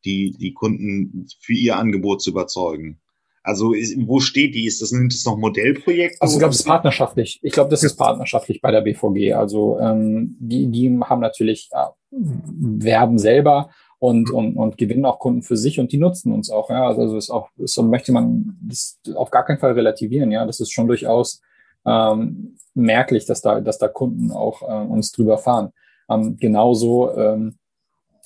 die, 0.05 0.37
die 0.39 0.53
Kunden 0.53 1.27
für 1.41 1.55
ihr 1.55 1.77
Angebot 1.77 2.23
zu 2.23 2.31
überzeugen? 2.31 3.01
Also 3.43 3.73
ist, 3.73 3.97
wo 4.07 4.21
steht 4.21 4.55
die? 4.55 4.67
Ist 4.67 4.83
das, 4.83 4.93
nimmt 4.93 5.13
es 5.13 5.25
noch 5.25 5.37
Modellprojekt? 5.37 6.17
Also 6.21 6.35
ich 6.35 6.39
glaube, 6.39 6.53
das 6.53 6.61
ist 6.61 6.67
partnerschaftlich. 6.67 7.41
Ich 7.43 7.53
glaube, 7.53 7.71
das 7.71 7.83
ist 7.83 7.97
partnerschaftlich 7.97 8.61
bei 8.61 8.71
der 8.71 8.83
BVG. 8.83 9.33
Also 9.33 9.79
ähm, 9.81 10.37
die, 10.39 10.71
die 10.71 10.89
haben 11.03 11.21
natürlich 11.21 11.69
äh, 11.73 11.87
werben 12.11 13.19
selber 13.19 13.71
und, 14.03 14.33
und, 14.33 14.57
und 14.57 14.79
gewinnen 14.79 15.05
auch 15.05 15.21
Kunden 15.21 15.43
für 15.43 15.57
sich 15.57 15.79
und 15.79 15.93
die 15.93 15.97
nutzen 15.97 16.33
uns 16.33 16.51
auch. 16.51 16.71
Ja, 16.71 16.89
also 16.89 17.17
ist 17.17 17.31
auch, 17.31 17.51
so 17.57 17.85
möchte 17.85 18.11
man 18.11 18.59
das 18.61 18.99
auf 19.15 19.31
gar 19.31 19.45
keinen 19.45 19.61
Fall 19.61 19.75
relativieren. 19.75 20.33
Ja, 20.33 20.45
das 20.45 20.59
ist 20.59 20.73
schon 20.73 20.89
durchaus 20.89 21.41
ähm, 21.87 22.57
merklich, 22.75 23.27
dass 23.27 23.43
da, 23.43 23.61
dass 23.61 23.79
da 23.79 23.87
Kunden 23.87 24.33
auch 24.33 24.63
äh, 24.63 24.87
uns 24.89 25.13
drüber 25.13 25.39
fahren. 25.39 25.71
Ähm, 26.11 26.37
genauso, 26.37 27.17
ähm, 27.17 27.59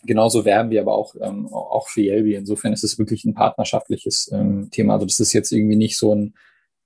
genauso 0.03 0.47
werben 0.47 0.71
wir 0.71 0.81
aber 0.81 0.95
auch, 0.95 1.15
ähm, 1.21 1.47
auch 1.53 1.89
für 1.89 2.01
Yelby. 2.01 2.37
Insofern 2.37 2.73
ist 2.73 2.83
es 2.83 2.99
wirklich 2.99 3.27
ein 3.27 3.35
partnerschaftliches 3.35 4.31
ähm, 4.33 4.71
Thema. 4.71 4.95
Also 4.95 5.05
das 5.05 5.21
ist 5.21 5.35
jetzt 5.35 5.53
irgendwie 5.53 5.77
nicht 5.77 5.99
so 5.99 6.15
ein, 6.15 6.33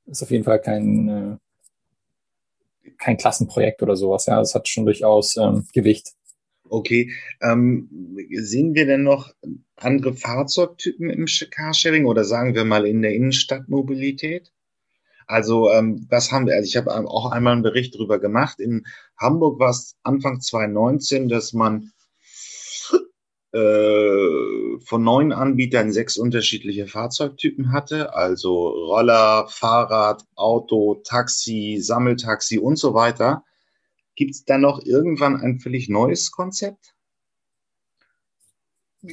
ist 0.06 0.24
auf 0.24 0.32
jeden 0.32 0.42
Fall 0.42 0.60
kein, 0.60 1.38
äh, 2.82 2.90
kein 2.98 3.16
Klassenprojekt 3.16 3.84
oder 3.84 3.94
sowas. 3.94 4.26
Ja, 4.26 4.40
es 4.40 4.52
hat 4.56 4.66
schon 4.66 4.84
durchaus 4.84 5.36
ähm, 5.36 5.68
Gewicht. 5.72 6.08
Okay, 6.70 7.10
ähm, 7.40 8.16
sehen 8.30 8.74
wir 8.74 8.86
denn 8.86 9.02
noch 9.02 9.32
andere 9.74 10.14
Fahrzeugtypen 10.14 11.10
im 11.10 11.26
Carsharing 11.50 12.06
oder 12.06 12.24
sagen 12.24 12.54
wir 12.54 12.64
mal 12.64 12.86
in 12.86 13.02
der 13.02 13.12
Innenstadtmobilität? 13.12 14.52
Also 15.26 15.70
ähm, 15.70 16.06
was 16.08 16.30
haben 16.30 16.46
wir? 16.46 16.54
Also 16.54 16.68
ich 16.68 16.76
habe 16.76 16.92
auch 16.92 17.32
einmal 17.32 17.54
einen 17.54 17.62
Bericht 17.62 17.94
darüber 17.96 18.20
gemacht. 18.20 18.60
In 18.60 18.86
Hamburg 19.16 19.58
war 19.58 19.70
es 19.70 19.96
Anfang 20.04 20.40
2019, 20.40 21.28
dass 21.28 21.52
man 21.52 21.90
äh, 23.52 24.78
von 24.84 25.02
neun 25.02 25.32
Anbietern 25.32 25.90
sechs 25.90 26.16
unterschiedliche 26.16 26.86
Fahrzeugtypen 26.86 27.72
hatte, 27.72 28.14
also 28.14 28.68
Roller, 28.68 29.48
Fahrrad, 29.48 30.24
Auto, 30.36 31.00
Taxi, 31.04 31.78
Sammeltaxi 31.80 32.60
und 32.60 32.76
so 32.76 32.94
weiter. 32.94 33.42
Gibt 34.20 34.34
es 34.34 34.44
da 34.44 34.58
noch 34.58 34.84
irgendwann 34.84 35.40
ein 35.40 35.60
völlig 35.60 35.88
neues 35.88 36.30
Konzept? 36.30 36.94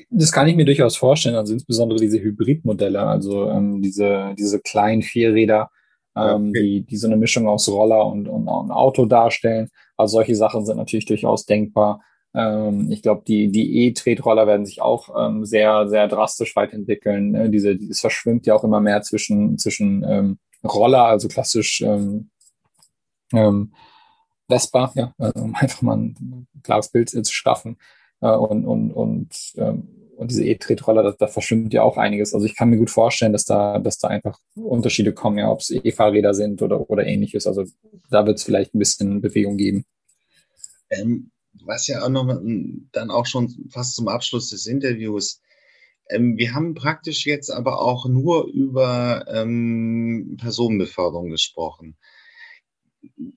Das 0.09 0.33
kann 0.33 0.49
ich 0.49 0.57
mir 0.57 0.65
durchaus 0.65 0.97
vorstellen, 0.97 1.37
also 1.37 1.53
insbesondere 1.53 1.97
diese 1.97 2.19
Hybridmodelle, 2.19 3.01
also 3.01 3.49
ähm, 3.49 3.81
diese, 3.81 4.35
diese 4.37 4.59
kleinen 4.59 5.03
Vierräder, 5.03 5.71
ähm, 6.13 6.49
okay. 6.49 6.61
die, 6.61 6.85
die 6.85 6.97
so 6.97 7.07
eine 7.07 7.15
Mischung 7.15 7.47
aus 7.47 7.69
Roller 7.69 8.05
und, 8.05 8.27
und, 8.27 8.49
und 8.49 8.69
Auto 8.69 9.05
darstellen. 9.05 9.69
Also 9.95 10.17
solche 10.17 10.35
Sachen 10.35 10.65
sind 10.65 10.75
natürlich 10.75 11.05
durchaus 11.05 11.45
denkbar. 11.45 12.01
Ähm, 12.35 12.91
ich 12.91 13.01
glaube, 13.01 13.23
die, 13.25 13.49
die 13.49 13.85
E-Tretroller 13.85 14.45
werden 14.45 14.65
sich 14.65 14.81
auch 14.81 15.07
ähm, 15.17 15.45
sehr, 15.45 15.87
sehr 15.87 16.09
drastisch 16.09 16.53
weiterentwickeln. 16.57 17.31
Ne? 17.31 17.49
Diese, 17.49 17.71
es 17.71 18.01
verschwimmt 18.01 18.45
ja 18.45 18.55
auch 18.55 18.65
immer 18.65 18.81
mehr 18.81 19.03
zwischen, 19.03 19.57
zwischen 19.57 20.03
ähm, 20.03 20.39
Roller, 20.65 21.05
also 21.05 21.29
klassisch 21.29 21.79
ähm, 21.79 22.29
ähm, 23.31 23.71
Vespa, 24.47 24.91
ja, 24.95 25.13
also 25.17 25.43
um 25.43 25.55
einfach 25.55 25.81
mal 25.81 25.97
ein 25.97 26.47
klares 26.63 26.89
Bild 26.89 27.09
zu 27.09 27.23
schaffen. 27.25 27.77
Äh, 28.21 28.31
und, 28.31 28.65
und, 28.65 28.91
und 28.91 29.53
ähm, 29.57 29.97
und 30.17 30.31
diese 30.31 30.43
E-Tretroller, 30.43 31.03
da, 31.03 31.11
da 31.11 31.27
verschwimmt 31.27 31.73
ja 31.73 31.83
auch 31.83 31.97
einiges. 31.97 32.33
Also 32.33 32.45
ich 32.47 32.55
kann 32.55 32.69
mir 32.69 32.77
gut 32.77 32.89
vorstellen, 32.89 33.33
dass 33.33 33.45
da, 33.45 33.77
dass 33.77 33.99
da 33.99 34.07
einfach 34.07 34.39
Unterschiede 34.55 35.13
kommen, 35.13 35.37
ja, 35.37 35.51
ob 35.51 35.59
es 35.59 35.69
E-Fahrräder 35.69 36.33
sind 36.33 36.61
oder, 36.63 36.89
oder 36.89 37.05
ähnliches. 37.05 37.45
Also 37.45 37.65
da 38.09 38.25
wird 38.25 38.39
es 38.39 38.43
vielleicht 38.43 38.73
ein 38.73 38.79
bisschen 38.79 39.21
Bewegung 39.21 39.57
geben. 39.57 39.85
Ähm, 40.89 41.29
was 41.63 41.87
ja 41.87 42.03
auch 42.03 42.09
noch 42.09 42.27
dann 42.91 43.11
auch 43.11 43.27
schon 43.27 43.69
fast 43.69 43.95
zum 43.95 44.07
Abschluss 44.07 44.49
des 44.49 44.65
Interviews. 44.65 45.39
Ähm, 46.09 46.37
wir 46.37 46.53
haben 46.55 46.73
praktisch 46.73 47.25
jetzt 47.27 47.51
aber 47.51 47.79
auch 47.79 48.07
nur 48.07 48.47
über 48.47 49.25
ähm, 49.31 50.37
Personenbeförderung 50.39 51.29
gesprochen. 51.29 51.95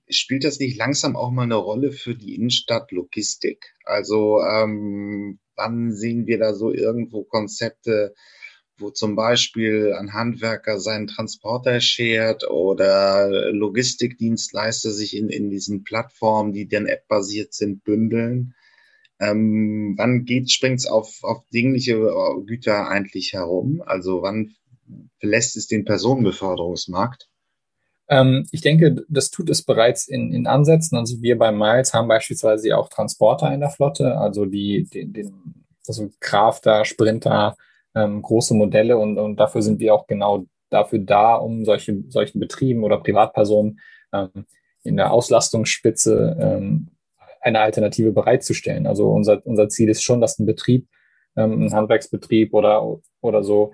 Spielt 0.09 0.43
das 0.43 0.59
nicht 0.59 0.77
langsam 0.77 1.15
auch 1.15 1.31
mal 1.31 1.43
eine 1.43 1.55
Rolle 1.55 1.91
für 1.91 2.15
die 2.15 2.35
Innenstadtlogistik? 2.35 3.73
Also 3.85 4.41
ähm, 4.41 5.39
wann 5.55 5.93
sehen 5.93 6.27
wir 6.27 6.39
da 6.39 6.53
so 6.53 6.71
irgendwo 6.71 7.23
Konzepte, 7.23 8.13
wo 8.77 8.89
zum 8.89 9.15
Beispiel 9.15 9.93
ein 9.97 10.13
Handwerker 10.13 10.79
seinen 10.79 11.07
Transporter 11.07 11.79
schert 11.79 12.49
oder 12.49 13.51
Logistikdienstleister 13.51 14.91
sich 14.91 15.15
in, 15.15 15.29
in 15.29 15.49
diesen 15.49 15.83
Plattformen, 15.83 16.51
die 16.51 16.67
dann 16.67 16.87
App-basiert 16.87 17.53
sind, 17.53 17.83
bündeln. 17.83 18.55
Ähm, 19.19 19.93
wann 19.97 20.25
geht, 20.25 20.51
springt's 20.51 20.87
auf, 20.87 21.19
auf 21.21 21.47
dingliche 21.53 21.93
äh, 21.93 22.43
Güter 22.45 22.89
eigentlich 22.89 23.33
herum? 23.33 23.83
Also 23.85 24.23
wann 24.23 24.55
verlässt 25.19 25.55
es 25.57 25.67
den 25.67 25.85
Personenbeförderungsmarkt? 25.85 27.30
Ähm, 28.11 28.45
ich 28.51 28.61
denke, 28.61 29.05
das 29.07 29.31
tut 29.31 29.49
es 29.49 29.63
bereits 29.63 30.07
in, 30.07 30.33
in 30.33 30.45
Ansätzen. 30.45 30.97
Also 30.97 31.21
wir 31.21 31.37
bei 31.37 31.51
Miles 31.51 31.93
haben 31.93 32.09
beispielsweise 32.09 32.77
auch 32.77 32.89
Transporter 32.89 33.51
in 33.53 33.61
der 33.61 33.69
Flotte, 33.69 34.17
also 34.17 34.45
die, 34.45 34.83
den, 34.83 35.13
den 35.13 35.65
also 35.87 36.09
Crafter, 36.19 36.83
Sprinter, 36.83 37.55
ähm, 37.95 38.21
große 38.21 38.53
Modelle 38.53 38.97
und, 38.97 39.17
und 39.17 39.37
dafür 39.37 39.61
sind 39.61 39.79
wir 39.79 39.93
auch 39.93 40.07
genau 40.07 40.45
dafür 40.69 40.99
da, 40.99 41.35
um 41.35 41.63
solche, 41.63 42.03
solchen 42.09 42.39
Betrieben 42.39 42.83
oder 42.83 42.99
Privatpersonen 42.99 43.79
ähm, 44.13 44.45
in 44.83 44.97
der 44.97 45.11
Auslastungsspitze 45.11 46.37
ähm, 46.39 46.89
eine 47.39 47.61
Alternative 47.61 48.11
bereitzustellen. 48.11 48.87
Also 48.87 49.09
unser, 49.09 49.45
unser 49.45 49.69
Ziel 49.69 49.89
ist 49.89 50.03
schon, 50.03 50.19
dass 50.19 50.37
ein 50.37 50.45
Betrieb, 50.45 50.87
ähm, 51.37 51.63
ein 51.63 51.73
Handwerksbetrieb 51.73 52.53
oder, 52.53 52.99
oder 53.21 53.43
so 53.43 53.73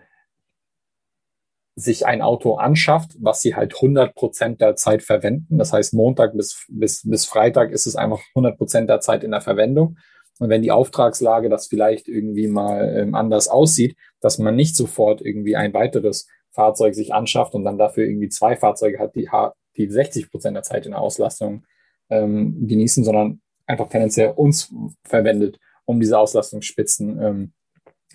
sich 1.79 2.07
ein 2.07 2.23
Auto 2.23 2.55
anschafft, 2.55 3.11
was 3.19 3.41
sie 3.41 3.55
halt 3.55 3.75
100 3.75 4.15
Prozent 4.15 4.61
der 4.61 4.75
Zeit 4.75 5.03
verwenden. 5.03 5.59
Das 5.59 5.73
heißt, 5.73 5.93
Montag 5.93 6.35
bis, 6.35 6.65
bis, 6.69 7.07
bis 7.07 7.25
Freitag 7.25 7.69
ist 7.69 7.85
es 7.85 7.95
einfach 7.95 8.19
100 8.29 8.57
Prozent 8.57 8.89
der 8.89 8.99
Zeit 8.99 9.23
in 9.23 9.29
der 9.29 9.41
Verwendung. 9.41 9.97
Und 10.39 10.49
wenn 10.49 10.63
die 10.63 10.71
Auftragslage 10.71 11.49
das 11.49 11.67
vielleicht 11.67 12.07
irgendwie 12.07 12.47
mal 12.47 12.97
ähm, 12.97 13.13
anders 13.13 13.47
aussieht, 13.47 13.95
dass 14.21 14.39
man 14.39 14.55
nicht 14.55 14.75
sofort 14.75 15.21
irgendwie 15.21 15.55
ein 15.55 15.71
weiteres 15.75 16.27
Fahrzeug 16.49 16.95
sich 16.95 17.13
anschafft 17.13 17.53
und 17.53 17.63
dann 17.63 17.77
dafür 17.77 18.05
irgendwie 18.05 18.29
zwei 18.29 18.55
Fahrzeuge 18.55 18.97
hat, 18.97 19.15
die, 19.15 19.29
die 19.77 19.87
60 19.87 20.31
Prozent 20.31 20.55
der 20.55 20.63
Zeit 20.63 20.87
in 20.87 20.93
der 20.93 21.01
Auslastung 21.01 21.63
ähm, 22.09 22.67
genießen, 22.67 23.03
sondern 23.03 23.39
einfach 23.67 23.87
tendenziell 23.87 24.31
uns 24.31 24.73
verwendet, 25.03 25.59
um 25.85 25.99
diese 25.99 26.17
Auslastungsspitzen 26.17 27.21
ähm, 27.21 27.53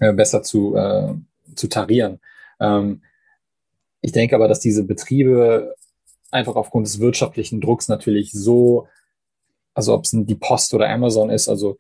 äh, 0.01 0.13
besser 0.13 0.43
zu, 0.43 0.75
äh, 0.75 1.15
zu 1.55 1.69
tarieren. 1.69 2.19
Ähm, 2.59 3.03
ich 4.03 4.13
denke 4.13 4.35
aber, 4.35 4.49
dass 4.49 4.61
diese 4.61 4.85
Betriebe 4.85 5.75
einfach 6.31 6.57
aufgrund 6.57 6.87
des 6.87 7.01
wirtschaftlichen 7.01 7.61
Drucks 7.61 7.89
natürlich 7.89 8.33
so, 8.33 8.89
also 9.75 9.95
ob 9.95 10.05
es 10.05 10.11
die 10.13 10.35
Post 10.35 10.75
oder 10.75 10.89
Amazon 10.91 11.31
ist, 11.31 11.49
also 11.49 11.77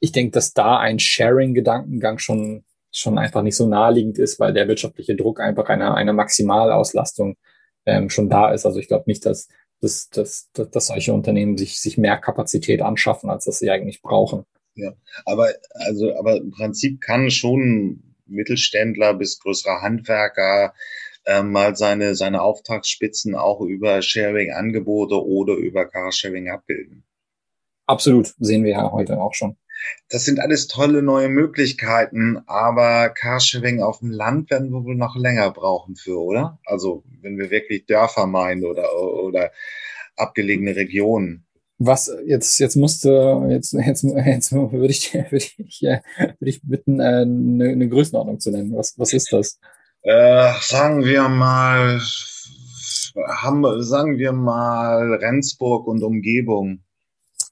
ich 0.00 0.12
denke, 0.12 0.32
dass 0.32 0.52
da 0.52 0.78
ein 0.78 0.98
Sharing-Gedankengang 0.98 2.18
schon, 2.18 2.64
schon 2.92 3.18
einfach 3.18 3.42
nicht 3.42 3.56
so 3.56 3.66
naheliegend 3.66 4.18
ist, 4.18 4.38
weil 4.40 4.52
der 4.52 4.68
wirtschaftliche 4.68 5.16
Druck 5.16 5.40
einfach 5.40 5.68
einer, 5.68 5.94
einer 5.94 6.12
Maximalauslastung 6.12 7.36
ähm, 7.86 8.10
schon 8.10 8.28
da 8.28 8.52
ist. 8.52 8.66
Also 8.66 8.78
ich 8.78 8.88
glaube 8.88 9.04
nicht, 9.06 9.24
dass, 9.26 9.48
dass, 9.80 10.08
dass, 10.10 10.50
dass, 10.52 10.86
solche 10.86 11.12
Unternehmen 11.12 11.56
sich, 11.56 11.80
sich 11.80 11.98
mehr 11.98 12.16
Kapazität 12.18 12.82
anschaffen, 12.82 13.30
als 13.30 13.44
dass 13.44 13.58
sie 13.58 13.70
eigentlich 13.70 14.02
brauchen. 14.02 14.44
Ja, 14.74 14.92
aber 15.24 15.48
also, 15.74 16.16
aber 16.16 16.36
im 16.36 16.50
Prinzip 16.50 17.00
kann 17.00 17.30
schon 17.30 18.02
Mittelständler 18.26 19.14
bis 19.14 19.40
größere 19.40 19.82
Handwerker 19.82 20.72
äh, 21.28 21.42
mal 21.42 21.76
seine, 21.76 22.14
seine 22.14 22.40
Auftragsspitzen 22.40 23.34
auch 23.34 23.60
über 23.60 24.00
Sharing-Angebote 24.00 25.22
oder 25.22 25.54
über 25.54 25.84
Carsharing 25.84 26.48
abbilden. 26.48 27.04
Absolut, 27.86 28.34
sehen 28.38 28.64
wir 28.64 28.72
ja 28.72 28.90
heute 28.90 29.20
auch 29.20 29.34
schon. 29.34 29.56
Das 30.08 30.24
sind 30.24 30.40
alles 30.40 30.66
tolle 30.66 31.02
neue 31.02 31.28
Möglichkeiten, 31.28 32.38
aber 32.46 33.10
Carsharing 33.10 33.82
auf 33.82 33.98
dem 34.00 34.10
Land 34.10 34.50
werden 34.50 34.70
wir 34.70 34.84
wohl 34.84 34.96
noch 34.96 35.16
länger 35.16 35.50
brauchen 35.50 35.96
für, 35.96 36.18
oder? 36.18 36.58
Also 36.64 37.04
wenn 37.20 37.38
wir 37.38 37.50
wirklich 37.50 37.84
Dörfer 37.84 38.26
meinen 38.26 38.64
oder, 38.64 38.90
oder 38.98 39.52
abgelegene 40.16 40.76
Regionen. 40.76 41.44
Was 41.78 42.10
jetzt 42.26 42.58
jetzt 42.58 42.74
musste 42.74 43.46
jetzt 43.50 43.72
jetzt 43.72 44.02
jetzt 44.02 44.52
würde 44.52 44.90
ich 44.90 45.14
würde 45.30 45.36
ich 45.36 45.58
würde 45.82 46.02
ich 46.40 46.60
bitten 46.64 47.00
eine, 47.00 47.68
eine 47.68 47.88
Größenordnung 47.88 48.40
zu 48.40 48.50
nennen. 48.50 48.74
Was 48.74 48.98
was 48.98 49.12
ist 49.12 49.32
das? 49.32 49.60
Äh, 50.02 50.52
sagen 50.60 51.04
wir 51.04 51.28
mal, 51.28 52.00
haben, 53.26 53.82
sagen 53.82 54.18
wir 54.18 54.32
mal 54.32 55.14
Rendsburg 55.14 55.86
und 55.86 56.02
Umgebung. 56.02 56.80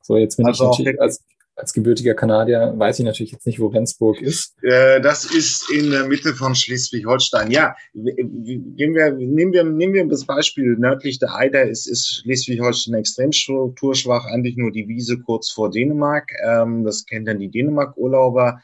So, 0.02 0.16
jetzt 0.16 0.36
bin 0.36 0.46
also 0.46 0.64
ich 0.64 0.70
natürlich 0.70 1.00
als, 1.00 1.24
als 1.56 1.72
gebürtiger 1.72 2.14
Kanadier, 2.14 2.74
weiß 2.76 3.00
ich 3.00 3.04
natürlich 3.04 3.32
jetzt 3.32 3.46
nicht, 3.46 3.58
wo 3.58 3.66
Rendsburg 3.66 4.20
ist. 4.20 4.54
Äh, 4.62 5.00
das 5.00 5.24
ist 5.24 5.68
in 5.70 5.90
der 5.90 6.04
Mitte 6.04 6.34
von 6.34 6.54
Schleswig-Holstein. 6.54 7.50
Ja, 7.50 7.74
gehen 7.94 8.94
wir, 8.94 9.12
nehmen 9.12 9.52
wir, 9.52 9.64
nehmen 9.64 9.94
wir 9.94 10.06
das 10.06 10.24
Beispiel 10.24 10.76
nördlich 10.78 11.18
der 11.18 11.34
Eider, 11.34 11.64
ist, 11.68 11.86
ist 11.86 12.22
Schleswig-Holstein 12.22 12.94
extrem 12.94 13.32
strukturschwach, 13.32 14.26
eigentlich 14.26 14.56
nur 14.56 14.70
die 14.70 14.86
Wiese 14.86 15.18
kurz 15.18 15.50
vor 15.50 15.70
Dänemark. 15.70 16.30
Ähm, 16.46 16.84
das 16.84 17.04
kennen 17.06 17.24
dann 17.24 17.40
die 17.40 17.50
Dänemark-Urlauber. 17.50 18.60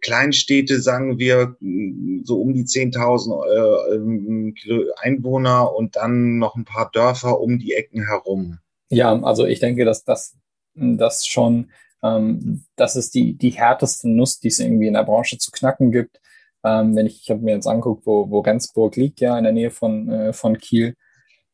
Kleinstädte, 0.00 0.80
sagen 0.80 1.18
wir, 1.18 1.56
so 2.24 2.40
um 2.40 2.52
die 2.54 2.64
10.000 2.64 3.92
äh, 3.92 3.94
ähm, 3.94 4.54
Einwohner 5.00 5.74
und 5.74 5.96
dann 5.96 6.38
noch 6.38 6.56
ein 6.56 6.64
paar 6.64 6.90
Dörfer 6.92 7.40
um 7.40 7.58
die 7.58 7.72
Ecken 7.72 8.06
herum. 8.06 8.58
Ja, 8.90 9.20
also 9.22 9.46
ich 9.46 9.60
denke, 9.60 9.84
dass 9.84 10.04
das, 10.04 10.36
das 10.74 11.26
schon 11.26 11.70
Ähm, 12.02 12.64
das 12.76 12.96
ist 12.96 13.14
die, 13.14 13.34
die 13.34 13.50
härteste 13.50 14.08
Nuss, 14.08 14.40
die 14.40 14.48
es 14.48 14.60
irgendwie 14.60 14.86
in 14.86 14.94
der 14.94 15.04
Branche 15.04 15.38
zu 15.38 15.50
knacken 15.50 15.92
gibt. 15.92 16.20
Ähm, 16.64 16.96
wenn 16.96 17.06
ich, 17.06 17.22
ich 17.22 17.30
habe 17.30 17.40
mir 17.40 17.54
jetzt 17.54 17.66
anguckt, 17.66 18.06
wo, 18.06 18.30
wo 18.30 18.40
Rendsburg 18.40 18.96
liegt, 18.96 19.20
ja, 19.20 19.36
in 19.38 19.44
der 19.44 19.52
Nähe 19.52 19.70
von, 19.70 20.10
äh, 20.10 20.32
von 20.32 20.58
Kiel. 20.58 20.94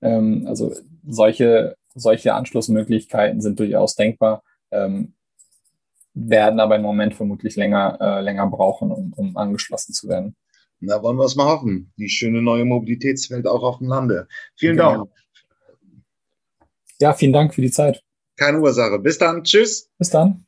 Ähm, 0.01 0.47
also 0.47 0.75
solche, 1.07 1.77
solche 1.95 2.35
Anschlussmöglichkeiten 2.35 3.41
sind 3.41 3.59
durchaus 3.59 3.95
denkbar, 3.95 4.43
ähm, 4.71 5.15
werden 6.15 6.61
aber 6.61 6.77
im 6.77 6.83
Moment 6.83 7.15
vermutlich 7.15 7.57
länger, 7.57 7.99
äh, 8.01 8.21
länger 8.21 8.47
brauchen, 8.47 8.91
um, 8.91 9.13
um 9.15 9.37
angeschlossen 9.37 9.93
zu 9.93 10.09
werden. 10.09 10.37
Na, 10.81 11.03
wollen 11.03 11.17
wir 11.17 11.25
es 11.25 11.37
mal 11.37 11.47
hoffen. 11.47 11.93
Die 11.97 12.09
schöne 12.09 12.43
neue 12.43 12.65
Mobilitätswelt 12.65 13.47
auch 13.47 13.63
auf 13.63 13.79
dem 13.79 13.89
Lande. 13.89 14.27
Vielen 14.57 14.77
genau. 14.77 14.97
Dank. 14.97 15.11
Ja, 17.01 17.13
vielen 17.13 17.33
Dank 17.33 17.55
für 17.55 17.63
die 17.63 17.71
Zeit. 17.71 18.03
Keine 18.37 18.61
Ursache. 18.61 18.99
Bis 18.99 19.19
dann. 19.19 19.45
Tschüss. 19.45 19.89
Bis 19.99 20.11
dann. 20.11 20.45